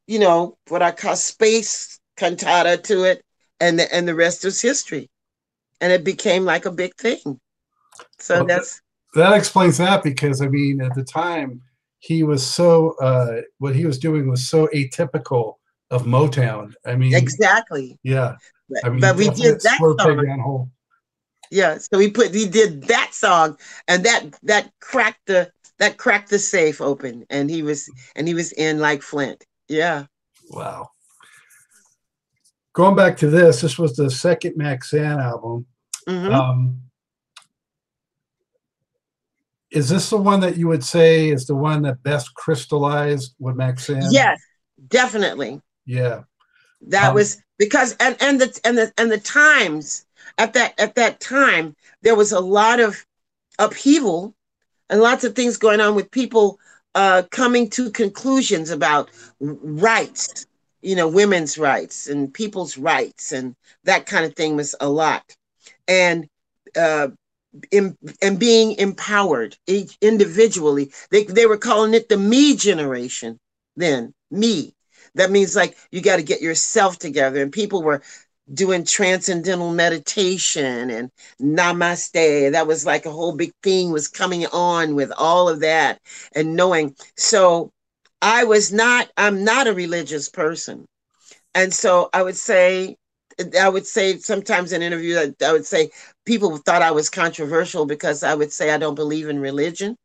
you 0.07 0.19
know, 0.19 0.57
what 0.67 0.81
I 0.81 0.91
call 0.91 1.15
space 1.15 1.99
cantata 2.17 2.77
to 2.83 3.03
it. 3.03 3.23
And 3.59 3.77
the, 3.77 3.93
and 3.93 4.07
the 4.07 4.15
rest 4.15 4.45
is 4.45 4.61
history. 4.61 5.09
And 5.81 5.91
it 5.91 6.03
became 6.03 6.45
like 6.45 6.65
a 6.65 6.71
big 6.71 6.95
thing. 6.95 7.39
So 8.19 8.37
well, 8.37 8.45
that's. 8.45 8.81
That 9.15 9.33
explains 9.33 9.77
that 9.77 10.03
because, 10.03 10.41
I 10.41 10.47
mean, 10.47 10.81
at 10.81 10.93
the 10.93 11.03
time, 11.03 11.61
he 11.99 12.23
was 12.23 12.45
so 12.45 12.95
uh, 13.01 13.41
what 13.57 13.75
he 13.75 13.85
was 13.85 13.97
doing 13.97 14.29
was 14.29 14.47
so 14.47 14.67
atypical 14.67 15.55
of 15.91 16.03
Motown. 16.03 16.73
I 16.85 16.95
mean, 16.95 17.13
exactly. 17.15 17.97
Yeah. 18.03 18.35
I 18.83 18.89
mean, 18.89 18.99
but 19.01 19.15
we 19.15 19.29
did 19.29 19.61
that 19.61 19.79
song. 19.79 20.71
Yeah, 21.51 21.77
so 21.79 21.97
we 21.97 22.11
put 22.11 22.33
he 22.33 22.47
did 22.47 22.83
that 22.83 23.11
song, 23.13 23.57
and 23.87 24.03
that 24.05 24.37
that 24.43 24.71
cracked 24.79 25.25
the 25.25 25.51
that 25.79 25.97
cracked 25.97 26.29
the 26.29 26.39
safe 26.39 26.79
open, 26.81 27.25
and 27.29 27.49
he 27.49 27.63
was 27.63 27.89
and 28.15 28.27
he 28.27 28.33
was 28.33 28.51
in 28.51 28.79
like 28.79 29.01
Flint. 29.01 29.43
Yeah. 29.67 30.05
Wow. 30.49 30.89
Going 32.73 32.95
back 32.95 33.17
to 33.17 33.29
this, 33.29 33.61
this 33.61 33.77
was 33.79 33.95
the 33.95 34.11
second 34.11 34.57
Max 34.57 34.91
Maxayn 34.91 35.21
album. 35.21 35.65
Mhm. 36.07 36.33
Um, 36.33 36.81
is 39.71 39.89
this 39.89 40.09
the 40.09 40.17
one 40.17 40.39
that 40.39 40.57
you 40.57 40.67
would 40.67 40.83
say 40.83 41.29
is 41.29 41.45
the 41.45 41.55
one 41.55 41.81
that 41.83 42.01
best 42.03 42.33
crystallized 42.35 43.35
what 43.37 43.55
Max 43.55 43.87
Maxayn? 43.87 44.07
yes, 44.11 44.39
definitely. 44.87 45.61
Yeah. 45.85 46.23
That 46.87 47.09
Um, 47.09 47.15
was 47.15 47.37
because 47.59 47.95
and 47.99 48.17
and 48.21 48.41
the 48.41 48.59
and 48.65 48.77
the 48.77 48.93
and 48.97 49.11
the 49.11 49.19
times 49.19 50.05
at 50.39 50.53
that 50.55 50.79
at 50.79 50.95
that 50.95 51.19
time 51.21 51.75
there 52.01 52.15
was 52.15 52.31
a 52.31 52.41
lot 52.41 52.79
of 52.79 53.05
upheaval 53.59 54.33
and 54.89 55.01
lots 55.01 55.23
of 55.25 55.35
things 55.35 55.57
going 55.57 55.81
on 55.81 55.95
with 55.95 56.11
people 56.11 56.59
uh, 56.95 57.23
coming 57.31 57.69
to 57.69 57.91
conclusions 57.91 58.71
about 58.71 59.11
rights, 59.39 60.47
you 60.81 60.95
know, 60.95 61.07
women's 61.07 61.57
rights 61.57 62.07
and 62.07 62.33
people's 62.33 62.77
rights 62.77 63.31
and 63.31 63.55
that 63.83 64.07
kind 64.07 64.25
of 64.25 64.35
thing 64.35 64.55
was 64.55 64.75
a 64.81 64.89
lot, 64.89 65.35
and 65.87 66.27
uh, 66.75 67.09
in, 67.71 67.97
and 68.21 68.39
being 68.39 68.73
empowered 68.79 69.57
individually. 70.01 70.91
They 71.11 71.25
they 71.25 71.45
were 71.45 71.57
calling 71.57 71.93
it 71.93 72.09
the 72.09 72.17
me 72.17 72.55
generation 72.55 73.39
then 73.75 74.13
me 74.31 74.75
that 75.15 75.31
means 75.31 75.55
like 75.55 75.77
you 75.91 76.01
got 76.01 76.17
to 76.17 76.23
get 76.23 76.41
yourself 76.41 76.97
together. 76.99 77.41
And 77.41 77.51
people 77.51 77.83
were 77.83 78.01
doing 78.53 78.83
transcendental 78.83 79.71
meditation 79.71 80.89
and 80.89 81.09
namaste. 81.41 82.51
That 82.51 82.67
was 82.67 82.85
like 82.85 83.05
a 83.05 83.11
whole 83.11 83.35
big 83.35 83.51
thing 83.63 83.91
was 83.91 84.07
coming 84.07 84.45
on 84.47 84.95
with 84.95 85.11
all 85.17 85.49
of 85.49 85.59
that 85.61 85.99
and 86.35 86.55
knowing. 86.55 86.95
So 87.17 87.71
i 88.21 88.43
was 88.43 88.71
not 88.73 89.09
i'm 89.17 89.43
not 89.43 89.67
a 89.67 89.73
religious 89.73 90.29
person. 90.29 90.85
And 91.55 91.73
so 91.73 92.09
i 92.13 92.23
would 92.23 92.37
say 92.37 92.95
i 93.59 93.69
would 93.69 93.85
say 93.87 94.17
sometimes 94.17 94.73
in 94.73 94.81
interviews 94.81 95.17
I, 95.41 95.45
I 95.45 95.51
would 95.53 95.65
say 95.65 95.89
people 96.25 96.57
thought 96.57 96.81
i 96.81 96.91
was 96.91 97.09
controversial 97.09 97.85
because 97.85 98.23
i 98.23 98.35
would 98.35 98.51
say 98.51 98.71
i 98.71 98.77
don't 98.77 98.95
believe 98.95 99.29
in 99.29 99.39
religion 99.39 99.95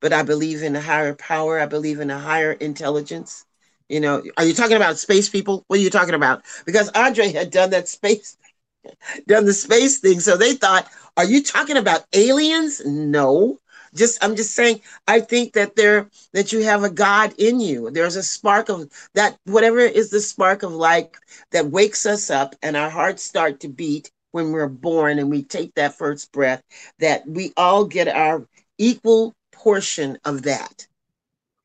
but 0.00 0.12
i 0.12 0.22
believe 0.22 0.62
in 0.62 0.76
a 0.76 0.80
higher 0.80 1.14
power. 1.14 1.60
I 1.60 1.66
believe 1.66 2.00
in 2.00 2.10
a 2.10 2.18
higher 2.18 2.52
intelligence 2.52 3.44
you 3.88 4.00
know, 4.00 4.22
are 4.36 4.44
you 4.44 4.54
talking 4.54 4.76
about 4.76 4.98
space 4.98 5.28
people? 5.28 5.64
What 5.68 5.78
are 5.78 5.82
you 5.82 5.90
talking 5.90 6.14
about? 6.14 6.44
Because 6.64 6.88
Andre 6.90 7.32
had 7.32 7.50
done 7.50 7.70
that 7.70 7.88
space, 7.88 8.36
done 9.26 9.44
the 9.44 9.52
space 9.52 10.00
thing. 10.00 10.20
So 10.20 10.36
they 10.36 10.54
thought, 10.54 10.88
are 11.16 11.24
you 11.24 11.42
talking 11.42 11.76
about 11.76 12.04
aliens? 12.12 12.82
No. 12.84 13.58
Just 13.94 14.22
I'm 14.22 14.36
just 14.36 14.54
saying, 14.54 14.82
I 15.08 15.20
think 15.20 15.54
that 15.54 15.76
there 15.76 16.10
that 16.34 16.52
you 16.52 16.62
have 16.64 16.84
a 16.84 16.90
God 16.90 17.32
in 17.38 17.60
you. 17.60 17.90
There's 17.90 18.16
a 18.16 18.22
spark 18.22 18.68
of 18.68 18.90
that, 19.14 19.38
whatever 19.44 19.78
is 19.78 20.10
the 20.10 20.20
spark 20.20 20.62
of 20.62 20.72
light 20.72 21.16
that 21.52 21.70
wakes 21.70 22.04
us 22.04 22.28
up 22.28 22.54
and 22.62 22.76
our 22.76 22.90
hearts 22.90 23.22
start 23.22 23.60
to 23.60 23.68
beat 23.68 24.10
when 24.32 24.52
we're 24.52 24.68
born 24.68 25.18
and 25.18 25.30
we 25.30 25.42
take 25.42 25.74
that 25.76 25.96
first 25.96 26.30
breath, 26.32 26.62
that 26.98 27.26
we 27.26 27.52
all 27.56 27.86
get 27.86 28.08
our 28.08 28.46
equal 28.76 29.32
portion 29.52 30.18
of 30.26 30.42
that 30.42 30.86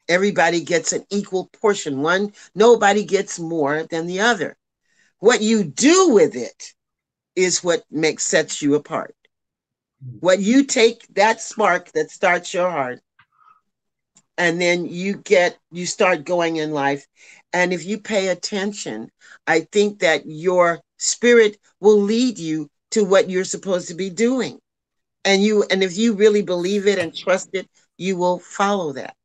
everybody 0.08 0.62
gets 0.62 0.94
an 0.94 1.06
equal 1.10 1.50
portion. 1.62 2.02
One 2.02 2.34
nobody 2.56 3.04
gets 3.04 3.40
more 3.40 3.84
than 3.84 4.08
the 4.08 4.22
other. 4.22 4.58
What 5.20 5.42
you 5.42 5.64
do 5.64 6.10
with 6.10 6.36
it 6.36 6.74
is 7.36 7.64
what 7.64 7.84
makes 7.92 8.24
sets 8.26 8.62
you 8.62 8.76
apart. 8.76 9.16
What 10.20 10.40
you 10.40 10.64
take 10.66 11.08
that 11.16 11.42
spark 11.42 11.92
that 11.94 12.12
starts 12.12 12.54
your 12.54 12.70
heart 12.70 13.02
and 14.38 14.60
then 14.60 14.86
you 14.86 15.18
get 15.18 15.58
you 15.72 15.86
start 15.86 16.26
going 16.26 16.58
in 16.58 16.72
life. 16.72 17.06
And 17.54 17.74
if 17.74 17.86
you 17.86 18.00
pay 18.00 18.30
attention 18.30 19.10
i 19.48 19.62
think 19.72 20.00
that 20.00 20.26
your 20.26 20.82
spirit 20.98 21.58
will 21.80 22.00
lead 22.00 22.38
you 22.38 22.70
to 22.92 23.04
what 23.04 23.30
you're 23.30 23.44
supposed 23.44 23.88
to 23.88 23.96
be 23.96 24.10
doing. 24.10 24.60
And 25.26 25.44
you 25.44 25.64
and 25.70 25.84
if 25.84 25.98
you 25.98 26.14
really 26.14 26.42
believe 26.42 26.88
it 26.88 27.00
and 27.00 27.16
trust 27.16 27.50
it 27.54 27.70
you 27.98 28.18
will 28.18 28.40
follow 28.40 28.94
that 28.94 29.16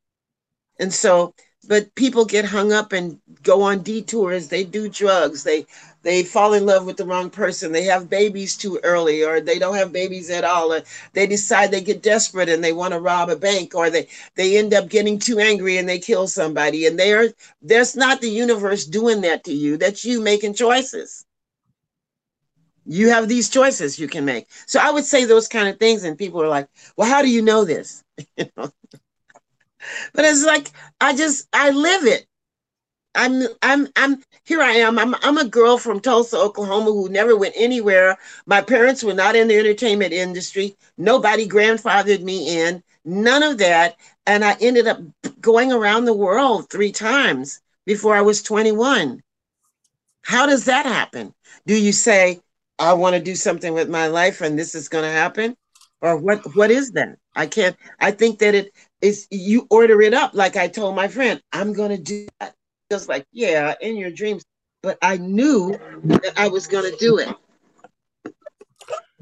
and 0.79 0.93
so, 0.93 1.35
but 1.69 1.95
people 1.97 2.25
get 2.25 2.45
hung 2.45 2.73
up 2.73 2.93
and 2.93 3.21
go 3.43 3.63
on 3.63 3.83
detours. 3.83 4.49
They 4.49 4.65
do 4.65 4.89
drugs. 4.89 5.43
They 5.45 5.67
they 6.03 6.23
fall 6.23 6.53
in 6.55 6.67
love 6.67 6.87
with 6.87 6.97
the 6.97 7.05
wrong 7.07 7.31
person. 7.31 7.73
They 7.73 7.85
have 7.85 8.09
babies 8.11 8.57
too 8.57 8.79
early, 8.85 9.25
or 9.25 9.41
they 9.41 9.59
don't 9.59 9.75
have 9.77 9.93
babies 9.93 10.31
at 10.31 10.45
all. 10.45 10.73
Or 10.73 10.83
they 11.15 11.27
decide 11.27 11.71
they 11.71 11.81
get 11.81 12.03
desperate 12.03 12.49
and 12.49 12.63
they 12.63 12.73
want 12.73 12.93
to 12.95 13.01
rob 13.01 13.29
a 13.31 13.37
bank, 13.37 13.75
or 13.75 13.91
they 13.91 14.09
they 14.37 14.57
end 14.59 14.75
up 14.75 14.89
getting 14.89 15.19
too 15.19 15.39
angry 15.41 15.79
and 15.79 15.89
they 15.89 15.99
kill 15.99 16.29
somebody. 16.29 16.87
And 16.87 16.99
they're 16.99 17.33
there's 17.63 17.97
not 17.97 18.21
the 18.21 18.31
universe 18.31 18.85
doing 18.87 19.23
that 19.23 19.45
to 19.45 19.53
you. 19.53 19.77
That's 19.77 20.05
you 20.05 20.21
making 20.21 20.55
choices. 20.55 21.25
You 22.87 23.11
have 23.11 23.29
these 23.29 23.49
choices 23.49 23.99
you 23.99 24.09
can 24.09 24.25
make. 24.25 24.49
So 24.67 24.79
I 24.81 24.91
would 24.91 25.05
say 25.05 25.25
those 25.25 25.49
kind 25.49 25.69
of 25.69 25.79
things, 25.79 26.05
and 26.05 26.17
people 26.17 26.43
are 26.43 26.49
like, 26.49 26.69
"Well, 26.97 27.09
how 27.09 27.23
do 27.23 27.29
you 27.31 27.43
know 27.43 27.65
this?" 27.65 28.05
you 28.37 28.47
know 28.57 28.71
but 30.13 30.25
it's 30.25 30.45
like 30.45 30.71
I 31.01 31.15
just 31.17 31.49
I 31.53 31.71
live 31.71 32.05
it. 32.05 32.27
I'm 33.15 33.43
I'm 33.63 33.89
I'm 33.97 34.23
here 34.45 34.61
I 34.61 34.73
am. 34.73 34.99
I'm 34.99 35.15
I'm 35.23 35.39
a 35.39 35.49
girl 35.49 35.79
from 35.79 36.01
Tulsa, 36.01 36.37
Oklahoma 36.37 36.93
who 36.93 37.09
never 37.09 37.37
went 37.37 37.55
anywhere. 37.57 38.19
My 38.47 38.61
parents 38.61 39.03
were 39.03 39.15
not 39.15 39.35
in 39.35 39.49
the 39.49 39.57
entertainment 39.59 40.13
industry. 40.13 40.77
Nobody 40.99 41.49
grandfathered 41.49 42.23
me 42.23 42.61
in. 42.61 42.83
None 43.05 43.43
of 43.43 43.59
that. 43.59 43.97
And 44.27 44.45
I 44.45 44.57
ended 44.61 44.87
up 44.87 45.01
going 45.41 45.73
around 45.73 46.05
the 46.05 46.13
world 46.13 46.69
three 46.71 46.93
times 46.93 47.61
before 47.87 48.15
I 48.15 48.21
was 48.23 48.43
21. 48.43 49.23
How 50.23 50.47
does 50.47 50.65
that 50.67 50.87
happen? 50.87 51.33
Do 51.67 51.75
you 51.81 51.93
say, 51.93 52.41
I 52.79 52.93
want 52.95 53.15
to 53.15 53.23
do 53.23 53.35
something 53.37 53.73
with 53.73 53.89
my 53.89 54.09
life 54.09 54.41
and 54.41 54.59
this 54.59 54.75
is 54.75 54.89
going 54.89 55.05
to 55.05 55.11
happen? 55.11 55.57
Or 56.03 56.17
what 56.17 56.55
what 56.55 56.71
is 56.71 56.93
that? 56.93 57.17
I 57.35 57.47
can't 57.47 57.77
I 58.01 58.11
think 58.11 58.41
that 58.41 58.55
it 58.55 58.73
is 59.01 59.27
you 59.31 59.67
order 59.71 60.01
it 60.03 60.15
up 60.15 60.35
like 60.35 60.57
I 60.57 60.69
told 60.69 60.97
my 60.97 61.09
friend, 61.09 61.41
I'm 61.53 61.73
gonna 61.73 61.99
do 61.99 62.27
that. 62.41 62.55
Just 62.91 63.09
like, 63.09 63.27
yeah, 63.33 63.75
in 63.81 63.97
your 63.97 64.11
dreams. 64.11 64.45
But 64.83 64.99
I 65.03 65.17
knew 65.17 65.73
that 66.05 66.35
I 66.37 66.49
was 66.49 66.67
gonna 66.67 66.97
do 66.99 67.19
it. 67.19 67.29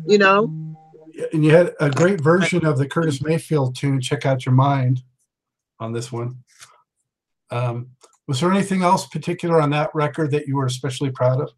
You 0.06 0.18
know? 0.18 0.76
And 1.32 1.44
you 1.44 1.50
had 1.50 1.74
a 1.80 1.90
great 1.90 2.20
version 2.20 2.66
of 2.66 2.76
the 2.76 2.88
Curtis 2.88 3.22
Mayfield 3.22 3.76
tune, 3.76 4.00
Check 4.00 4.26
Out 4.26 4.44
Your 4.44 4.54
Mind, 4.54 5.02
on 5.78 5.92
this 5.92 6.10
one. 6.10 6.38
Um, 7.50 7.90
was 8.26 8.40
there 8.40 8.50
anything 8.50 8.82
else 8.82 9.06
particular 9.06 9.60
on 9.60 9.70
that 9.70 9.94
record 9.94 10.30
that 10.32 10.48
you 10.48 10.56
were 10.56 10.66
especially 10.66 11.10
proud 11.10 11.40
of? 11.40 11.52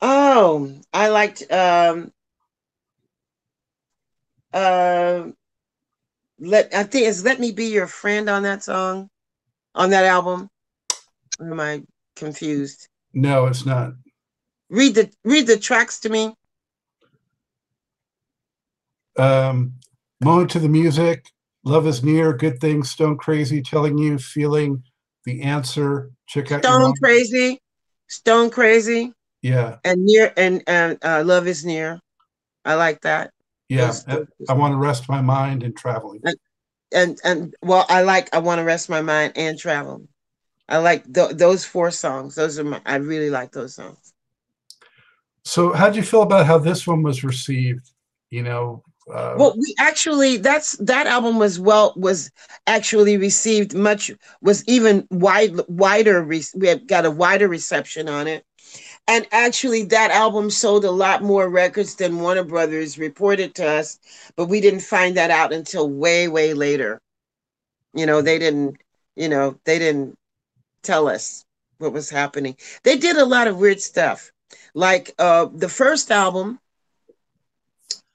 Oh, 0.00 0.72
I 0.92 1.08
liked 1.08 1.42
um 1.50 2.12
uh 4.52 5.28
let 6.40 6.74
I 6.74 6.82
think 6.82 7.06
it's 7.06 7.22
Let 7.22 7.38
Me 7.38 7.52
Be 7.52 7.66
Your 7.66 7.86
Friend 7.86 8.28
on 8.28 8.42
that 8.42 8.64
song, 8.64 9.08
on 9.74 9.90
that 9.90 10.04
album. 10.04 10.48
Or 11.38 11.50
am 11.50 11.60
I 11.60 11.82
confused? 12.16 12.88
No, 13.12 13.46
it's 13.46 13.66
not. 13.66 13.92
Read 14.68 14.94
the 14.94 15.10
read 15.24 15.46
the 15.46 15.58
tracks 15.58 16.00
to 16.00 16.08
me. 16.08 16.34
Um, 19.18 19.74
Moment 20.20 20.50
to 20.50 20.58
the 20.58 20.68
Music, 20.68 21.26
Love 21.64 21.86
is 21.86 22.02
Near, 22.02 22.32
Good 22.32 22.60
Things, 22.60 22.90
Stone 22.90 23.18
Crazy, 23.18 23.60
Telling 23.60 23.98
You, 23.98 24.18
Feeling, 24.18 24.82
The 25.24 25.42
Answer, 25.42 26.10
Check 26.26 26.52
Out 26.52 26.62
Stone. 26.62 26.94
Crazy, 27.02 27.60
Stone 28.08 28.50
Crazy, 28.50 29.12
Yeah, 29.42 29.76
and 29.84 30.04
near 30.04 30.32
and 30.36 30.62
and 30.66 30.98
uh, 31.04 31.22
Love 31.24 31.46
is 31.46 31.64
Near. 31.64 32.00
I 32.64 32.74
like 32.74 33.00
that. 33.02 33.30
Yeah. 33.70 33.92
I, 34.08 34.24
I 34.48 34.52
want 34.54 34.72
to 34.72 34.78
rest 34.78 35.08
my 35.08 35.20
mind 35.20 35.62
in 35.62 35.72
traveling. 35.74 36.20
and 36.92 37.18
and 37.24 37.54
well, 37.62 37.86
I 37.88 38.02
like 38.02 38.34
I 38.34 38.38
want 38.38 38.58
to 38.58 38.64
rest 38.64 38.88
my 38.88 39.00
mind 39.00 39.34
and 39.36 39.58
travel. 39.58 40.06
I 40.68 40.78
like 40.78 41.12
th- 41.12 41.36
those 41.36 41.64
four 41.64 41.90
songs. 41.90 42.34
Those 42.34 42.58
are 42.58 42.64
my. 42.64 42.80
I 42.84 42.96
really 42.96 43.30
like 43.30 43.52
those 43.52 43.74
songs. 43.74 44.12
So, 45.44 45.72
how'd 45.72 45.96
you 45.96 46.02
feel 46.02 46.22
about 46.22 46.46
how 46.46 46.58
this 46.58 46.86
one 46.86 47.02
was 47.02 47.24
received? 47.24 47.90
You 48.30 48.42
know, 48.42 48.82
uh, 49.12 49.34
Well, 49.38 49.54
we 49.56 49.74
actually 49.78 50.36
that's 50.36 50.72
that 50.78 51.06
album 51.06 51.38
was 51.38 51.58
well 51.58 51.92
was 51.96 52.30
actually 52.66 53.16
received 53.16 53.74
much 53.74 54.10
was 54.42 54.64
even 54.66 55.06
wide 55.10 55.60
wider. 55.68 56.22
Re- 56.22 56.44
we 56.54 56.68
have 56.68 56.86
got 56.86 57.06
a 57.06 57.10
wider 57.10 57.48
reception 57.48 58.08
on 58.08 58.26
it, 58.26 58.44
and 59.10 59.26
actually 59.32 59.84
that 59.86 60.12
album 60.12 60.50
sold 60.50 60.84
a 60.84 60.92
lot 60.92 61.22
more 61.24 61.50
records 61.50 61.96
than 61.96 62.20
Warner 62.20 62.44
Brothers 62.44 62.98
reported 62.98 63.56
to 63.56 63.68
us. 63.68 63.98
But 64.36 64.46
we 64.46 64.60
didn't 64.62 64.82
find 64.82 65.16
that 65.18 65.30
out 65.32 65.52
until 65.52 65.90
way 65.90 66.28
way 66.28 66.54
later. 66.54 67.00
You 67.94 68.06
know 68.06 68.22
they 68.22 68.38
didn't. 68.38 68.78
You 69.16 69.28
know 69.28 69.58
they 69.66 69.78
didn't 69.78 70.16
tell 70.82 71.08
us. 71.08 71.44
what 71.78 71.92
was 71.92 72.10
happening. 72.10 72.56
They 72.84 72.96
did 72.98 73.16
a 73.18 73.26
lot 73.26 73.48
of 73.48 73.58
weird 73.58 73.80
stuff. 73.80 74.32
Like 74.74 75.14
uh, 75.18 75.48
the 75.54 75.68
first 75.68 76.10
album, 76.10 76.60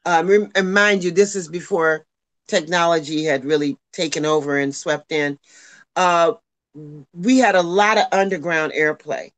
um, 0.06 0.52
and 0.56 0.74
mind 0.74 1.04
you, 1.04 1.12
this 1.12 1.36
is 1.36 1.50
before 1.50 2.06
technology 2.48 3.26
had 3.26 3.46
really 3.46 3.78
taken 3.94 4.26
over 4.26 4.58
and 4.58 4.76
swept 4.76 5.12
in. 5.12 5.40
Uh, 5.96 6.34
we 7.14 7.40
had 7.40 7.56
a 7.56 7.64
lot 7.64 7.98
of 7.98 8.06
underground 8.12 8.74
airplay. 8.74 9.32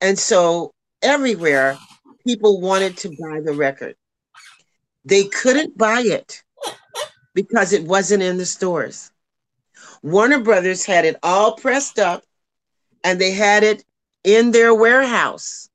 And 0.00 0.18
so 0.18 0.72
everywhere, 1.02 1.78
people 2.26 2.60
wanted 2.60 2.96
to 2.98 3.08
buy 3.08 3.40
the 3.40 3.52
record. 3.52 3.94
They 5.04 5.24
couldn't 5.24 5.78
buy 5.78 6.02
it 6.02 6.42
because 7.34 7.72
it 7.72 7.84
wasn't 7.84 8.22
in 8.22 8.36
the 8.36 8.46
stores. 8.46 9.10
Warner 10.02 10.40
Brothers 10.40 10.84
had 10.84 11.04
it 11.04 11.16
all 11.22 11.56
pressed 11.56 11.98
up 11.98 12.24
and 13.04 13.20
they 13.20 13.30
had 13.30 13.62
it 13.62 13.84
in 14.24 14.50
their 14.50 14.74
warehouse, 14.74 15.70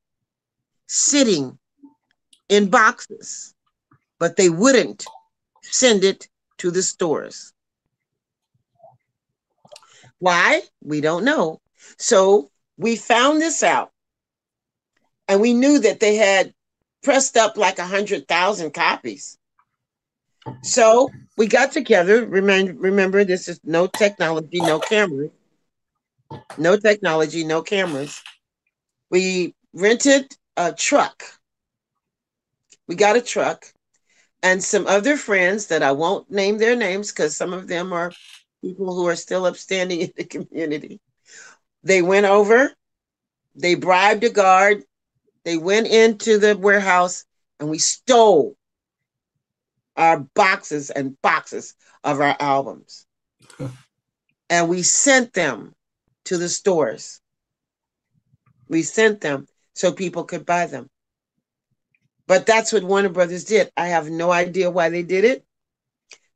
sitting 0.88 1.58
in 2.50 2.70
boxes, 2.70 3.56
but 4.20 4.36
they 4.36 4.50
wouldn't 4.50 5.06
send 5.62 6.04
it 6.04 6.28
to 6.58 6.70
the 6.70 6.84
stores. 6.84 7.54
Why? 10.20 10.62
We 10.84 11.02
don't 11.02 11.26
know. 11.26 11.62
So 11.98 12.52
we 12.78 12.96
found 12.96 13.42
this 13.42 13.64
out 13.64 13.93
and 15.28 15.42
we 15.42 15.54
knew 15.54 15.80
that 15.80 16.00
they 16.00 16.16
had 16.16 16.54
pressed 17.02 17.38
up 17.38 17.58
like 17.58 17.80
a 17.80 17.86
hundred 17.86 18.28
thousand 18.28 18.74
copies. 18.74 19.38
So 20.62 21.10
we 21.38 21.48
got 21.48 21.72
together. 21.72 22.26
Remember, 22.26 22.74
remember, 22.74 23.24
this 23.24 23.48
is 23.48 23.60
no 23.64 23.88
technology, 23.88 24.60
no 24.60 24.80
cameras. 24.80 25.32
No 26.58 26.78
technology, 26.78 27.44
no 27.44 27.62
cameras. 27.62 28.22
We 29.10 29.56
rented 29.74 30.36
a 30.58 30.74
truck. 30.74 31.24
We 32.88 32.96
got 32.96 33.16
a 33.16 33.22
truck 33.22 33.66
and 34.44 34.62
some 34.62 34.86
other 34.88 35.16
friends 35.16 35.68
that 35.68 35.82
I 35.82 35.94
won't 35.94 36.30
name 36.30 36.58
their 36.58 36.76
names 36.76 37.12
because 37.12 37.36
some 37.36 37.54
of 37.54 37.68
them 37.68 37.94
are 37.94 38.12
people 38.62 38.94
who 38.94 39.08
are 39.08 39.16
still 39.16 39.46
upstanding 39.46 40.02
in 40.02 40.12
the 40.16 40.26
community. 40.26 41.00
They 41.84 42.02
went 42.02 42.26
over, 42.26 42.72
they 43.56 43.76
bribed 43.76 44.24
a 44.24 44.30
guard, 44.30 44.84
they 45.46 45.58
went 45.58 45.88
into 45.88 46.38
the 46.38 46.58
warehouse, 46.58 47.26
and 47.60 47.70
we 47.70 47.78
stole 47.78 48.56
our 49.96 50.20
boxes 50.20 50.90
and 50.90 51.22
boxes 51.22 51.76
of 52.04 52.20
our 52.20 52.36
albums. 52.40 53.06
and 54.50 54.70
we 54.70 54.84
sent 54.84 55.34
them 55.34 55.74
to 56.26 56.38
the 56.38 56.50
stores. 56.50 57.22
We 58.68 58.82
sent 58.84 59.22
them 59.22 59.48
so 59.74 59.92
people 59.92 60.24
could 60.24 60.46
buy 60.46 60.68
them. 60.68 60.90
But 62.28 62.46
that's 62.46 62.72
what 62.72 62.84
Warner 62.84 63.10
Brothers 63.10 63.44
did. 63.44 63.72
I 63.76 63.88
have 63.88 64.10
no 64.10 64.32
idea 64.32 64.72
why 64.72 64.90
they 64.90 65.04
did 65.04 65.26
it. 65.26 65.46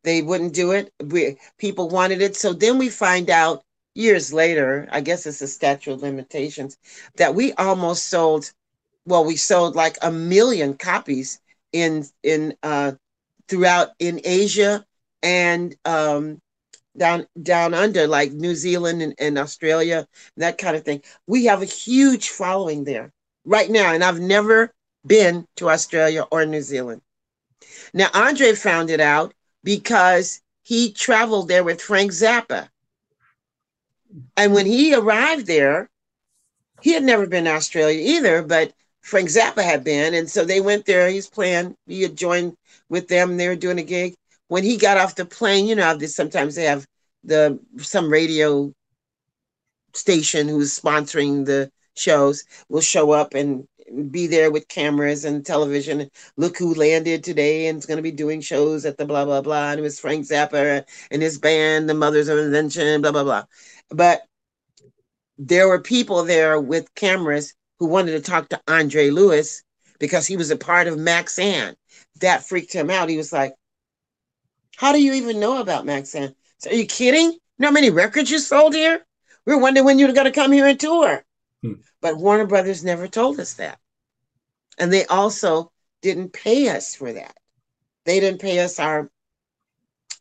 They 0.03 0.21
wouldn't 0.21 0.53
do 0.53 0.71
it. 0.71 0.93
We, 1.03 1.37
people 1.57 1.89
wanted 1.89 2.21
it. 2.21 2.35
So 2.35 2.53
then 2.53 2.77
we 2.77 2.89
find 2.89 3.29
out 3.29 3.63
years 3.95 4.31
later, 4.31 4.87
I 4.91 5.01
guess 5.01 5.25
it's 5.25 5.41
a 5.41 5.47
statute 5.47 5.91
of 5.91 6.01
limitations, 6.01 6.77
that 7.15 7.35
we 7.35 7.53
almost 7.53 8.07
sold, 8.07 8.51
well, 9.07 9.23
we 9.23 9.37
sold 9.37 9.75
like 9.75 9.97
a 10.01 10.11
million 10.11 10.75
copies 10.75 11.39
in 11.71 12.05
in 12.23 12.55
uh, 12.61 12.91
throughout 13.47 13.89
in 13.99 14.19
Asia 14.23 14.85
and 15.23 15.73
um, 15.85 16.41
down 16.97 17.25
down 17.41 17.73
under, 17.73 18.05
like 18.05 18.33
New 18.33 18.53
Zealand 18.53 19.01
and, 19.01 19.15
and 19.17 19.37
Australia, 19.37 20.05
that 20.35 20.57
kind 20.57 20.75
of 20.75 20.83
thing. 20.83 21.01
We 21.25 21.45
have 21.45 21.61
a 21.61 21.65
huge 21.65 22.29
following 22.29 22.83
there 22.83 23.13
right 23.45 23.69
now, 23.69 23.93
and 23.93 24.03
I've 24.03 24.19
never 24.19 24.73
been 25.05 25.47
to 25.55 25.69
Australia 25.69 26.25
or 26.29 26.45
New 26.45 26.61
Zealand. 26.61 27.01
Now, 27.93 28.09
Andre 28.13 28.53
found 28.53 28.89
it 28.89 28.99
out 28.99 29.33
because 29.63 30.41
he 30.63 30.91
traveled 30.91 31.47
there 31.47 31.63
with 31.63 31.81
Frank 31.81 32.11
Zappa. 32.11 32.67
And 34.35 34.53
when 34.53 34.65
he 34.65 34.93
arrived 34.93 35.47
there, 35.47 35.89
he 36.81 36.93
had 36.93 37.03
never 37.03 37.25
been 37.25 37.45
to 37.45 37.51
Australia 37.51 37.99
either, 37.99 38.43
but 38.43 38.73
Frank 39.07 39.29
Zappa 39.29 39.63
had 39.63 39.85
been. 39.85 40.13
And 40.13 40.29
so 40.29 40.43
they 40.43 40.59
went 40.59 40.85
there. 40.85 41.09
He's 41.09 41.29
playing, 41.29 41.75
he 41.87 42.01
had 42.01 42.17
joined 42.17 42.57
with 42.89 43.07
them. 43.07 43.37
They 43.37 43.47
were 43.47 43.55
doing 43.55 43.79
a 43.79 43.83
gig. 43.83 44.15
When 44.49 44.65
he 44.65 44.75
got 44.75 44.97
off 44.97 45.15
the 45.15 45.25
plane, 45.25 45.65
you 45.65 45.75
know, 45.75 45.97
sometimes 45.99 46.55
they 46.55 46.65
have 46.65 46.85
the 47.23 47.57
some 47.77 48.11
radio 48.11 48.73
station 49.93 50.49
who's 50.49 50.77
sponsoring 50.77 51.45
the 51.45 51.71
shows 51.95 52.43
will 52.67 52.81
show 52.81 53.11
up 53.11 53.33
and 53.33 53.65
be 54.11 54.27
there 54.27 54.51
with 54.51 54.67
cameras 54.67 55.23
and 55.23 55.45
television. 55.45 56.09
Look 56.35 56.57
who 56.57 56.73
landed 56.73 57.23
today 57.23 57.67
and 57.67 57.79
is 57.79 57.85
going 57.85 57.97
to 57.97 58.03
be 58.03 58.11
doing 58.11 58.41
shows 58.41 58.85
at 58.85 58.97
the 58.97 59.05
blah 59.05 59.23
blah 59.23 59.41
blah. 59.41 59.71
And 59.71 59.79
it 59.79 59.83
was 59.83 60.01
Frank 60.01 60.25
Zappa 60.25 60.83
and 61.11 61.21
his 61.21 61.39
band, 61.39 61.89
the 61.89 61.93
Mothers 61.93 62.27
of 62.27 62.39
Invention, 62.39 63.01
blah 63.01 63.13
blah 63.13 63.23
blah. 63.23 63.43
But 63.89 64.23
there 65.37 65.69
were 65.69 65.81
people 65.81 66.23
there 66.23 66.59
with 66.59 66.93
cameras 66.95 67.53
who 67.79 67.87
wanted 67.87 68.11
to 68.11 68.21
talk 68.21 68.49
to 68.49 68.61
Andre 68.67 69.09
Lewis 69.09 69.63
because 69.99 70.27
he 70.27 70.37
was 70.37 70.51
a 70.51 70.55
part 70.55 70.87
of 70.87 70.95
Maxayn. 70.95 71.75
That 72.21 72.43
freaked 72.43 72.73
him 72.73 72.89
out. 72.89 73.09
He 73.09 73.17
was 73.17 73.31
like, 73.31 73.53
"How 74.75 74.91
do 74.91 75.01
you 75.01 75.13
even 75.13 75.39
know 75.39 75.61
about 75.61 75.85
Maxayn? 75.85 76.33
So 76.57 76.69
are 76.69 76.73
you 76.73 76.85
kidding? 76.85 77.31
You 77.31 77.39
know 77.59 77.67
how 77.67 77.73
many 77.73 77.89
records 77.89 78.31
you 78.31 78.39
sold 78.39 78.73
here? 78.73 79.05
We 79.45 79.53
are 79.53 79.59
wondering 79.59 79.85
when 79.85 79.99
you 79.99 80.07
were 80.07 80.13
going 80.13 80.25
to 80.25 80.31
come 80.31 80.51
here 80.51 80.67
and 80.67 80.79
tour." 80.79 81.23
Hmm. 81.61 81.73
But 82.01 82.17
Warner 82.17 82.47
Brothers 82.47 82.83
never 82.83 83.07
told 83.07 83.39
us 83.39 83.53
that. 83.55 83.79
And 84.77 84.91
they 84.91 85.05
also 85.05 85.71
didn't 86.01 86.33
pay 86.33 86.69
us 86.69 86.95
for 86.95 87.13
that. 87.13 87.35
They 88.05 88.19
didn't 88.19 88.41
pay 88.41 88.59
us 88.59 88.79
our 88.79 89.11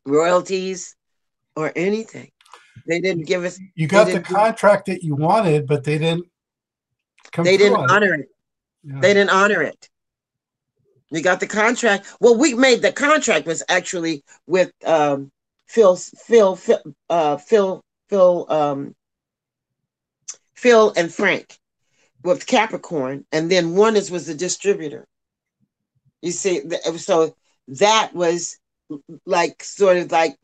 royalties 0.05 0.97
or 1.55 1.73
anything. 1.77 2.31
They 2.87 3.01
didn't 3.01 3.27
give 3.27 3.45
us. 3.45 3.59
You 3.75 3.89
got 3.89 4.07
the 4.09 4.21
contract 4.21 4.87
that 4.87 5.03
you 5.03 5.15
wanted, 5.15 5.67
but 5.67 5.85
they 5.85 5.99
didn't. 5.99 6.27
They 7.39 7.57
didn't 7.57 7.91
honor 7.91 8.15
it. 8.15 8.21
it. 8.21 8.29
Yeah. 8.85 9.01
They 9.01 9.15
didn't 9.15 9.31
honor 9.31 9.63
it. 9.63 9.89
We 11.11 11.23
got 11.23 11.41
the 11.41 11.47
contract. 11.47 12.07
Well, 12.21 12.37
we 12.37 12.55
made 12.55 12.83
the 12.83 12.93
contract 12.93 13.47
was 13.47 13.63
actually 13.69 14.25
with 14.47 14.73
um, 14.85 15.31
Phil, 15.67 15.97
Phil, 15.97 16.57
Phil, 16.57 16.81
uh, 17.09 17.37
Phil, 17.37 17.85
Phil, 18.09 18.47
um, 18.49 18.95
Phil 20.55 20.93
and 20.97 21.13
Frank 21.13 21.59
with 22.23 22.47
Capricorn, 22.47 23.25
and 23.31 23.51
then 23.51 23.77
one 23.77 23.97
is 23.97 24.11
was 24.11 24.27
the 24.27 24.35
distributor. 24.35 25.07
You 26.23 26.33
see, 26.33 26.63
so 26.97 27.37
that 27.69 28.15
was 28.15 28.59
like 29.27 29.63
sort 29.63 29.99
of 29.99 30.11
like 30.11 30.37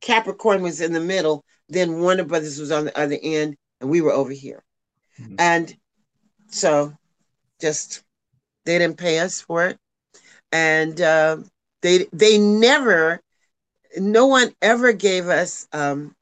Capricorn 0.00 0.62
was 0.62 0.80
in 0.80 0.92
the 0.92 1.00
middle, 1.00 1.44
then 1.68 2.00
Warner 2.00 2.24
Brothers 2.24 2.60
was 2.60 2.70
on 2.70 2.84
the 2.84 2.98
other 2.98 3.18
end, 3.20 3.56
and 3.80 3.90
we 3.90 4.00
were 4.00 4.12
over 4.12 4.32
here. 4.32 4.62
Mm-hmm. 5.20 5.36
And 5.38 5.76
so 6.48 6.92
just 7.60 8.02
they 8.64 8.78
didn't 8.78 8.98
pay 8.98 9.18
us 9.20 9.40
for 9.40 9.66
it. 9.66 9.78
And 10.52 11.00
uh, 11.00 11.38
they 11.82 12.06
they 12.12 12.38
never 12.38 13.20
no 13.96 14.26
one 14.26 14.52
ever 14.60 14.92
gave 14.92 15.28
us 15.28 15.66
um, 15.72 16.14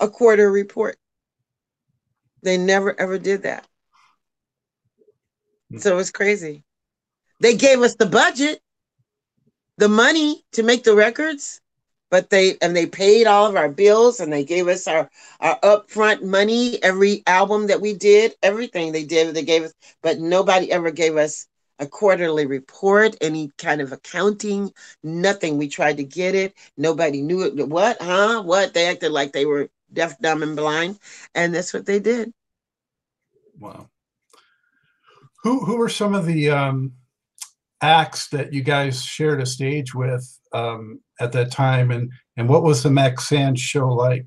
a 0.00 0.08
quarter 0.08 0.50
report. 0.50 0.96
They 2.42 2.58
never 2.58 2.98
ever 3.00 3.18
did 3.18 3.42
that. 3.42 3.66
Hmm. 5.70 5.78
So 5.78 5.98
it's 5.98 6.10
crazy. 6.10 6.64
They 7.40 7.56
gave 7.56 7.80
us 7.80 7.96
the 7.96 8.06
budget, 8.06 8.60
the 9.78 9.88
money 9.88 10.44
to 10.52 10.62
make 10.62 10.84
the 10.84 10.94
records, 10.94 11.61
but 12.12 12.28
they 12.28 12.58
and 12.60 12.76
they 12.76 12.84
paid 12.84 13.26
all 13.26 13.46
of 13.46 13.56
our 13.56 13.70
bills 13.70 14.20
and 14.20 14.30
they 14.30 14.44
gave 14.44 14.68
us 14.68 14.86
our 14.86 15.10
our 15.40 15.58
upfront 15.60 16.22
money 16.22 16.80
every 16.84 17.22
album 17.26 17.66
that 17.68 17.80
we 17.80 17.94
did, 17.94 18.34
everything 18.42 18.92
they 18.92 19.02
did, 19.02 19.34
they 19.34 19.42
gave 19.42 19.62
us, 19.62 19.72
but 20.02 20.20
nobody 20.20 20.70
ever 20.70 20.90
gave 20.90 21.16
us 21.16 21.48
a 21.78 21.86
quarterly 21.86 22.44
report, 22.44 23.16
any 23.22 23.50
kind 23.56 23.80
of 23.80 23.92
accounting, 23.92 24.70
nothing. 25.02 25.56
We 25.56 25.68
tried 25.68 25.96
to 25.96 26.04
get 26.04 26.34
it. 26.34 26.54
Nobody 26.76 27.22
knew 27.22 27.44
it. 27.44 27.66
What? 27.66 27.96
Huh? 27.98 28.42
What? 28.42 28.74
They 28.74 28.88
acted 28.88 29.10
like 29.10 29.32
they 29.32 29.46
were 29.46 29.70
deaf, 29.90 30.18
dumb, 30.20 30.42
and 30.42 30.54
blind. 30.54 30.98
And 31.34 31.54
that's 31.54 31.72
what 31.72 31.86
they 31.86 31.98
did. 31.98 32.30
Wow. 33.58 33.88
Who 35.44 35.64
who 35.64 35.78
were 35.78 35.88
some 35.88 36.14
of 36.14 36.26
the 36.26 36.50
um, 36.50 36.92
acts 37.80 38.28
that 38.28 38.52
you 38.52 38.62
guys 38.62 39.02
shared 39.02 39.40
a 39.40 39.46
stage 39.46 39.94
with 39.94 40.38
um, 40.52 41.00
at 41.20 41.32
that 41.32 41.50
time, 41.50 41.90
and 41.90 42.10
and 42.36 42.48
what 42.48 42.62
was 42.62 42.82
the 42.82 42.88
Maxayn 42.88 43.56
show 43.58 43.88
like? 43.88 44.26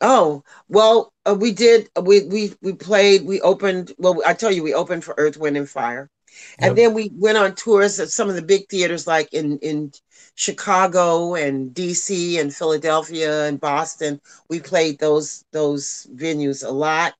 Oh 0.00 0.42
well, 0.68 1.12
uh, 1.26 1.36
we 1.38 1.52
did. 1.52 1.90
We 2.00 2.24
we 2.24 2.54
we 2.62 2.72
played. 2.72 3.24
We 3.24 3.40
opened. 3.40 3.92
Well, 3.98 4.22
I 4.26 4.34
tell 4.34 4.52
you, 4.52 4.62
we 4.62 4.74
opened 4.74 5.04
for 5.04 5.14
Earth, 5.18 5.36
Wind, 5.36 5.56
and 5.56 5.68
Fire. 5.68 6.10
And 6.58 6.76
then 6.76 6.94
we 6.94 7.10
went 7.14 7.38
on 7.38 7.54
tours 7.54 7.98
at 8.00 8.10
some 8.10 8.28
of 8.28 8.34
the 8.34 8.42
big 8.42 8.68
theaters 8.68 9.06
like 9.06 9.32
in 9.32 9.58
in 9.58 9.92
Chicago 10.34 11.34
and 11.34 11.74
DC 11.74 12.40
and 12.40 12.54
Philadelphia 12.54 13.46
and 13.46 13.60
Boston. 13.60 14.20
We 14.48 14.60
played 14.60 14.98
those 14.98 15.44
those 15.52 16.06
venues 16.14 16.64
a 16.64 16.70
lot. 16.70 17.14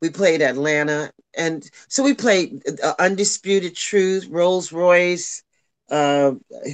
We 0.00 0.10
played 0.10 0.42
Atlanta, 0.42 1.10
and 1.36 1.68
so 1.88 2.02
we 2.02 2.14
played 2.14 2.62
uh, 2.82 2.94
Undisputed 2.98 3.74
Truth, 3.74 4.26
Rolls 4.28 4.72
Royce, 4.72 5.42
uh, 5.90 6.32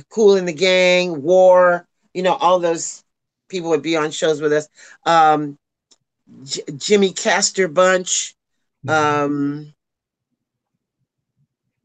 Kool 0.08 0.36
and 0.36 0.48
the 0.48 0.52
Gang, 0.52 1.22
War. 1.22 1.86
You 2.14 2.22
know, 2.22 2.34
all 2.34 2.58
those 2.58 3.04
people 3.48 3.70
would 3.70 3.82
be 3.82 3.96
on 3.96 4.10
shows 4.10 4.40
with 4.40 4.52
us. 4.52 4.68
Um, 5.04 5.58
J- 6.44 6.62
Jimmy 6.76 7.12
Castor 7.12 7.68
Bunch, 7.68 8.34
mm-hmm. 8.86 8.90
um, 8.90 9.74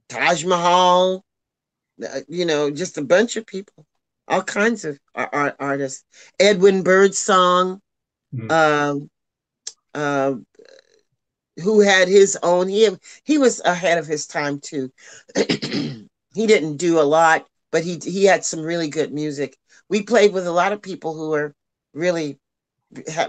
Taj 0.10 0.46
Mahal. 0.46 1.24
Uh, 2.04 2.20
you 2.28 2.46
know, 2.46 2.70
just 2.70 2.98
a 3.00 3.02
bunch 3.02 3.38
of 3.38 3.46
people, 3.48 3.84
all 4.28 4.44
kinds 4.44 4.86
of 4.86 5.00
art, 5.16 5.56
artists. 5.60 6.06
Edwin 6.40 6.84
Birdsong. 6.84 7.82
Mm-hmm. 8.34 8.52
Um, 8.52 9.10
uh, 9.94 10.36
who 11.64 11.80
had 11.80 12.08
his 12.08 12.38
own 12.44 12.68
he 12.68 12.90
he 13.24 13.38
was 13.38 13.62
ahead 13.62 13.98
of 13.98 14.06
his 14.06 14.28
time 14.28 14.60
too 14.60 14.92
he 16.34 16.48
didn't 16.48 16.78
do 16.78 17.00
a 17.00 17.02
lot 17.02 17.48
but 17.72 17.84
he 17.84 18.00
he 18.04 18.26
had 18.26 18.46
some 18.46 18.62
really 18.62 18.90
good 18.90 19.14
music. 19.14 19.58
We 19.90 20.04
played 20.04 20.34
with 20.34 20.48
a 20.48 20.52
lot 20.52 20.72
of 20.72 20.82
people 20.82 21.14
who 21.14 21.30
were 21.30 21.54
really 21.94 22.40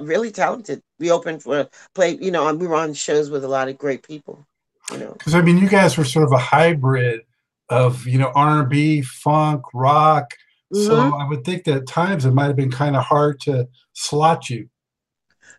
really 0.01 0.30
talented. 0.30 0.82
We 0.99 1.11
opened 1.11 1.42
for 1.42 1.68
play 1.94 2.16
you 2.20 2.30
know 2.30 2.53
we 2.55 2.66
were 2.66 2.76
on 2.76 2.94
shows 2.94 3.30
with 3.30 3.44
a 3.44 3.49
lot 3.49 3.68
of 3.68 3.78
great 3.78 4.07
people 4.07 4.46
you 4.92 4.99
know. 4.99 5.12
Because 5.12 5.34
i 5.34 5.42
mean 5.42 5.59
you 5.59 5.68
guys 5.68 5.99
were 5.99 6.05
sort 6.05 6.24
of 6.24 6.32
a 6.32 6.38
hybrid 6.38 7.22
of 7.68 8.07
you 8.07 8.18
know 8.18 8.32
r&b 8.34 9.03
funk 9.03 9.62
rock. 9.74 10.32
Mm-hmm. 10.72 10.86
so 10.86 11.16
i 11.16 11.26
would 11.28 11.44
think 11.44 11.64
that 11.64 11.76
at 11.76 11.86
times 11.86 12.24
it 12.24 12.32
might 12.32 12.46
have 12.46 12.57
been 12.57 12.70
kind 12.70 12.96
of 12.96 13.05
hard 13.05 13.40
to 13.40 13.68
slot 13.94 14.49
you. 14.49 14.68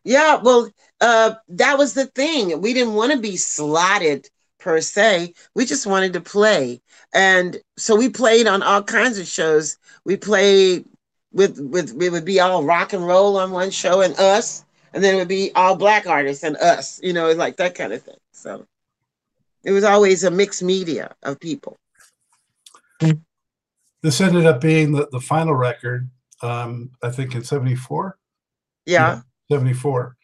Yeah, 0.05 0.35
well, 0.41 0.71
uh, 1.01 1.33
that 1.49 1.77
was 1.77 1.93
the 1.93 2.05
thing. 2.05 2.61
We 2.61 2.73
didn't 2.73 2.93
want 2.93 3.11
to 3.11 3.19
be 3.19 3.35
slotted 3.35 4.29
per 4.59 4.81
se. 4.81 5.33
We 5.55 5.65
just 5.65 5.87
wanted 5.87 6.13
to 6.13 6.21
play, 6.21 6.81
and 7.13 7.57
so 7.77 7.95
we 7.95 8.09
played 8.09 8.47
on 8.47 8.61
all 8.61 8.83
kinds 8.83 9.17
of 9.17 9.27
shows. 9.27 9.77
We 10.05 10.17
played 10.17 10.85
with 11.31 11.59
with 11.59 12.01
it 12.01 12.11
would 12.11 12.25
be 12.25 12.39
all 12.39 12.63
rock 12.63 12.93
and 12.93 13.05
roll 13.05 13.37
on 13.37 13.51
one 13.51 13.71
show 13.71 14.01
and 14.01 14.17
us, 14.19 14.65
and 14.93 15.03
then 15.03 15.15
it 15.15 15.17
would 15.17 15.27
be 15.27 15.51
all 15.55 15.75
black 15.75 16.07
artists 16.07 16.43
and 16.43 16.57
us. 16.57 16.99
You 17.01 17.13
know, 17.13 17.31
like 17.31 17.57
that 17.57 17.75
kind 17.75 17.93
of 17.93 18.01
thing. 18.01 18.17
So 18.31 18.65
it 19.63 19.71
was 19.71 19.83
always 19.83 20.23
a 20.23 20.31
mixed 20.31 20.63
media 20.63 21.15
of 21.23 21.39
people. 21.39 21.77
This 24.01 24.21
ended 24.21 24.45
up 24.45 24.61
being 24.61 24.93
the, 24.93 25.09
the 25.11 25.19
final 25.19 25.53
record, 25.53 26.09
um, 26.41 26.91
I 27.03 27.09
think 27.09 27.35
in 27.35 27.43
74. 27.43 28.17
Yeah. 28.85 29.21
yeah. 29.49 29.57
74. 29.57 30.15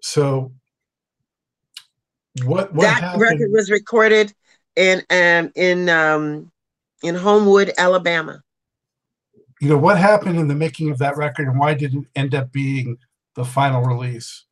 So 0.00 0.52
what, 2.44 2.72
what 2.72 2.82
that 2.82 3.02
happened? 3.02 3.22
record 3.22 3.50
was 3.50 3.70
recorded 3.70 4.32
in 4.76 5.02
um 5.10 5.52
in 5.54 5.88
um 5.88 6.50
in 7.02 7.14
Homewood, 7.14 7.72
Alabama. 7.76 8.42
You 9.60 9.68
know 9.68 9.78
what 9.78 9.98
happened 9.98 10.38
in 10.38 10.48
the 10.48 10.54
making 10.54 10.90
of 10.90 10.98
that 10.98 11.16
record 11.16 11.48
and 11.48 11.58
why 11.58 11.74
did 11.74 11.94
it 11.94 12.04
end 12.16 12.34
up 12.34 12.50
being 12.52 12.96
the 13.34 13.44
final 13.44 13.82
release? 13.82 14.44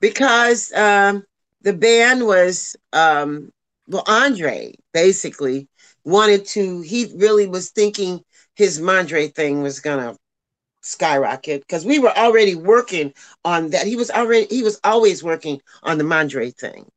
Because 0.00 0.72
um 0.72 1.24
the 1.62 1.72
band 1.72 2.26
was 2.26 2.76
um 2.92 3.50
well 3.88 4.04
Andre 4.06 4.74
basically 4.92 5.68
wanted 6.04 6.44
to 6.46 6.82
he 6.82 7.12
really 7.16 7.46
was 7.46 7.70
thinking 7.70 8.20
his 8.54 8.80
Mandre 8.80 9.34
thing 9.34 9.62
was 9.62 9.80
gonna 9.80 10.16
skyrocket 10.86 11.62
because 11.62 11.84
we 11.84 11.98
were 11.98 12.16
already 12.16 12.54
working 12.54 13.12
on 13.44 13.70
that. 13.70 13.86
He 13.86 13.96
was 13.96 14.10
already 14.10 14.46
he 14.46 14.62
was 14.62 14.80
always 14.84 15.22
working 15.22 15.60
on 15.82 15.98
the 15.98 16.04
Mandre 16.04 16.54
thing. 16.54 16.90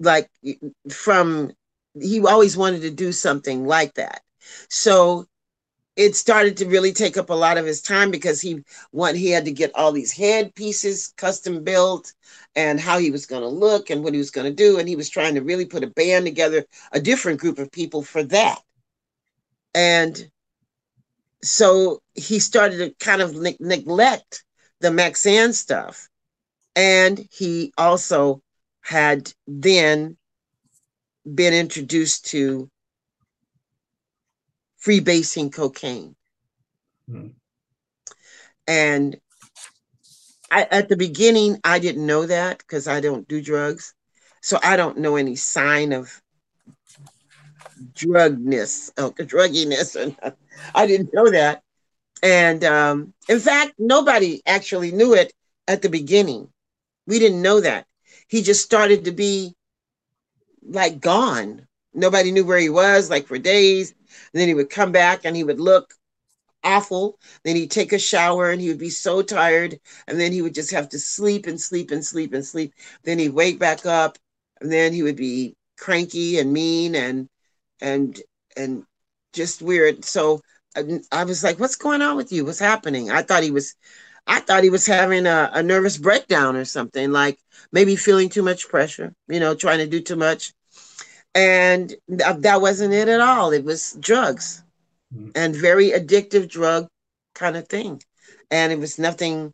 Like 0.00 0.30
from 0.90 1.52
he 2.00 2.20
always 2.20 2.56
wanted 2.56 2.82
to 2.82 2.90
do 2.90 3.12
something 3.12 3.66
like 3.66 3.94
that. 3.94 4.22
So 4.68 5.26
it 5.96 6.16
started 6.16 6.56
to 6.56 6.66
really 6.66 6.92
take 6.92 7.16
up 7.16 7.30
a 7.30 7.34
lot 7.34 7.58
of 7.58 7.66
his 7.66 7.82
time 7.82 8.10
because 8.10 8.40
he 8.40 8.62
want 8.92 9.16
he 9.16 9.30
had 9.30 9.44
to 9.44 9.52
get 9.52 9.74
all 9.74 9.92
these 9.92 10.12
head 10.12 10.54
pieces 10.54 11.12
custom 11.16 11.62
built 11.62 12.12
and 12.56 12.80
how 12.80 12.98
he 12.98 13.10
was 13.10 13.26
going 13.26 13.42
to 13.42 13.48
look 13.48 13.90
and 13.90 14.02
what 14.02 14.14
he 14.14 14.18
was 14.18 14.30
going 14.30 14.46
to 14.46 14.54
do 14.54 14.78
and 14.78 14.88
he 14.88 14.96
was 14.96 15.08
trying 15.08 15.34
to 15.34 15.42
really 15.42 15.66
put 15.66 15.84
a 15.84 15.88
band 15.88 16.24
together 16.24 16.64
a 16.92 17.00
different 17.00 17.40
group 17.40 17.58
of 17.58 17.70
people 17.70 18.02
for 18.02 18.22
that 18.22 18.60
and 19.74 20.30
so 21.42 22.02
he 22.14 22.38
started 22.38 22.78
to 22.78 23.04
kind 23.04 23.22
of 23.22 23.34
ne- 23.34 23.56
neglect 23.60 24.44
the 24.80 24.88
Maxayn 24.88 25.52
stuff. 25.52 26.08
And 26.76 27.26
he 27.30 27.72
also 27.76 28.42
had 28.80 29.32
then 29.46 30.16
been 31.34 31.54
introduced 31.54 32.26
to 32.26 32.70
freebasing 34.84 35.52
cocaine. 35.52 36.16
Hmm. 37.08 37.28
And 38.66 39.20
I, 40.50 40.66
at 40.70 40.88
the 40.88 40.96
beginning, 40.96 41.58
I 41.64 41.78
didn't 41.78 42.06
know 42.06 42.26
that 42.26 42.58
because 42.58 42.88
I 42.88 43.00
don't 43.00 43.28
do 43.28 43.42
drugs. 43.42 43.94
So 44.42 44.58
I 44.62 44.76
don't 44.76 44.98
know 44.98 45.16
any 45.16 45.36
sign 45.36 45.92
of 45.92 46.22
drugness, 47.80 48.90
oh, 48.96 49.10
drugginess. 49.12 50.16
I 50.74 50.86
didn't 50.86 51.14
know 51.14 51.30
that. 51.30 51.62
And 52.22 52.64
um, 52.64 53.14
in 53.28 53.40
fact, 53.40 53.74
nobody 53.78 54.42
actually 54.46 54.92
knew 54.92 55.14
it 55.14 55.32
at 55.66 55.82
the 55.82 55.88
beginning. 55.88 56.48
We 57.06 57.18
didn't 57.18 57.42
know 57.42 57.60
that. 57.60 57.86
He 58.28 58.42
just 58.42 58.62
started 58.62 59.04
to 59.06 59.12
be 59.12 59.54
like 60.62 61.00
gone. 61.00 61.66
Nobody 61.94 62.30
knew 62.30 62.44
where 62.44 62.58
he 62.58 62.68
was, 62.68 63.10
like 63.10 63.26
for 63.26 63.38
days. 63.38 63.94
And 64.32 64.40
then 64.40 64.48
he 64.48 64.54
would 64.54 64.70
come 64.70 64.92
back 64.92 65.24
and 65.24 65.34
he 65.34 65.44
would 65.44 65.60
look 65.60 65.94
awful. 66.62 67.18
Then 67.44 67.56
he'd 67.56 67.70
take 67.70 67.92
a 67.92 67.98
shower 67.98 68.50
and 68.50 68.60
he 68.60 68.68
would 68.68 68.78
be 68.78 68.90
so 68.90 69.22
tired. 69.22 69.78
And 70.06 70.20
then 70.20 70.32
he 70.32 70.42
would 70.42 70.54
just 70.54 70.70
have 70.72 70.88
to 70.90 70.98
sleep 70.98 71.46
and 71.46 71.60
sleep 71.60 71.90
and 71.90 72.04
sleep 72.04 72.34
and 72.34 72.44
sleep. 72.44 72.74
Then 73.02 73.18
he'd 73.18 73.30
wake 73.30 73.58
back 73.58 73.86
up 73.86 74.18
and 74.60 74.70
then 74.70 74.92
he 74.92 75.02
would 75.02 75.16
be 75.16 75.56
cranky 75.78 76.38
and 76.38 76.52
mean 76.52 76.94
and 76.94 77.28
and 77.80 78.20
and 78.56 78.84
just 79.32 79.62
weird. 79.62 80.04
So 80.04 80.40
I, 80.76 81.00
I 81.12 81.24
was 81.24 81.42
like, 81.42 81.58
"What's 81.58 81.76
going 81.76 82.02
on 82.02 82.16
with 82.16 82.32
you? 82.32 82.44
What's 82.44 82.58
happening?" 82.58 83.10
I 83.10 83.22
thought 83.22 83.42
he 83.42 83.50
was, 83.50 83.74
I 84.26 84.40
thought 84.40 84.64
he 84.64 84.70
was 84.70 84.86
having 84.86 85.26
a, 85.26 85.50
a 85.52 85.62
nervous 85.62 85.96
breakdown 85.96 86.56
or 86.56 86.64
something, 86.64 87.12
like 87.12 87.38
maybe 87.72 87.96
feeling 87.96 88.28
too 88.28 88.42
much 88.42 88.68
pressure, 88.68 89.14
you 89.28 89.40
know, 89.40 89.54
trying 89.54 89.78
to 89.78 89.86
do 89.86 90.00
too 90.00 90.16
much, 90.16 90.52
and 91.34 91.88
th- 92.08 92.36
that 92.38 92.60
wasn't 92.60 92.94
it 92.94 93.08
at 93.08 93.20
all. 93.20 93.52
It 93.52 93.64
was 93.64 93.96
drugs, 94.00 94.62
mm-hmm. 95.14 95.30
and 95.34 95.54
very 95.54 95.90
addictive 95.90 96.48
drug 96.48 96.88
kind 97.34 97.56
of 97.56 97.68
thing, 97.68 98.02
and 98.50 98.72
it 98.72 98.78
was 98.78 98.98
nothing. 98.98 99.52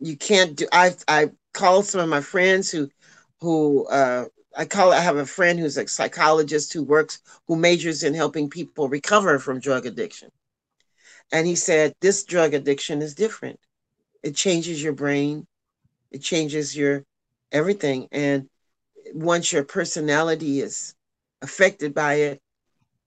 You 0.00 0.16
can't 0.16 0.56
do. 0.56 0.66
I 0.72 0.94
I 1.08 1.30
called 1.52 1.86
some 1.86 2.00
of 2.00 2.08
my 2.08 2.20
friends 2.20 2.70
who 2.70 2.88
who 3.40 3.86
uh, 3.86 4.26
I 4.56 4.64
call 4.64 4.92
I 4.92 5.00
have 5.00 5.16
a 5.16 5.26
friend 5.26 5.58
who's 5.58 5.76
a 5.76 5.86
psychologist 5.86 6.72
who 6.72 6.82
works 6.82 7.20
who 7.46 7.56
majors 7.56 8.02
in 8.02 8.14
helping 8.14 8.50
people 8.50 8.88
recover 8.88 9.38
from 9.38 9.60
drug 9.60 9.86
addiction. 9.86 10.30
And 11.32 11.46
he 11.46 11.54
said 11.54 11.94
this 12.00 12.24
drug 12.24 12.54
addiction 12.54 13.02
is 13.02 13.14
different. 13.14 13.60
It 14.22 14.34
changes 14.34 14.82
your 14.82 14.92
brain, 14.92 15.46
it 16.10 16.22
changes 16.22 16.76
your 16.76 17.04
everything 17.52 18.08
and 18.12 18.48
once 19.14 19.52
your 19.52 19.64
personality 19.64 20.60
is 20.60 20.94
affected 21.42 21.94
by 21.94 22.14
it, 22.14 22.42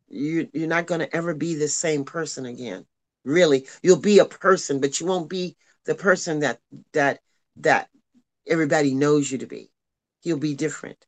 you 0.10 0.50
you're 0.54 0.68
not 0.68 0.86
going 0.88 1.00
to 1.00 1.16
ever 1.16 1.34
be 1.34 1.56
the 1.56 1.68
same 1.68 2.04
person 2.04 2.46
again. 2.46 2.86
Really, 3.24 3.68
you'll 3.82 4.00
be 4.00 4.20
a 4.20 4.26
person, 4.26 4.80
but 4.80 5.00
you 5.00 5.06
won't 5.08 5.30
be 5.30 5.56
the 5.86 5.96
person 5.96 6.40
that 6.40 6.60
that 6.94 7.20
that 7.58 7.90
everybody 8.48 8.94
knows 8.94 9.32
you 9.32 9.38
to 9.40 9.48
be. 9.48 9.72
You'll 10.24 10.40
be 10.40 10.56
different. 10.56 11.06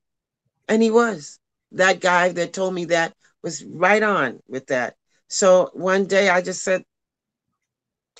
And 0.67 0.81
he 0.81 0.91
was. 0.91 1.39
That 1.71 1.99
guy 1.99 2.29
that 2.29 2.53
told 2.53 2.73
me 2.73 2.85
that 2.85 3.13
was 3.41 3.63
right 3.63 4.01
on 4.01 4.39
with 4.47 4.67
that. 4.67 4.95
So 5.27 5.69
one 5.73 6.05
day 6.05 6.29
I 6.29 6.41
just 6.41 6.63
said, 6.63 6.83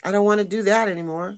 I 0.04 0.12
don't 0.12 0.26
want 0.26 0.40
to 0.40 0.48
do 0.48 0.64
that 0.64 0.88
anymore. 0.90 1.38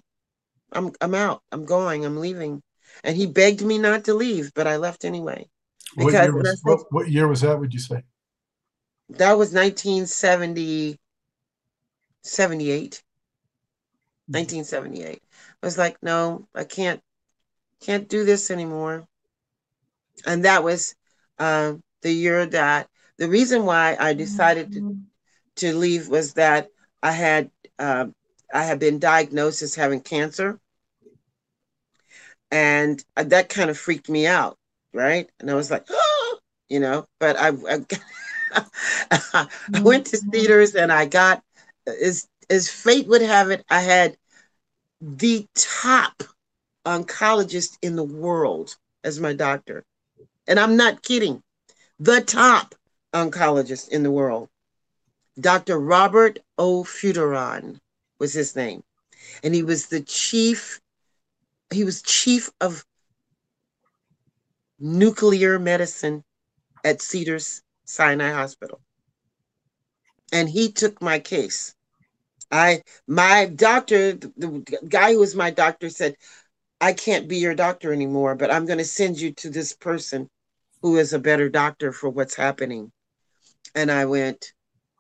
I'm 0.72 0.92
I'm 1.00 1.16
out. 1.16 1.42
I'm 1.52 1.66
going. 1.66 2.06
I'm 2.06 2.18
leaving. 2.18 2.62
And 3.04 3.16
he 3.16 3.28
begged 3.28 3.62
me 3.62 3.78
not 3.78 4.06
to 4.06 4.14
leave, 4.14 4.52
but 4.54 4.68
I 4.68 4.78
left 4.78 5.06
anyway. 5.06 5.48
What 5.96 6.14
year 6.14 6.36
was, 6.36 6.62
what, 6.64 6.80
what 6.92 7.10
year 7.10 7.28
was 7.28 7.42
that, 7.42 7.60
would 7.60 7.74
you 7.74 7.80
say? 7.80 8.04
That 9.10 9.38
was 9.38 9.54
1970, 9.54 11.00
78. 12.24 13.04
Mm-hmm. 14.30 14.38
1978. 14.38 15.22
I 15.64 15.66
was 15.66 15.78
like, 15.78 15.98
no, 16.02 16.48
I 16.54 16.66
can't 16.66 17.02
can't 17.80 18.10
do 18.10 18.26
this 18.26 18.50
anymore 18.52 19.08
and 20.26 20.46
that 20.46 20.64
was 20.64 20.96
uh, 21.40 21.74
the 22.02 22.48
that 22.52 22.88
the 23.18 23.30
reason 23.30 23.66
why 23.66 23.98
I 24.00 24.14
decided 24.14 24.72
to, 24.74 24.98
to 25.58 25.76
leave 25.76 26.08
was 26.08 26.34
that 26.34 26.70
I 27.02 27.12
had 27.12 27.52
uh, 27.80 28.08
I 28.54 28.64
had 28.64 28.80
been 28.80 29.00
diagnosed 29.00 29.62
as 29.62 29.76
having 29.76 30.02
cancer, 30.02 30.60
and 32.52 33.04
that 33.16 33.50
kind 33.50 33.70
of 33.70 33.78
freaked 33.78 34.10
me 34.10 34.28
out, 34.28 34.58
right? 34.94 35.30
And 35.40 35.50
I 35.50 35.56
was 35.56 35.72
like, 35.72 35.86
oh, 35.90 36.40
you 36.70 36.80
know, 36.80 37.06
but 37.20 37.38
I 37.38 37.50
I, 37.50 37.86
I 39.72 39.82
went 39.82 40.08
to 40.08 40.18
Cedars 40.18 40.76
and 40.76 40.92
I 40.92 41.06
got 41.06 41.44
as 41.88 42.28
as 42.50 42.70
fate 42.70 43.08
would 43.08 43.22
have 43.22 43.52
it, 43.52 43.66
I 43.70 43.82
had 43.82 44.18
the 45.02 45.46
top 45.56 46.24
oncologist 46.86 47.78
in 47.82 47.96
the 47.96 48.04
world 48.04 48.76
as 49.04 49.20
my 49.20 49.34
doctor. 49.34 49.84
And 50.48 50.60
I'm 50.60 50.78
not 50.78 51.04
kidding. 51.04 51.44
The 52.00 52.22
top 52.22 52.76
oncologist 53.14 53.90
in 53.90 54.04
the 54.04 54.12
world. 54.12 54.50
Dr. 55.40 55.80
Robert 55.80 56.40
O. 56.58 56.84
Fuderon 56.84 57.80
was 58.20 58.34
his 58.34 58.56
name. 58.56 58.84
And 59.44 59.54
he 59.54 59.64
was 59.64 59.88
the 59.88 60.02
chief, 60.02 60.80
he 61.72 61.84
was 61.84 62.02
chief 62.02 62.50
of 62.62 62.86
nuclear 64.80 65.60
medicine 65.60 66.24
at 66.84 67.02
Cedars 67.02 67.62
Sinai 67.86 68.32
Hospital. 68.32 68.80
And 70.32 70.50
he 70.50 70.72
took 70.72 71.02
my 71.02 71.20
case. 71.20 71.76
I 72.52 72.84
my 73.08 73.46
doctor, 73.46 74.14
the 74.14 74.80
guy 74.88 75.14
who 75.14 75.20
was 75.20 75.36
my 75.36 75.52
doctor 75.52 75.90
said, 75.90 76.16
I 76.80 76.94
can't 76.94 77.28
be 77.28 77.38
your 77.38 77.56
doctor 77.56 77.92
anymore, 77.92 78.36
but 78.36 78.52
I'm 78.52 78.66
going 78.66 78.78
to 78.78 78.86
send 78.86 79.20
you 79.20 79.32
to 79.34 79.50
this 79.50 79.74
person 79.74 80.30
who 80.82 80.98
is 80.98 81.14
a 81.14 81.20
better 81.20 81.50
doctor 81.50 81.92
for 81.92 82.10
what's 82.10 82.36
happening. 82.36 82.92
And 83.76 83.92
I 83.92 84.06
went, 84.06 84.54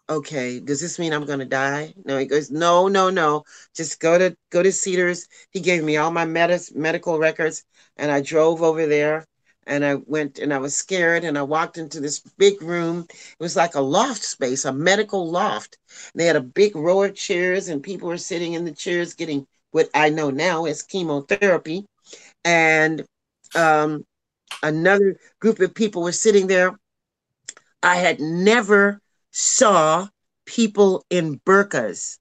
okay, 0.09 0.59
does 0.59 0.79
this 0.79 0.99
mean 0.99 1.13
I'm 1.13 1.25
going 1.25 1.39
to 1.39 1.45
die? 1.45 1.93
No, 2.05 2.17
he 2.17 2.25
goes, 2.25 2.49
no, 2.49 2.87
no, 2.87 3.09
no. 3.09 3.43
Just 3.75 3.99
go 3.99 4.17
to 4.17 4.35
go 4.51 4.63
to 4.63 4.71
Cedars. 4.71 5.27
He 5.51 5.59
gave 5.59 5.83
me 5.83 5.97
all 5.97 6.11
my 6.11 6.25
med- 6.25 6.61
medical 6.75 7.19
records 7.19 7.63
and 7.97 8.11
I 8.11 8.21
drove 8.21 8.61
over 8.61 8.85
there 8.85 9.25
and 9.65 9.83
I 9.83 9.95
went 9.95 10.39
and 10.39 10.53
I 10.53 10.59
was 10.59 10.75
scared 10.75 11.23
and 11.23 11.37
I 11.37 11.41
walked 11.41 11.77
into 11.77 11.99
this 11.99 12.19
big 12.37 12.61
room. 12.61 13.05
It 13.09 13.43
was 13.43 13.55
like 13.55 13.75
a 13.75 13.81
loft 13.81 14.23
space, 14.23 14.65
a 14.65 14.71
medical 14.73 15.29
loft. 15.29 15.77
And 16.13 16.21
they 16.21 16.25
had 16.25 16.37
a 16.37 16.41
big 16.41 16.75
row 16.75 17.03
of 17.03 17.15
chairs 17.15 17.67
and 17.67 17.83
people 17.83 18.07
were 18.07 18.17
sitting 18.17 18.53
in 18.53 18.65
the 18.65 18.71
chairs 18.71 19.13
getting 19.13 19.45
what 19.71 19.89
I 19.93 20.09
know 20.09 20.29
now 20.29 20.65
is 20.65 20.83
chemotherapy. 20.83 21.85
And 22.45 23.05
um, 23.55 24.05
another 24.63 25.17
group 25.39 25.59
of 25.59 25.73
people 25.73 26.03
were 26.03 26.11
sitting 26.11 26.47
there. 26.47 26.77
I 27.83 27.95
had 27.95 28.19
never 28.19 29.01
saw 29.31 30.07
people 30.45 31.05
in 31.09 31.39
burqas, 31.45 32.17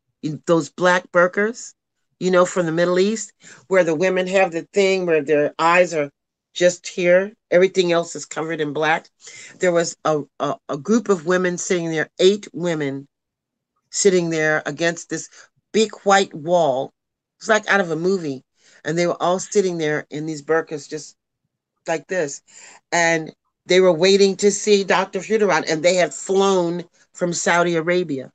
those 0.47 0.71
black 0.71 1.11
burqas, 1.13 1.75
you 2.19 2.31
know, 2.31 2.45
from 2.45 2.67
the 2.67 2.73
Middle 2.73 2.99
East, 2.99 3.33
where 3.69 3.85
the 3.85 3.95
women 3.95 4.27
have 4.27 4.53
the 4.53 4.67
thing 4.73 5.07
where 5.07 5.23
their 5.23 5.55
eyes 5.59 5.95
are 5.95 6.11
just 6.55 6.87
here. 6.87 7.33
Everything 7.51 7.93
else 7.93 8.17
is 8.17 8.27
covered 8.27 8.61
in 8.61 8.73
black. 8.73 9.09
There 9.61 9.73
was 9.73 9.97
a, 10.05 10.23
a, 10.41 10.57
a 10.69 10.77
group 10.77 11.09
of 11.09 11.27
women 11.27 11.59
sitting 11.59 11.91
there, 11.91 12.11
eight 12.19 12.49
women 12.53 13.07
sitting 13.91 14.31
there 14.31 14.63
against 14.67 15.09
this 15.09 15.29
big 15.73 15.93
white 16.05 16.35
wall. 16.35 16.93
It's 17.39 17.49
like 17.49 17.69
out 17.69 17.81
of 17.81 17.91
a 17.91 17.97
movie. 17.97 18.43
And 18.85 18.97
they 18.97 19.07
were 19.07 19.23
all 19.23 19.39
sitting 19.39 19.79
there 19.79 20.07
in 20.11 20.27
these 20.27 20.43
burqas, 20.43 20.89
just 20.89 21.17
like 21.89 22.07
this. 22.07 22.43
And 22.93 23.33
they 23.67 23.81
were 23.81 23.93
waiting 23.93 24.37
to 24.37 24.51
see 24.51 24.85
Dr. 24.85 25.21
Fuderon, 25.21 25.65
and 25.71 25.83
they 25.83 25.97
had 25.97 26.15
flown 26.15 26.85
from 27.13 27.33
Saudi 27.33 27.75
Arabia 27.75 28.33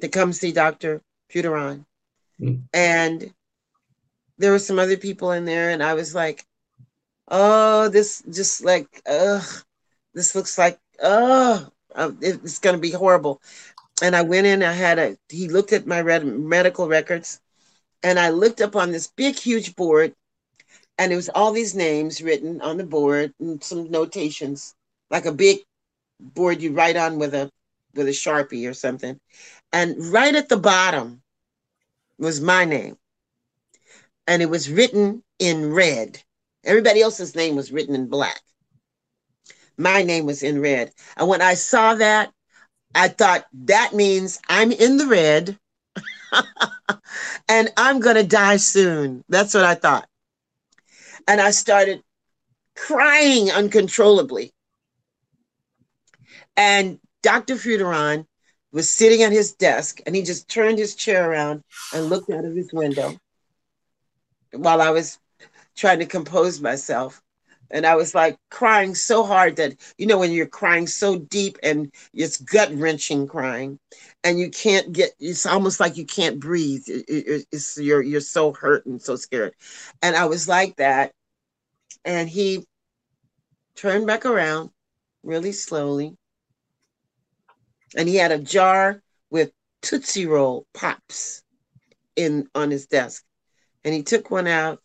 to 0.00 0.08
come 0.08 0.32
see 0.32 0.52
Dr. 0.52 1.00
Fuderon. 1.32 1.84
Mm. 2.40 2.62
And 2.72 3.32
there 4.38 4.52
were 4.52 4.58
some 4.58 4.78
other 4.78 4.96
people 4.96 5.32
in 5.32 5.44
there, 5.44 5.70
and 5.70 5.82
I 5.82 5.94
was 5.94 6.14
like, 6.14 6.44
oh, 7.28 7.88
this 7.88 8.22
just 8.30 8.64
like, 8.64 9.02
ugh, 9.08 9.44
this 10.12 10.34
looks 10.34 10.58
like, 10.58 10.78
oh, 11.02 11.68
it's 12.20 12.58
going 12.58 12.74
to 12.74 12.80
be 12.80 12.90
horrible. 12.90 13.40
And 14.02 14.16
I 14.16 14.22
went 14.22 14.46
in, 14.46 14.62
I 14.62 14.72
had 14.72 14.98
a, 14.98 15.16
he 15.28 15.48
looked 15.48 15.72
at 15.72 15.86
my 15.86 16.00
red, 16.00 16.26
medical 16.26 16.88
records, 16.88 17.40
and 18.02 18.18
I 18.18 18.30
looked 18.30 18.60
up 18.60 18.76
on 18.76 18.90
this 18.90 19.06
big, 19.06 19.36
huge 19.36 19.76
board, 19.76 20.14
and 20.98 21.12
it 21.12 21.16
was 21.16 21.28
all 21.30 21.52
these 21.52 21.74
names 21.74 22.22
written 22.22 22.60
on 22.60 22.76
the 22.76 22.84
board 22.84 23.34
and 23.40 23.62
some 23.62 23.90
notations, 23.90 24.74
like 25.10 25.26
a 25.26 25.32
big 25.32 25.58
board 26.20 26.62
you 26.62 26.72
write 26.72 26.96
on 26.96 27.18
with 27.18 27.34
a 27.34 27.50
with 27.94 28.08
a 28.08 28.12
sharpie 28.12 28.68
or 28.68 28.74
something. 28.74 29.18
And 29.72 29.96
right 30.12 30.34
at 30.34 30.48
the 30.48 30.56
bottom 30.56 31.22
was 32.18 32.40
my 32.40 32.64
name 32.64 32.96
and 34.26 34.42
it 34.42 34.50
was 34.50 34.70
written 34.70 35.22
in 35.38 35.72
red. 35.72 36.22
Everybody 36.64 37.02
else's 37.02 37.34
name 37.34 37.56
was 37.56 37.72
written 37.72 37.94
in 37.94 38.08
black. 38.08 38.40
My 39.76 40.02
name 40.02 40.26
was 40.26 40.42
in 40.42 40.60
red. 40.60 40.92
And 41.16 41.28
when 41.28 41.42
I 41.42 41.54
saw 41.54 41.94
that, 41.96 42.32
I 42.94 43.08
thought 43.08 43.46
that 43.64 43.92
means 43.92 44.40
I'm 44.48 44.72
in 44.72 44.96
the 44.96 45.06
red 45.06 45.58
and 47.48 47.72
I'm 47.76 48.00
going 48.00 48.16
to 48.16 48.26
die 48.26 48.56
soon. 48.56 49.24
That's 49.28 49.54
what 49.54 49.64
I 49.64 49.74
thought. 49.74 50.08
And 51.26 51.40
I 51.40 51.50
started 51.50 52.02
crying 52.76 53.50
uncontrollably. 53.50 54.52
And 56.56 56.98
Dr. 57.22 57.54
Fuderon 57.56 58.26
was 58.72 58.90
sitting 58.90 59.22
at 59.22 59.32
his 59.32 59.52
desk 59.54 60.00
and 60.04 60.14
he 60.14 60.22
just 60.22 60.48
turned 60.48 60.78
his 60.78 60.94
chair 60.94 61.30
around 61.30 61.62
and 61.94 62.10
looked 62.10 62.30
out 62.30 62.44
of 62.44 62.54
his 62.54 62.72
window 62.72 63.16
while 64.52 64.80
I 64.80 64.90
was 64.90 65.18
trying 65.76 66.00
to 66.00 66.06
compose 66.06 66.60
myself. 66.60 67.20
And 67.70 67.86
I 67.86 67.96
was 67.96 68.14
like 68.14 68.36
crying 68.50 68.94
so 68.94 69.24
hard 69.24 69.56
that, 69.56 69.74
you 69.98 70.06
know, 70.06 70.18
when 70.18 70.32
you're 70.32 70.46
crying 70.46 70.86
so 70.86 71.18
deep 71.18 71.58
and 71.62 71.92
it's 72.12 72.36
gut 72.36 72.72
wrenching 72.72 73.26
crying 73.26 73.78
and 74.24 74.40
you 74.40 74.50
can't 74.50 74.92
get, 74.92 75.12
it's 75.20 75.46
almost 75.46 75.80
like 75.80 75.96
you 75.96 76.06
can't 76.06 76.40
breathe. 76.40 76.82
it's, 76.86 77.78
you're, 77.78 78.02
you're 78.02 78.20
so 78.20 78.52
hurt 78.52 78.86
and 78.86 79.00
so 79.00 79.16
scared. 79.16 79.54
And 80.02 80.16
I 80.16 80.24
was 80.24 80.48
like 80.48 80.76
that. 80.76 81.12
And 82.04 82.28
he 82.28 82.66
turned 83.76 84.06
back 84.06 84.26
around 84.26 84.70
really 85.22 85.52
slowly. 85.52 86.16
And 87.96 88.08
he 88.08 88.16
had 88.16 88.32
a 88.32 88.38
jar 88.38 89.02
with 89.30 89.52
Tootsie 89.82 90.26
Roll 90.26 90.66
pops 90.74 91.42
in 92.16 92.48
on 92.54 92.70
his 92.70 92.86
desk 92.86 93.24
and 93.84 93.94
he 93.94 94.02
took 94.02 94.30
one 94.30 94.46
out 94.46 94.80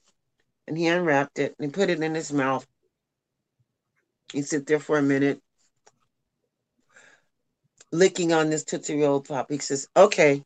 and 0.68 0.78
he 0.78 0.88
unwrapped 0.88 1.40
it 1.40 1.56
and 1.58 1.68
he 1.68 1.72
put 1.72 1.90
it 1.90 2.02
in 2.02 2.14
his 2.14 2.32
mouth. 2.32 2.68
He 4.32 4.42
sit 4.42 4.68
there 4.68 4.80
for 4.80 4.98
a 4.98 5.02
minute, 5.02 5.42
licking 7.92 8.34
on 8.34 8.50
this 8.50 8.64
Tootsie 8.64 9.02
Roll 9.02 9.22
Pop. 9.22 9.50
He 9.50 9.58
says, 9.60 9.88
Okay, 9.96 10.44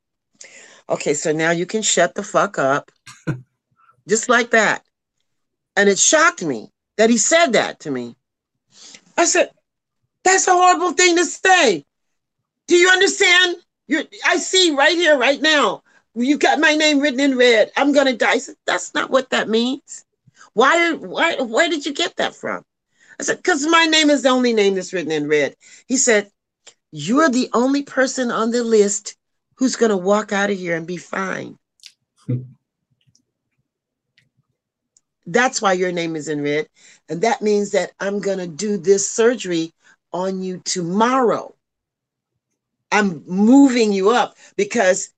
okay, 0.90 1.14
so 1.14 1.32
now 1.32 1.52
you 1.52 1.66
can 1.66 1.82
shut 1.82 2.16
the 2.16 2.24
fuck 2.24 2.58
up. 2.58 2.92
Just 4.08 4.30
like 4.30 4.52
that. 4.52 4.84
And 5.76 5.90
it 5.90 5.98
shocked 5.98 6.44
me 6.44 6.70
that 6.98 7.10
he 7.10 7.18
said 7.18 7.54
that 7.54 7.82
to 7.82 7.92
me. 7.92 8.16
I 9.18 9.26
said, 9.26 9.52
That's 10.24 10.48
a 10.48 10.54
horrible 10.54 10.92
thing 10.92 11.16
to 11.18 11.26
say. 11.26 11.86
Do 12.68 12.76
you 12.76 12.90
understand? 12.90 13.58
You're, 13.88 14.04
I 14.26 14.38
see 14.38 14.72
right 14.72 14.96
here, 14.96 15.18
right 15.18 15.42
now, 15.42 15.84
you 16.16 16.38
got 16.38 16.60
my 16.60 16.76
name 16.76 17.00
written 17.00 17.20
in 17.20 17.38
red. 17.38 17.72
I'm 17.76 17.92
gonna 17.92 18.14
die. 18.16 18.32
I 18.32 18.38
said, 18.38 18.56
That's 18.66 18.94
not 18.94 19.10
what 19.10 19.32
that 19.32 19.50
means. 19.50 20.06
Why 20.54 20.94
why 20.94 21.36
where 21.42 21.70
did 21.70 21.86
you 21.86 21.94
get 21.94 22.16
that 22.18 22.36
from? 22.36 22.64
I 23.20 23.24
said, 23.24 23.38
because 23.38 23.66
my 23.66 23.86
name 23.86 24.10
is 24.10 24.24
the 24.24 24.30
only 24.30 24.54
name 24.54 24.76
that's 24.76 24.94
written 24.94 25.12
in 25.12 25.28
red. 25.28 25.56
He 25.88 25.98
said, 25.98 26.32
You're 26.96 27.30
the 27.30 27.50
only 27.54 27.82
person 27.82 28.30
on 28.30 28.52
the 28.52 28.64
list 28.64 29.16
who's 29.56 29.76
gonna 29.76 29.98
walk 29.98 30.32
out 30.32 30.52
of 30.52 30.60
here 30.60 30.78
and 30.78 30.86
be 30.86 30.98
fine. 30.98 31.58
That's 35.26 35.60
why 35.60 35.74
your 35.74 35.92
name 35.92 36.16
is 36.16 36.28
in 36.28 36.44
red. 36.44 36.68
And 37.10 37.22
that 37.22 37.42
means 37.42 37.72
that 37.72 37.94
I'm 38.00 38.20
gonna 38.20 38.46
do 38.46 38.78
this 38.78 39.10
surgery 39.10 39.74
on 40.12 40.44
you 40.44 40.62
tomorrow. 40.66 41.56
I'm 42.92 43.24
moving 43.26 43.92
you 43.92 44.12
up 44.12 44.38
because 44.56 45.10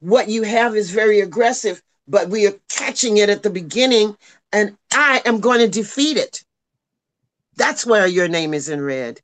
what 0.00 0.28
you 0.28 0.42
have 0.42 0.76
is 0.76 0.90
very 0.90 1.20
aggressive, 1.20 1.82
but 2.06 2.28
we 2.28 2.46
are 2.46 2.60
catching 2.68 3.16
it 3.16 3.30
at 3.30 3.42
the 3.42 3.48
beginning, 3.48 4.18
and 4.52 4.76
I 4.92 5.22
am 5.24 5.40
going 5.40 5.60
to 5.60 5.68
defeat 5.68 6.18
it. 6.18 6.44
That's 7.56 7.86
where 7.86 8.06
your 8.06 8.28
name 8.28 8.52
is 8.52 8.68
in 8.68 8.82
red. 8.82 9.22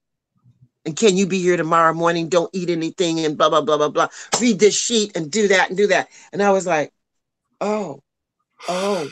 And 0.85 0.97
can 0.97 1.17
you 1.17 1.27
be 1.27 1.41
here 1.41 1.57
tomorrow 1.57 1.95
morning? 1.95 2.29
Don't 2.29 2.51
eat 2.53 2.71
anything 2.71 3.21
and 3.21 3.39
blah, 3.39 3.49
blah, 3.49 3.61
blah, 3.61 3.77
blah, 3.77 3.89
blah. 3.89 4.09
Read 4.41 4.59
this 4.59 4.75
sheet 4.75 5.17
and 5.17 5.31
do 5.31 5.49
that 5.49 5.69
and 5.69 5.77
do 5.77 5.87
that. 5.89 6.09
And 6.33 6.43
I 6.43 6.51
was 6.51 6.67
like, 6.67 6.93
oh, 7.61 8.03
oh, 8.69 9.09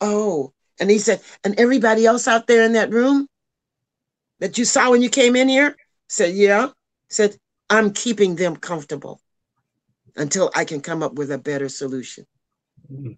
oh. 0.00 0.52
And 0.80 0.90
he 0.90 0.98
said, 0.98 1.20
and 1.44 1.58
everybody 1.58 2.06
else 2.06 2.26
out 2.26 2.46
there 2.46 2.64
in 2.64 2.72
that 2.72 2.90
room, 2.90 3.28
that 4.40 4.58
you 4.58 4.64
saw 4.64 4.90
when 4.90 5.02
you 5.02 5.10
came 5.10 5.36
in 5.36 5.48
here? 5.48 5.76
Said, 6.08 6.34
yeah. 6.34 6.68
Said, 7.08 7.36
I'm 7.68 7.92
keeping 7.92 8.36
them 8.36 8.56
comfortable 8.56 9.20
until 10.16 10.50
I 10.54 10.64
can 10.64 10.80
come 10.80 11.02
up 11.02 11.14
with 11.14 11.30
a 11.30 11.38
better 11.38 11.68
solution. 11.68 12.26
Mm-hmm. 12.90 13.12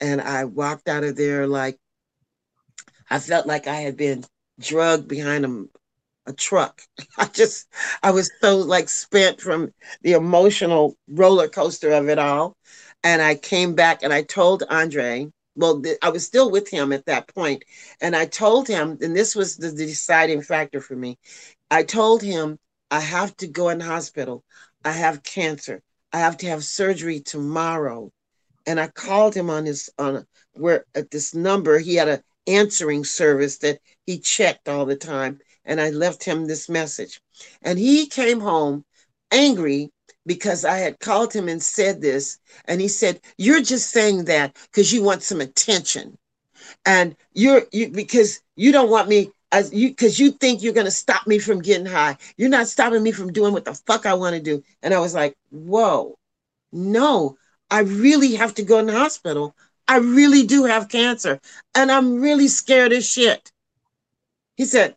And 0.00 0.20
I 0.20 0.44
walked 0.44 0.88
out 0.88 1.04
of 1.04 1.16
there 1.16 1.46
like 1.46 1.78
I 3.10 3.18
felt 3.18 3.46
like 3.46 3.66
I 3.66 3.76
had 3.76 3.96
been 3.96 4.24
drugged 4.60 5.08
behind 5.08 5.44
a, 5.44 5.64
a 6.26 6.32
truck. 6.32 6.82
I 7.18 7.26
just, 7.26 7.68
I 8.02 8.10
was 8.10 8.30
so 8.40 8.58
like 8.58 8.88
spent 8.88 9.40
from 9.40 9.72
the 10.02 10.12
emotional 10.12 10.96
roller 11.08 11.48
coaster 11.48 11.92
of 11.92 12.08
it 12.08 12.18
all. 12.18 12.56
And 13.02 13.22
I 13.22 13.34
came 13.34 13.74
back 13.74 14.02
and 14.02 14.12
I 14.12 14.22
told 14.22 14.62
Andre, 14.68 15.28
well, 15.56 15.80
th- 15.80 15.98
I 16.02 16.10
was 16.10 16.24
still 16.24 16.50
with 16.50 16.68
him 16.68 16.92
at 16.92 17.06
that 17.06 17.34
point, 17.34 17.64
and 18.00 18.14
I 18.14 18.26
told 18.26 18.68
him, 18.68 18.98
and 19.00 19.16
this 19.16 19.34
was 19.34 19.56
the, 19.56 19.70
deciding 19.72 20.42
factor 20.42 20.80
for 20.80 20.94
me. 20.94 21.18
I 21.70 21.82
told 21.82 22.22
him, 22.22 22.58
I 22.90 23.00
have 23.00 23.36
to 23.38 23.46
go 23.46 23.68
in 23.68 23.78
the 23.78 23.84
hospital. 23.84 24.44
I 24.84 24.92
have 24.92 25.22
cancer. 25.22 25.82
I 26.12 26.18
have 26.20 26.36
to 26.38 26.46
have 26.46 26.64
surgery 26.64 27.20
tomorrow. 27.20 28.12
And 28.66 28.80
I 28.80 28.88
called 28.88 29.34
him 29.34 29.50
on 29.50 29.66
his 29.66 29.90
on 29.98 30.26
where 30.52 30.84
at 30.94 31.10
this 31.10 31.34
number. 31.34 31.78
He 31.78 31.94
had 31.94 32.08
a 32.08 32.22
answering 32.46 33.04
service 33.04 33.58
that 33.58 33.80
he 34.06 34.18
checked 34.18 34.68
all 34.68 34.86
the 34.86 34.96
time. 34.96 35.40
And 35.64 35.80
I 35.80 35.90
left 35.90 36.24
him 36.24 36.46
this 36.46 36.68
message. 36.68 37.20
And 37.62 37.78
he 37.78 38.06
came 38.06 38.40
home 38.40 38.84
angry 39.30 39.90
because 40.26 40.64
I 40.64 40.78
had 40.78 41.00
called 41.00 41.32
him 41.32 41.48
and 41.48 41.62
said 41.62 42.00
this. 42.00 42.38
And 42.66 42.80
he 42.80 42.88
said, 42.88 43.20
You're 43.38 43.62
just 43.62 43.90
saying 43.90 44.24
that 44.26 44.56
because 44.70 44.92
you 44.92 45.02
want 45.02 45.22
some 45.22 45.40
attention. 45.40 46.18
And 46.86 47.16
you're 47.32 47.62
you 47.72 47.90
because 47.90 48.40
you 48.56 48.72
don't 48.72 48.90
want 48.90 49.08
me 49.08 49.30
as 49.52 49.72
you 49.72 49.90
because 49.90 50.18
you 50.18 50.32
think 50.32 50.62
you're 50.62 50.72
gonna 50.72 50.90
stop 50.90 51.26
me 51.26 51.38
from 51.38 51.62
getting 51.62 51.86
high. 51.86 52.16
You're 52.36 52.48
not 52.48 52.68
stopping 52.68 53.02
me 53.02 53.12
from 53.12 53.32
doing 53.32 53.52
what 53.52 53.64
the 53.64 53.74
fuck 53.74 54.06
I 54.06 54.14
want 54.14 54.36
to 54.36 54.42
do. 54.42 54.62
And 54.82 54.94
I 54.94 55.00
was 55.00 55.14
like, 55.14 55.36
Whoa, 55.50 56.16
no, 56.72 57.36
I 57.70 57.80
really 57.80 58.34
have 58.36 58.54
to 58.54 58.62
go 58.62 58.78
in 58.78 58.86
the 58.86 58.92
hospital. 58.92 59.54
I 59.88 59.96
really 59.98 60.46
do 60.46 60.64
have 60.64 60.88
cancer 60.88 61.40
and 61.74 61.90
I'm 61.90 62.20
really 62.20 62.46
scared 62.46 62.92
as 62.92 63.04
shit. 63.04 63.50
He 64.56 64.64
said, 64.64 64.94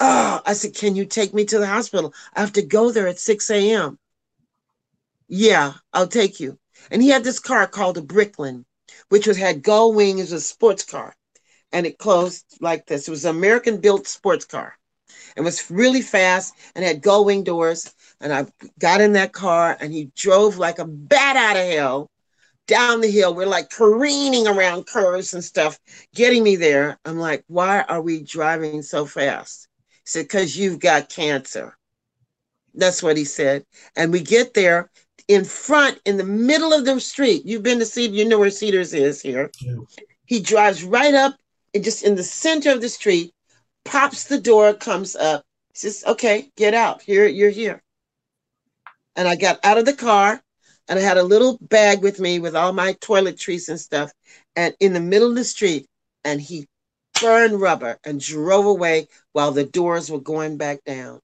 Oh, 0.00 0.42
I 0.44 0.54
said, 0.54 0.74
Can 0.74 0.96
you 0.96 1.04
take 1.04 1.32
me 1.32 1.44
to 1.44 1.58
the 1.58 1.66
hospital? 1.68 2.12
I 2.34 2.40
have 2.40 2.52
to 2.54 2.62
go 2.62 2.90
there 2.90 3.06
at 3.06 3.20
6 3.20 3.70
a.m. 3.72 3.98
Yeah, 5.28 5.74
I'll 5.92 6.08
take 6.08 6.40
you. 6.40 6.58
And 6.90 7.02
he 7.02 7.08
had 7.10 7.24
this 7.24 7.38
car 7.38 7.66
called 7.66 7.98
a 7.98 8.02
Bricklin, 8.02 8.64
which 9.08 9.26
was 9.26 9.36
had 9.36 9.62
gull 9.62 9.92
wings, 9.92 10.32
a 10.32 10.40
sports 10.40 10.84
car. 10.84 11.14
And 11.72 11.86
it 11.86 11.98
closed 11.98 12.44
like 12.60 12.86
this. 12.86 13.08
It 13.08 13.12
was 13.12 13.24
an 13.26 13.36
American 13.36 13.80
built 13.80 14.06
sports 14.08 14.44
car. 14.44 14.76
It 15.36 15.42
was 15.42 15.70
really 15.70 16.02
fast 16.02 16.54
and 16.74 16.84
had 16.84 17.02
gull 17.02 17.24
wing 17.26 17.44
doors. 17.44 17.94
And 18.20 18.32
I 18.32 18.46
got 18.78 19.00
in 19.02 19.14
that 19.14 19.32
car 19.32 19.76
and 19.80 19.92
he 19.92 20.12
drove 20.16 20.58
like 20.58 20.78
a 20.80 20.86
bat 20.86 21.36
out 21.36 21.56
of 21.56 21.66
hell 21.72 22.10
down 22.68 23.00
the 23.02 23.10
hill. 23.10 23.34
We're 23.34 23.46
like 23.46 23.70
careening 23.70 24.48
around 24.48 24.86
curves 24.86 25.34
and 25.34 25.44
stuff, 25.44 25.80
getting 26.14 26.42
me 26.44 26.56
there. 26.56 26.98
I'm 27.04 27.18
like, 27.18 27.44
why 27.48 27.82
are 27.82 28.02
we 28.02 28.22
driving 28.24 28.82
so 28.82 29.06
fast? 29.06 29.67
Said, 30.08 30.24
because 30.24 30.56
you've 30.56 30.80
got 30.80 31.10
cancer. 31.10 31.76
That's 32.72 33.02
what 33.02 33.18
he 33.18 33.26
said. 33.26 33.66
And 33.94 34.10
we 34.10 34.20
get 34.20 34.54
there 34.54 34.90
in 35.28 35.44
front, 35.44 36.00
in 36.06 36.16
the 36.16 36.24
middle 36.24 36.72
of 36.72 36.86
the 36.86 36.98
street. 36.98 37.42
You've 37.44 37.62
been 37.62 37.78
to 37.78 37.84
Cedar, 37.84 38.14
you 38.14 38.24
know 38.26 38.38
where 38.38 38.48
Cedars 38.48 38.94
is 38.94 39.20
here. 39.20 39.50
Yeah. 39.60 39.76
He 40.24 40.40
drives 40.40 40.82
right 40.82 41.12
up 41.12 41.36
and 41.74 41.84
just 41.84 42.04
in 42.04 42.14
the 42.14 42.22
center 42.22 42.72
of 42.72 42.80
the 42.80 42.88
street, 42.88 43.34
pops 43.84 44.24
the 44.24 44.40
door, 44.40 44.72
comes 44.72 45.14
up, 45.14 45.44
says, 45.74 46.02
okay, 46.06 46.50
get 46.56 46.72
out. 46.72 47.02
Here, 47.02 47.26
you're 47.26 47.50
here. 47.50 47.82
And 49.14 49.28
I 49.28 49.36
got 49.36 49.62
out 49.62 49.76
of 49.76 49.84
the 49.84 49.92
car 49.92 50.42
and 50.88 50.98
I 50.98 51.02
had 51.02 51.18
a 51.18 51.22
little 51.22 51.58
bag 51.60 52.00
with 52.02 52.18
me 52.18 52.38
with 52.38 52.56
all 52.56 52.72
my 52.72 52.94
toiletries 52.94 53.68
and 53.68 53.78
stuff, 53.78 54.10
and 54.56 54.74
in 54.80 54.94
the 54.94 55.00
middle 55.00 55.28
of 55.28 55.36
the 55.36 55.44
street, 55.44 55.86
and 56.24 56.40
he 56.40 56.66
burned 57.20 57.60
rubber 57.60 57.98
and 58.04 58.20
drove 58.20 58.66
away 58.66 59.08
while 59.32 59.52
the 59.52 59.64
doors 59.64 60.10
were 60.10 60.20
going 60.20 60.56
back 60.56 60.84
down. 60.84 61.20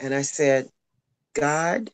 And 0.00 0.14
I 0.14 0.22
said, 0.22 0.68
God, 1.34 1.90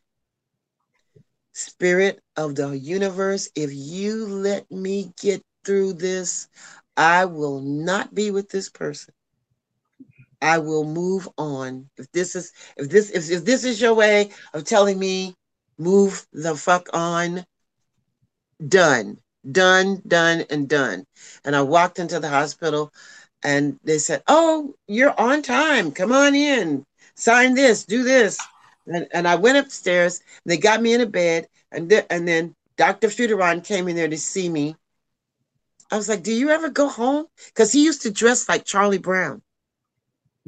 Spirit 1.52 2.20
of 2.36 2.56
the 2.56 2.70
universe, 2.76 3.48
if 3.54 3.70
you 3.72 4.26
let 4.26 4.70
me 4.70 5.12
get 5.20 5.42
through 5.64 5.94
this, 5.94 6.48
I 6.96 7.26
will 7.26 7.60
not 7.60 8.14
be 8.14 8.30
with 8.30 8.48
this 8.48 8.68
person. 8.68 9.14
I 10.42 10.58
will 10.58 10.84
move 10.84 11.28
on. 11.38 11.88
If 11.96 12.10
this 12.12 12.34
is 12.36 12.52
if 12.76 12.90
this 12.90 13.10
if, 13.10 13.30
if 13.30 13.44
this 13.44 13.64
is 13.64 13.80
your 13.80 13.94
way 13.94 14.30
of 14.52 14.64
telling 14.64 14.98
me 14.98 15.34
move 15.78 16.26
the 16.32 16.56
fuck 16.56 16.88
on. 16.92 17.46
Done, 18.66 19.18
done, 19.50 20.02
done, 20.06 20.44
and 20.50 20.68
done. 20.68 21.04
And 21.44 21.56
I 21.56 21.62
walked 21.62 21.98
into 21.98 22.20
the 22.20 22.28
hospital 22.28 22.92
and 23.44 23.78
they 23.84 23.98
said, 23.98 24.22
Oh, 24.26 24.74
you're 24.88 25.18
on 25.20 25.42
time. 25.42 25.92
Come 25.92 26.12
on 26.12 26.34
in. 26.34 26.84
Sign 27.14 27.54
this, 27.54 27.84
do 27.84 28.02
this. 28.02 28.38
And, 28.86 29.06
and 29.12 29.28
I 29.28 29.36
went 29.36 29.58
upstairs. 29.58 30.20
They 30.44 30.56
got 30.56 30.82
me 30.82 30.94
in 30.94 31.00
a 31.00 31.06
bed. 31.06 31.46
And, 31.70 31.88
th- 31.88 32.06
and 32.10 32.26
then 32.26 32.54
Dr. 32.76 33.08
Fuderon 33.08 33.64
came 33.64 33.88
in 33.88 33.96
there 33.96 34.08
to 34.08 34.18
see 34.18 34.48
me. 34.48 34.76
I 35.90 35.96
was 35.96 36.08
like, 36.08 36.22
Do 36.22 36.32
you 36.32 36.50
ever 36.50 36.70
go 36.70 36.88
home? 36.88 37.26
Because 37.48 37.72
he 37.72 37.84
used 37.84 38.02
to 38.02 38.10
dress 38.10 38.48
like 38.48 38.64
Charlie 38.64 38.98
Brown 38.98 39.42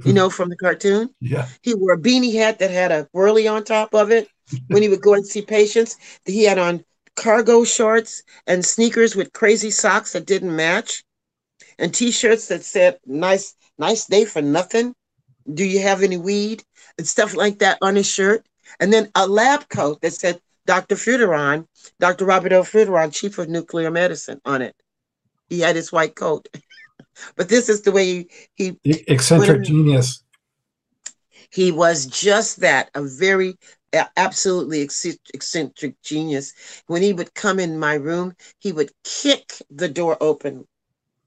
you 0.05 0.13
know, 0.13 0.31
from 0.31 0.49
the 0.49 0.57
cartoon. 0.57 1.11
Yeah. 1.21 1.47
He 1.63 1.75
wore 1.75 1.95
a 1.95 1.99
beanie 1.99 2.35
hat 2.35 2.59
that 2.61 2.71
had 2.71 2.93
a 2.93 3.09
whirly 3.13 3.49
on 3.49 3.65
top 3.65 3.95
of 3.95 4.11
it 4.11 4.29
when 4.69 4.83
he 4.83 4.89
would 4.89 5.01
go 5.01 5.15
and 5.15 5.27
see 5.27 5.43
patients. 5.43 5.97
He 6.25 6.45
had 6.45 6.59
on 6.59 6.85
cargo 7.17 7.65
shorts 7.65 8.23
and 8.47 8.65
sneakers 8.65 9.17
with 9.17 9.33
crazy 9.33 9.71
socks 9.71 10.13
that 10.13 10.27
didn't 10.27 10.55
match, 10.55 11.03
and 11.79 11.93
t-shirts 11.93 12.49
that 12.49 12.65
said 12.65 12.99
"nice, 13.07 13.55
nice 13.79 14.07
day 14.07 14.25
for 14.25 14.43
nothing." 14.43 14.95
Do 15.53 15.65
you 15.65 15.81
have 15.81 16.03
any 16.03 16.17
weed 16.17 16.65
and 16.99 17.07
stuff 17.07 17.35
like 17.35 17.61
that 17.61 17.79
on 17.81 17.95
his 17.95 18.09
shirt? 18.09 18.45
And 18.81 18.93
then 18.93 19.11
a 19.15 19.27
lab 19.29 19.69
coat 19.69 20.01
that 20.01 20.13
said 20.13 20.41
Dr. 20.67 20.97
Fuderon, 20.97 21.67
Dr. 22.01 22.25
Robert 22.25 22.53
O. 22.53 22.63
Fuderon, 22.63 23.15
Chief 23.15 23.39
of 23.39 23.49
Nuclear 23.49 23.91
Medicine, 23.91 24.41
on 24.45 24.63
it. 24.63 24.75
He 25.49 25.61
had 25.61 25.77
his 25.77 25.93
white 25.93 26.17
coat. 26.17 26.49
but 27.37 27.49
this 27.49 27.69
is 27.69 27.83
the 27.83 27.93
way 27.93 28.27
he, 28.55 28.79
he 28.83 29.05
eccentric 29.07 29.63
genius. 29.63 30.23
He 31.51 31.71
was 31.71 32.07
just 32.07 32.61
that, 32.61 32.91
a 32.95 33.03
very 33.03 33.57
absolutely 34.17 34.83
eccentric 34.83 36.01
genius. 36.03 36.53
When 36.87 37.03
he 37.03 37.13
would 37.13 37.35
come 37.35 37.59
in 37.61 37.79
my 37.79 37.95
room, 37.95 38.35
he 38.59 38.73
would 38.73 38.91
kick 39.05 39.53
the 39.71 39.89
door 39.89 40.17
open 40.21 40.67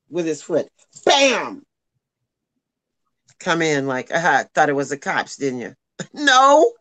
with 0.10 0.26
his 0.26 0.42
foot. 0.42 0.68
Bam! 1.06 1.64
Come 3.40 3.62
in 3.62 3.88
like, 3.88 4.12
aha, 4.12 4.46
thought 4.54 4.70
it 4.70 4.76
was 4.76 4.90
the 4.90 4.98
cops, 4.98 5.38
didn't 5.38 5.60
you? 5.60 5.76
no. 6.14 6.74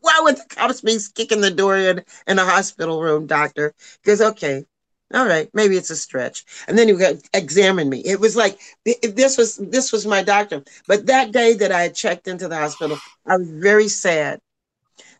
Why 0.00 0.18
would 0.22 0.36
the 0.36 0.46
cops 0.48 0.80
be 0.80 0.98
kicking 1.14 1.42
the 1.42 1.50
door 1.50 1.76
in 1.76 2.04
in 2.26 2.38
a 2.38 2.44
hospital 2.44 3.02
room, 3.02 3.26
doctor? 3.26 3.74
Because 4.02 4.22
okay, 4.22 4.64
all 5.12 5.26
right, 5.26 5.50
maybe 5.52 5.76
it's 5.76 5.90
a 5.90 5.96
stretch. 5.96 6.44
And 6.66 6.78
then 6.78 6.88
he 6.88 6.94
would 6.94 7.22
examine 7.34 7.90
me. 7.90 8.00
It 8.04 8.18
was 8.18 8.34
like 8.34 8.58
this 8.84 9.36
was 9.36 9.56
this 9.56 9.92
was 9.92 10.06
my 10.06 10.22
doctor. 10.22 10.62
But 10.88 11.06
that 11.06 11.32
day 11.32 11.54
that 11.54 11.72
I 11.72 11.82
had 11.82 11.94
checked 11.94 12.28
into 12.28 12.48
the 12.48 12.56
hospital, 12.56 12.98
I 13.26 13.36
was 13.36 13.50
very 13.50 13.88
sad 13.88 14.40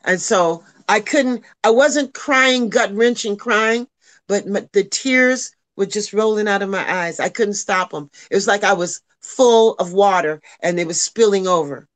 and 0.04 0.20
so 0.20 0.62
I 0.88 1.00
couldn't, 1.00 1.44
I 1.62 1.70
wasn't 1.70 2.14
crying, 2.14 2.68
gut 2.68 2.94
wrenching 2.94 3.36
crying, 3.36 3.88
but 4.28 4.44
the 4.72 4.84
tears 4.84 5.53
were 5.77 5.87
just 5.87 6.12
rolling 6.12 6.49
out 6.49 6.62
of 6.62 6.70
my 6.70 6.91
eyes. 6.91 7.20
I 7.20 7.29
couldn't 7.29 7.55
stop 7.55 7.91
them. 7.91 8.11
It 8.31 8.35
was 8.35 8.47
like 8.47 8.64
I 8.64 8.72
was 8.72 9.01
full 9.20 9.75
of 9.75 9.93
water 9.93 10.41
and 10.61 10.79
they 10.79 10.85
was 10.85 11.01
spilling 11.01 11.47
over. 11.47 11.89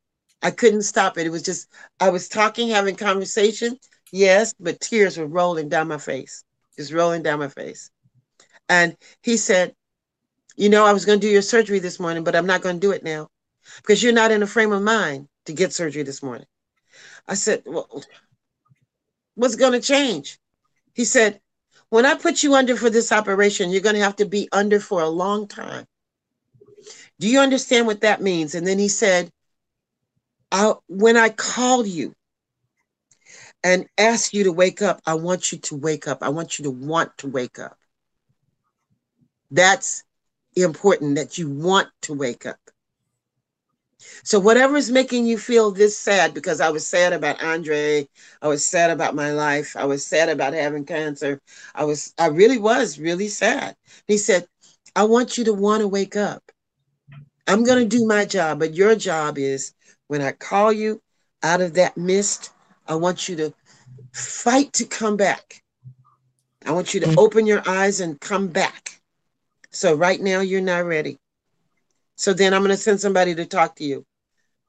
I 0.42 0.50
couldn't 0.50 0.82
stop 0.82 1.18
it. 1.18 1.26
It 1.26 1.30
was 1.30 1.42
just, 1.42 1.68
I 2.00 2.10
was 2.10 2.28
talking, 2.28 2.68
having 2.68 2.96
conversation, 2.96 3.78
yes, 4.12 4.54
but 4.58 4.80
tears 4.80 5.18
were 5.18 5.26
rolling 5.26 5.68
down 5.68 5.88
my 5.88 5.98
face, 5.98 6.44
just 6.76 6.92
rolling 6.92 7.22
down 7.22 7.40
my 7.40 7.48
face. 7.48 7.90
And 8.68 8.96
he 9.22 9.36
said, 9.36 9.74
You 10.56 10.68
know, 10.68 10.84
I 10.84 10.92
was 10.92 11.04
going 11.04 11.20
to 11.20 11.26
do 11.26 11.32
your 11.32 11.42
surgery 11.42 11.78
this 11.80 11.98
morning, 11.98 12.24
but 12.24 12.36
I'm 12.36 12.46
not 12.46 12.62
going 12.62 12.76
to 12.76 12.86
do 12.86 12.92
it 12.92 13.02
now 13.02 13.28
because 13.76 14.02
you're 14.02 14.12
not 14.12 14.30
in 14.30 14.42
a 14.42 14.46
frame 14.46 14.72
of 14.72 14.82
mind 14.82 15.28
to 15.46 15.52
get 15.52 15.72
surgery 15.72 16.02
this 16.02 16.22
morning. 16.22 16.46
I 17.26 17.34
said, 17.34 17.62
Well, 17.66 18.02
what's 19.34 19.56
going 19.56 19.72
to 19.72 19.80
change? 19.80 20.38
He 20.94 21.04
said, 21.04 21.40
When 21.90 22.04
I 22.04 22.14
put 22.14 22.42
you 22.42 22.54
under 22.54 22.76
for 22.76 22.90
this 22.90 23.12
operation, 23.12 23.70
you're 23.70 23.80
going 23.80 23.94
to 23.96 24.02
have 24.02 24.16
to 24.16 24.26
be 24.26 24.48
under 24.52 24.80
for 24.80 25.00
a 25.00 25.08
long 25.08 25.48
time. 25.48 25.86
Do 27.18 27.28
you 27.28 27.40
understand 27.40 27.86
what 27.86 28.02
that 28.02 28.22
means? 28.22 28.54
And 28.54 28.66
then 28.66 28.78
he 28.78 28.88
said, 28.88 29.30
I, 30.52 30.74
When 30.86 31.16
I 31.16 31.30
call 31.30 31.86
you 31.86 32.14
and 33.64 33.86
ask 33.96 34.32
you 34.32 34.44
to 34.44 34.52
wake 34.52 34.82
up, 34.82 35.00
I 35.06 35.14
want 35.14 35.52
you 35.52 35.58
to 35.58 35.76
wake 35.76 36.06
up. 36.06 36.18
I 36.22 36.28
want 36.28 36.58
you 36.58 36.64
to 36.64 36.70
want 36.70 37.16
to 37.18 37.28
wake 37.28 37.58
up. 37.58 37.76
That's 39.50 40.04
important 40.54 41.16
that 41.16 41.38
you 41.38 41.48
want 41.48 41.88
to 42.02 42.14
wake 42.14 42.46
up. 42.46 42.58
So 44.22 44.38
whatever 44.38 44.76
is 44.76 44.90
making 44.90 45.26
you 45.26 45.38
feel 45.38 45.70
this 45.70 45.98
sad, 45.98 46.34
because 46.34 46.60
I 46.60 46.70
was 46.70 46.86
sad 46.86 47.12
about 47.12 47.42
Andre, 47.42 48.06
I 48.40 48.48
was 48.48 48.64
sad 48.64 48.90
about 48.90 49.14
my 49.14 49.32
life, 49.32 49.76
I 49.76 49.84
was 49.84 50.06
sad 50.06 50.28
about 50.28 50.52
having 50.52 50.84
cancer. 50.84 51.40
I 51.74 51.84
was, 51.84 52.14
I 52.18 52.26
really 52.26 52.58
was 52.58 52.98
really 52.98 53.28
sad. 53.28 53.74
He 54.06 54.18
said, 54.18 54.46
I 54.94 55.04
want 55.04 55.38
you 55.38 55.44
to 55.44 55.52
want 55.52 55.80
to 55.80 55.88
wake 55.88 56.16
up. 56.16 56.42
I'm 57.46 57.64
going 57.64 57.88
to 57.88 57.96
do 57.96 58.06
my 58.06 58.24
job, 58.24 58.58
but 58.58 58.74
your 58.74 58.94
job 58.94 59.38
is 59.38 59.72
when 60.06 60.22
I 60.22 60.32
call 60.32 60.72
you 60.72 61.00
out 61.42 61.60
of 61.60 61.74
that 61.74 61.96
mist, 61.96 62.50
I 62.86 62.94
want 62.94 63.28
you 63.28 63.36
to 63.36 63.54
fight 64.12 64.72
to 64.74 64.84
come 64.84 65.16
back. 65.16 65.62
I 66.66 66.72
want 66.72 66.92
you 66.92 67.00
to 67.00 67.06
mm-hmm. 67.06 67.18
open 67.18 67.46
your 67.46 67.62
eyes 67.66 68.00
and 68.00 68.20
come 68.20 68.48
back. 68.48 69.00
So 69.70 69.94
right 69.94 70.20
now 70.20 70.40
you're 70.40 70.60
not 70.60 70.84
ready. 70.84 71.18
So 72.18 72.34
then 72.34 72.52
I'm 72.52 72.62
going 72.62 72.76
to 72.76 72.76
send 72.76 73.00
somebody 73.00 73.34
to 73.36 73.46
talk 73.46 73.76
to 73.76 73.84
you. 73.84 74.04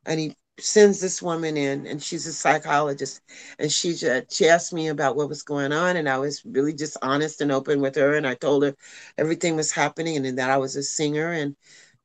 And 0.06 0.20
he 0.20 0.36
sends 0.60 1.02
this 1.02 1.22
woman 1.22 1.58
in, 1.58 1.88
and 1.88 2.02
she's 2.02 2.28
a 2.28 2.34
psychologist. 2.34 3.22
And 3.60 3.72
she 3.72 3.96
she 3.96 4.48
asked 4.48 4.74
me 4.74 4.88
about 4.90 5.16
what 5.16 5.30
was 5.30 5.44
going 5.44 5.74
on, 5.74 5.98
and 5.98 6.08
I 6.08 6.18
was 6.20 6.46
really 6.46 6.74
just 6.74 6.98
honest 7.02 7.42
and 7.42 7.52
open 7.52 7.82
with 7.82 7.96
her. 7.96 8.16
And 8.16 8.28
I 8.28 8.36
told 8.36 8.64
her 8.64 8.76
everything 9.18 9.56
was 9.56 9.72
happening, 9.72 10.26
and 10.26 10.38
that 10.38 10.50
I 10.52 10.58
was 10.58 10.76
a 10.76 10.84
singer, 10.84 11.32
and 11.34 11.56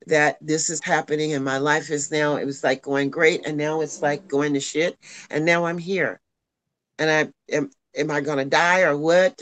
that 0.07 0.37
this 0.41 0.69
is 0.69 0.81
happening, 0.83 1.33
and 1.33 1.45
my 1.45 1.57
life 1.59 1.91
is 1.91 2.11
now. 2.11 2.37
It 2.37 2.45
was 2.45 2.63
like 2.63 2.81
going 2.81 3.09
great, 3.09 3.45
and 3.45 3.57
now 3.57 3.81
it's 3.81 4.01
like 4.01 4.27
going 4.27 4.53
to 4.55 4.59
shit. 4.59 4.97
And 5.29 5.45
now 5.45 5.65
I'm 5.65 5.77
here, 5.77 6.21
and 6.99 7.09
I 7.09 7.55
am. 7.55 7.71
Am 7.97 8.11
I 8.11 8.19
going 8.21 8.39
to 8.39 8.45
die 8.45 8.81
or 8.81 8.97
what? 8.97 9.41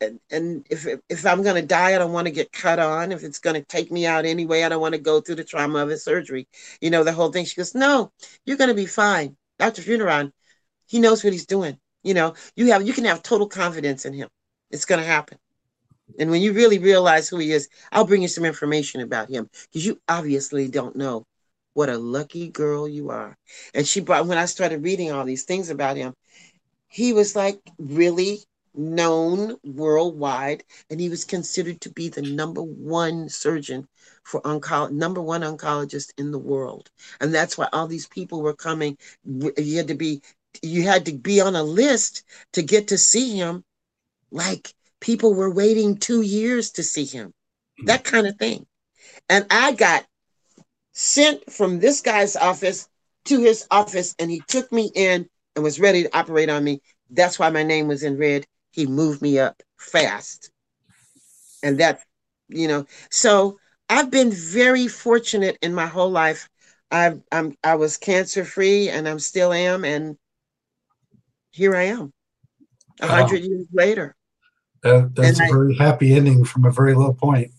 And, 0.00 0.64
if 0.70 0.86
if 1.08 1.26
I'm 1.26 1.42
going 1.42 1.60
to 1.60 1.66
die, 1.66 1.94
I 1.94 1.98
don't 1.98 2.12
want 2.12 2.26
to 2.26 2.32
get 2.32 2.52
cut 2.52 2.78
on. 2.78 3.10
If 3.12 3.24
it's 3.24 3.40
going 3.40 3.56
to 3.56 3.66
take 3.66 3.90
me 3.90 4.06
out 4.06 4.24
anyway, 4.24 4.62
I 4.62 4.68
don't 4.68 4.80
want 4.80 4.94
to 4.94 5.00
go 5.00 5.20
through 5.20 5.36
the 5.36 5.44
trauma 5.44 5.80
of 5.80 5.90
a 5.90 5.96
surgery. 5.96 6.46
You 6.80 6.90
know, 6.90 7.02
the 7.04 7.12
whole 7.12 7.32
thing. 7.32 7.44
She 7.44 7.56
goes, 7.56 7.74
"No, 7.74 8.12
you're 8.44 8.56
going 8.56 8.68
to 8.68 8.74
be 8.74 8.86
fine." 8.86 9.36
Dr. 9.58 9.82
Fuderon, 9.82 10.32
he 10.86 11.00
knows 11.00 11.24
what 11.24 11.32
he's 11.32 11.46
doing. 11.46 11.78
You 12.04 12.14
know, 12.14 12.34
you 12.54 12.72
have 12.72 12.86
you 12.86 12.92
can 12.92 13.04
have 13.04 13.22
total 13.22 13.48
confidence 13.48 14.04
in 14.04 14.12
him. 14.12 14.28
It's 14.70 14.84
going 14.84 15.00
to 15.00 15.06
happen. 15.06 15.38
And 16.18 16.30
when 16.30 16.42
you 16.42 16.52
really 16.52 16.78
realize 16.78 17.28
who 17.28 17.38
he 17.38 17.52
is, 17.52 17.68
I'll 17.92 18.06
bring 18.06 18.22
you 18.22 18.28
some 18.28 18.44
information 18.44 19.00
about 19.02 19.28
him 19.28 19.48
because 19.66 19.84
you 19.84 20.00
obviously 20.08 20.68
don't 20.68 20.96
know 20.96 21.26
what 21.74 21.88
a 21.88 21.98
lucky 21.98 22.48
girl 22.48 22.88
you 22.88 23.10
are. 23.10 23.36
And 23.74 23.86
she 23.86 24.00
brought 24.00 24.26
when 24.26 24.38
I 24.38 24.46
started 24.46 24.82
reading 24.82 25.12
all 25.12 25.24
these 25.24 25.44
things 25.44 25.70
about 25.70 25.96
him, 25.96 26.14
he 26.88 27.12
was 27.12 27.36
like 27.36 27.60
really 27.78 28.40
known 28.78 29.56
worldwide, 29.64 30.64
and 30.88 31.00
he 31.00 31.08
was 31.08 31.24
considered 31.24 31.80
to 31.82 31.90
be 31.90 32.08
the 32.08 32.22
number 32.22 32.62
one 32.62 33.28
surgeon 33.28 33.88
for 34.24 34.40
onco- 34.42 34.92
number 34.92 35.20
one 35.20 35.42
oncologist 35.42 36.12
in 36.16 36.30
the 36.30 36.38
world. 36.38 36.90
And 37.20 37.34
that's 37.34 37.58
why 37.58 37.68
all 37.72 37.88
these 37.88 38.06
people 38.06 38.42
were 38.42 38.54
coming. 38.54 38.96
You 39.24 39.76
had 39.76 39.88
to 39.88 39.94
be 39.94 40.22
you 40.62 40.84
had 40.84 41.06
to 41.06 41.12
be 41.12 41.40
on 41.40 41.56
a 41.56 41.62
list 41.62 42.24
to 42.54 42.62
get 42.62 42.88
to 42.88 42.98
see 42.98 43.36
him. 43.36 43.64
Like 44.30 44.72
people 45.00 45.34
were 45.34 45.52
waiting 45.52 45.96
two 45.96 46.22
years 46.22 46.70
to 46.72 46.82
see 46.82 47.04
him. 47.04 47.32
That 47.84 48.04
kind 48.04 48.26
of 48.26 48.36
thing. 48.36 48.66
And 49.28 49.46
I 49.50 49.72
got 49.72 50.06
sent 50.92 51.52
from 51.52 51.78
this 51.78 52.00
guy's 52.00 52.36
office 52.36 52.88
to 53.26 53.40
his 53.40 53.66
office, 53.70 54.14
and 54.18 54.30
he 54.30 54.40
took 54.48 54.72
me 54.72 54.90
in 54.94 55.28
and 55.54 55.64
was 55.64 55.80
ready 55.80 56.04
to 56.04 56.16
operate 56.16 56.48
on 56.48 56.64
me. 56.64 56.80
That's 57.10 57.38
why 57.38 57.50
my 57.50 57.62
name 57.62 57.88
was 57.88 58.02
in 58.02 58.16
red 58.18 58.46
he 58.70 58.86
moved 58.86 59.22
me 59.22 59.38
up 59.38 59.62
fast. 59.76 60.50
And 61.62 61.78
that, 61.80 62.00
you 62.48 62.68
know, 62.68 62.86
so 63.10 63.58
I've 63.88 64.10
been 64.10 64.30
very 64.30 64.88
fortunate 64.88 65.58
in 65.62 65.74
my 65.74 65.86
whole 65.86 66.10
life. 66.10 66.48
I've, 66.90 67.20
I'm, 67.32 67.56
I 67.64 67.74
was 67.74 67.96
cancer 67.96 68.44
free 68.44 68.88
and 68.88 69.08
I'm 69.08 69.18
still 69.18 69.52
am. 69.52 69.84
And 69.84 70.16
here 71.50 71.74
I 71.74 71.84
am 71.84 72.12
a 73.00 73.06
hundred 73.06 73.42
wow. 73.42 73.48
years 73.48 73.66
later. 73.72 74.16
That, 74.82 75.14
that's 75.14 75.40
and 75.40 75.48
a 75.48 75.52
I, 75.52 75.56
very 75.56 75.74
happy 75.74 76.14
ending 76.14 76.44
from 76.44 76.64
a 76.64 76.70
very 76.70 76.94
low 76.94 77.12
point. 77.12 77.50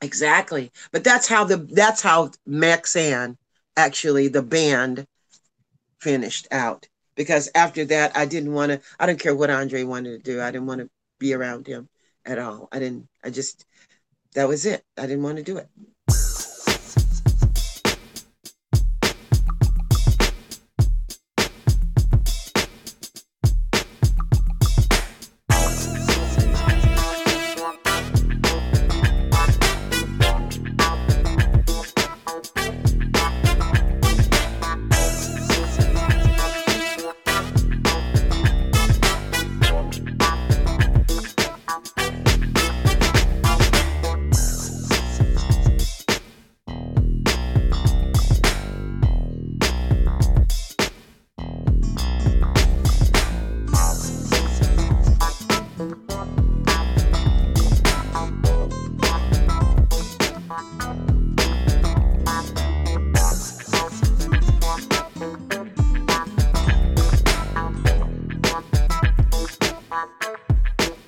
Exactly. 0.00 0.70
But 0.92 1.02
that's 1.02 1.26
how 1.26 1.44
the, 1.44 1.56
that's 1.56 2.00
how 2.00 2.30
Maxayn 2.48 3.36
actually 3.76 4.28
the 4.28 4.42
band 4.42 5.06
finished 6.00 6.46
out 6.52 6.86
because 7.18 7.50
after 7.56 7.84
that, 7.86 8.16
I 8.16 8.24
didn't 8.26 8.54
want 8.54 8.70
to, 8.72 8.80
I 8.98 9.04
don't 9.04 9.18
care 9.18 9.34
what 9.34 9.50
Andre 9.50 9.82
wanted 9.82 10.24
to 10.24 10.32
do. 10.32 10.40
I 10.40 10.52
didn't 10.52 10.68
want 10.68 10.80
to 10.80 10.88
be 11.18 11.34
around 11.34 11.66
him 11.66 11.88
at 12.24 12.38
all. 12.38 12.68
I 12.72 12.78
didn't, 12.78 13.08
I 13.24 13.30
just, 13.30 13.66
that 14.34 14.48
was 14.48 14.64
it. 14.64 14.84
I 14.96 15.02
didn't 15.02 15.24
want 15.24 15.36
to 15.38 15.42
do 15.42 15.58
it. 15.58 15.68